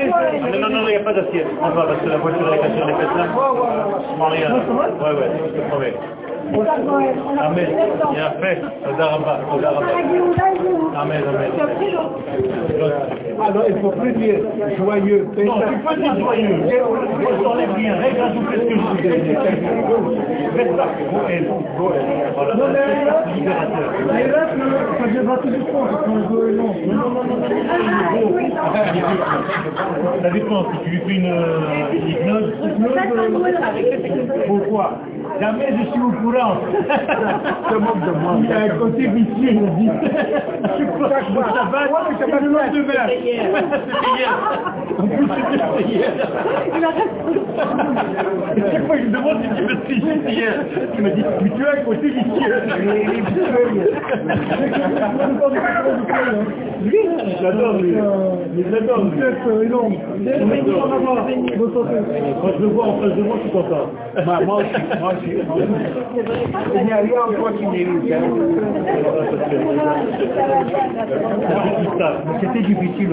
you? 0.01 0.10
Non, 0.11 0.59
non, 0.59 0.69
non, 0.69 0.87
il 0.87 0.91
n'y 0.91 0.95
a 0.95 0.99
pas 0.99 1.13
d'assiette. 1.13 1.47
On 1.61 1.69
va 1.69 1.83
parce 1.83 2.01
que 2.01 2.09
la 2.09 2.17
voiture 2.17 2.53
est 2.53 2.59
cassée, 2.59 2.83
les 2.85 2.93
fêtes 2.93 3.15
là. 3.15 3.25
Je 3.25 4.15
prends 4.17 4.29
rien. 4.29 4.51
Ouais, 4.51 5.13
ouais, 5.13 5.31
je 5.47 5.61
te 5.61 5.67
promets. 5.69 5.93
Amen. 7.38 7.68
Il 8.12 8.18
y 8.18 8.20
a 8.20 8.30
fait. 8.40 8.60
Tודה 8.84 9.06
רבה, 9.06 9.38
תודה 9.50 9.70
רבה. 9.70 9.86
Amen, 10.96 11.22
amen. 11.28 11.50
Alors, 13.46 13.64
il 13.68 13.74
ne 13.74 13.80
faut 13.80 13.90
plus 13.90 14.12
dire 14.12 14.38
joyeux. 14.78 15.28
Non, 15.44 15.60
tu 15.60 15.78
peux 15.86 15.96
dire 16.00 16.18
joyeux. 16.18 16.56
Je 16.70 17.42
t'enlève 17.42 17.72
rien. 17.74 17.96
Regarde, 17.96 18.34
je 18.34 18.40
fais 18.50 18.58
ce 18.58 18.64
que 18.64 18.74
je 18.74 18.76
veux. 18.76 20.16
Reste 20.56 20.76
là. 20.76 20.86
Goël. 21.12 21.44
Goël. 21.78 22.04
Voilà, 22.34 22.52
c'est 23.24 23.34
libérateur. 23.34 23.92
Mais 24.12 24.26
là, 24.26 24.40
ça 24.98 25.06
viendra 25.06 25.36
tout 25.38 25.50
du 25.50 25.60
fond, 25.60 25.84
quand 25.90 26.10
on 26.10 26.34
veut, 26.34 26.50
non. 26.56 26.74
Non, 26.86 26.94
non, 26.94 27.10
non, 27.10 27.24
non, 27.24 27.38
non, 27.38 27.60
non, 28.22 28.42
Ça 30.22 30.30
dépend, 30.30 30.64
si 30.72 30.78
tu 30.84 30.90
lui 30.90 31.00
fais 31.00 31.14
une, 31.16 31.26
euh, 31.26 31.92
une 31.92 32.08
hypnose, 32.08 32.52
pourquoi 34.46 34.92
Jamais 35.39 35.69
je 35.71 35.83
suis 35.91 36.01
au 36.01 36.11
courant. 36.11 36.55
Se 37.69 37.75
moque 37.75 37.99
de 38.05 38.11
moi. 38.11 38.35
Il 38.39 38.49
y 38.49 38.53
a 38.53 38.59
un 38.59 38.69
côté 38.77 39.07
vicieux, 39.07 39.51
il 39.51 39.57
a 39.57 39.69
dit. 39.71 39.89
Tu 40.77 40.85
crois 40.87 41.09
que 41.09 41.25
je 41.25 41.33
ça 41.33 41.63
va 41.71 42.39
le 42.39 42.47
lendemain. 42.47 43.07
C'était 43.07 44.11
hier. 44.17 44.33
En 44.99 45.07
plus, 45.07 45.27
c'était 45.27 45.83
hier. 45.89 46.11
Et 48.57 48.61
chaque 48.71 48.85
fois 48.87 48.95
que 48.97 49.01
je 49.03 49.07
me 49.07 49.13
demande 49.17 49.37
si 49.43 49.49
tu 49.55 49.63
me 49.63 49.67
suis 49.85 50.01
c'était 50.01 50.31
hier, 50.33 50.53
tu 50.95 51.01
m'as 51.01 51.09
dit, 51.09 51.23
mais 51.41 51.49
tu 51.49 51.65
as 51.65 51.71
un 51.71 51.83
côté 51.83 52.07
vicieux. 52.09 52.55
J'adore 57.41 57.77
lui. 57.77 57.93
J'adore 58.71 59.03
lui. 59.05 59.19
Quand 62.41 62.49
je 62.57 62.61
le 62.61 62.67
vois 62.67 62.85
en 62.85 62.99
face 62.99 63.15
de 63.15 63.21
moi, 63.23 63.35
je 63.37 63.41
suis 63.41 63.51
content. 63.51 63.87
Bah, 64.25 64.39
moi 64.45 64.55
aussi, 64.57 64.81
moi 64.99 65.13
aussi. 65.13 65.31
Il 66.75 66.85
n'y 66.85 66.91
a 66.91 66.97
rien 66.97 67.21
en 67.29 67.33
toi 67.33 67.51
qui 67.57 67.65
mérite. 67.65 68.11
hein. 68.11 68.21
C'était 72.41 72.61
difficile 72.61 73.11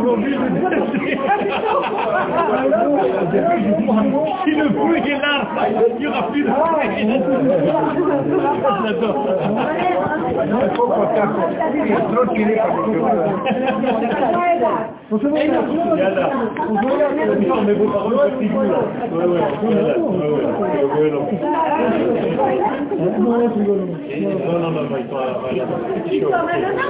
aujourd'hui. 0.00 0.34
je 0.34 1.87
Si 4.44 4.50
le 4.50 4.68
bruit 4.68 5.00
est 5.10 5.20
là, 5.20 5.48
il 5.68 6.00
n'y 6.00 6.06
aura 6.06 6.22
plus 6.30 6.42
de 6.42 6.48
J'adore. 8.80 9.28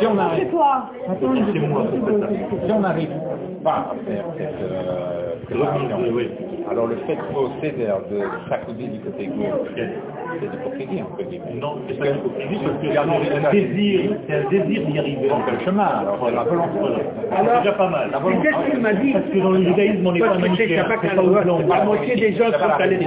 Si 0.01 0.07
on 0.07 0.19
arrive, 0.19 0.49
si 2.65 2.73
on 2.73 2.81
n'arrive 2.81 3.11
pas 3.63 3.71
à 3.71 3.95
faire 4.07 4.25
cette 4.37 4.88
euh, 4.89 5.35
préparation, 5.47 5.97
Oui, 6.01 6.11
oui. 6.13 6.29
alors 6.71 6.87
le 6.87 6.97
fait 7.07 7.19
au 7.35 7.49
CEDER 7.61 7.95
de 8.11 8.21
s'accouder 8.49 8.85
du 8.85 9.01
côté 9.01 9.27
gauche, 9.27 9.69
c'est 9.77 11.03
entre 11.03 11.23
guillemets. 11.23 11.55
Non, 11.61 11.79
c'est 11.89 11.99
pas 11.99 12.07
parce 12.07 12.19
que 12.19 12.89
c'est 12.89 12.99
un 12.99 13.51
désir, 13.51 14.11
c'est 14.27 14.35
un 14.35 14.49
désir 14.49 14.87
d'y 14.87 14.99
arriver. 14.99 15.29
Donc 15.29 15.51
le 15.51 15.65
chemin, 15.65 15.85
alors 15.85 16.19
c'est 16.25 16.35
la 16.35 16.43
volonté. 16.45 16.79
Voilà. 16.79 16.99
C'est 17.31 17.59
déjà 17.59 17.73
pas 17.73 17.89
mal. 17.89 18.09
La 18.13 18.19
volonté. 18.19 18.49
Qu'est-ce 18.49 18.71
qu'il 18.71 18.81
m'a 18.81 18.93
dit 18.95 19.13
Parce 19.13 19.25
que 19.27 19.39
dans 19.39 19.51
le 19.51 19.65
judaïsme, 19.65 20.07
on 20.07 20.13
n'est 20.13 20.21
pas 20.21 20.39
manichéen. 20.39 20.87
La 21.69 21.85
moitié 21.85 22.17
des 22.17 22.33
gens 22.35 22.53
sont 22.53 22.83
allés. 22.83 22.99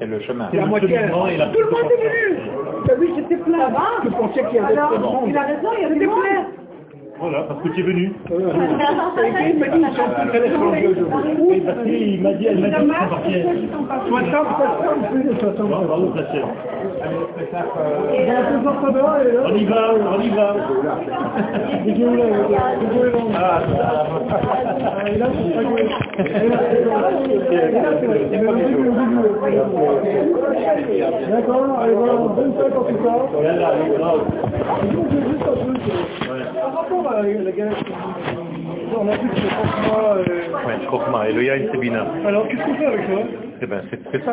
C'est 0.00 0.06
le 0.06 0.20
chemin. 0.20 0.48
C'est 0.50 0.64
moitié. 0.64 0.88
Tout 0.88 1.04
le 1.04 1.12
monde 1.12 1.28
est 1.30 2.36
venu 2.36 2.40
T'as 2.86 2.94
vu, 2.94 3.08
c'était 3.16 3.36
plein. 3.42 3.68
Je 4.04 4.10
pensais 4.10 4.44
qu'il 4.44 4.56
y 4.56 4.58
avait 4.58 4.72
Alors, 4.76 4.90
de 5.24 5.28
il 5.28 5.36
a 5.36 5.42
raison, 5.42 5.68
il 5.76 5.82
y 5.82 5.84
a 5.86 5.88
des 5.88 6.06
plein. 6.06 6.65
Voilà, 7.18 7.44
parce 7.48 7.62
que 7.62 7.68
tu 7.70 7.80
es 7.80 7.82
venu. 7.82 8.12
Il 8.30 8.36
m'a 9.58 9.68
dit, 9.68 9.80
ils 9.80 9.96
sont 9.96 10.04
tous 10.04 10.36
allés 10.36 10.50
changer 10.54 10.86
aujourd'hui. 10.88 11.32
Oui, 11.40 11.60
parce 11.64 11.78
qu'il 11.82 12.20
m'a 12.22 12.32
dit, 12.34 12.46
elle 12.46 12.58
m'a 12.58 12.68
dit 12.68 12.76
qu'ils 12.76 12.84
sont 13.72 13.84
partis. 13.84 14.08
60 14.08 14.30
personnes, 14.30 15.02
plus 15.10 15.24
de 15.24 15.32
60 15.38 15.56
Bon, 15.56 15.66
bravo, 15.86 16.12
la 16.14 16.22
chef. 16.32 16.44
Il 18.12 18.26
y 18.26 18.28
a 18.30 18.32
un 18.38 18.40
peu 18.44 18.58
d'entraîneur, 18.64 19.10
et 19.20 19.22
là, 19.32 19.40
On 19.46 19.54
y 19.56 19.64
va, 19.64 19.80
on 19.94 19.96
y 20.20 20.28
va. 20.28 20.46
là, 20.46 20.52
et 25.06 25.16
là, 25.18 25.26
c'est 25.32 25.54
pas. 25.54 25.62
Et 26.26 26.48
là, 26.48 26.58
c'est. 28.00 28.16
D'accord, 31.30 31.78
allez, 31.80 31.94
voilà, 31.94 32.14
bonne 32.14 32.52
fête 32.54 32.76
en 32.76 32.82
tout 32.84 32.94
cas. 32.94 33.42
Yalla, 33.42 33.70
bravo. 33.98 34.20
Sinon, 34.80 35.04
j'ai 35.10 35.20
juste 35.30 35.42
un 35.42 35.56
truc. 35.64 35.80
Par 36.56 36.74
rapport 36.74 37.10
à 37.12 37.22
la 37.22 37.52
galette, 37.52 37.76
on 38.98 39.08
a 39.08 39.16
vu 39.16 39.28
que 39.28 39.34
c'est 39.36 39.50
franchement... 39.50 40.14
euh, 40.16 40.24
Ouais, 40.66 40.78
Chokma, 40.90 41.28
et 41.28 41.32
le 41.32 41.42
Yain, 41.44 41.68
c'est 41.70 41.78
Bina. 41.78 42.06
Alors, 42.26 42.48
qu'est-ce 42.48 42.62
qu'on 42.64 42.74
fait 42.74 42.86
avec 42.86 43.00
ça? 43.06 43.12
Eh 43.62 43.66
c'est 43.90 44.00
c'est 44.12 44.24
ça. 44.24 44.32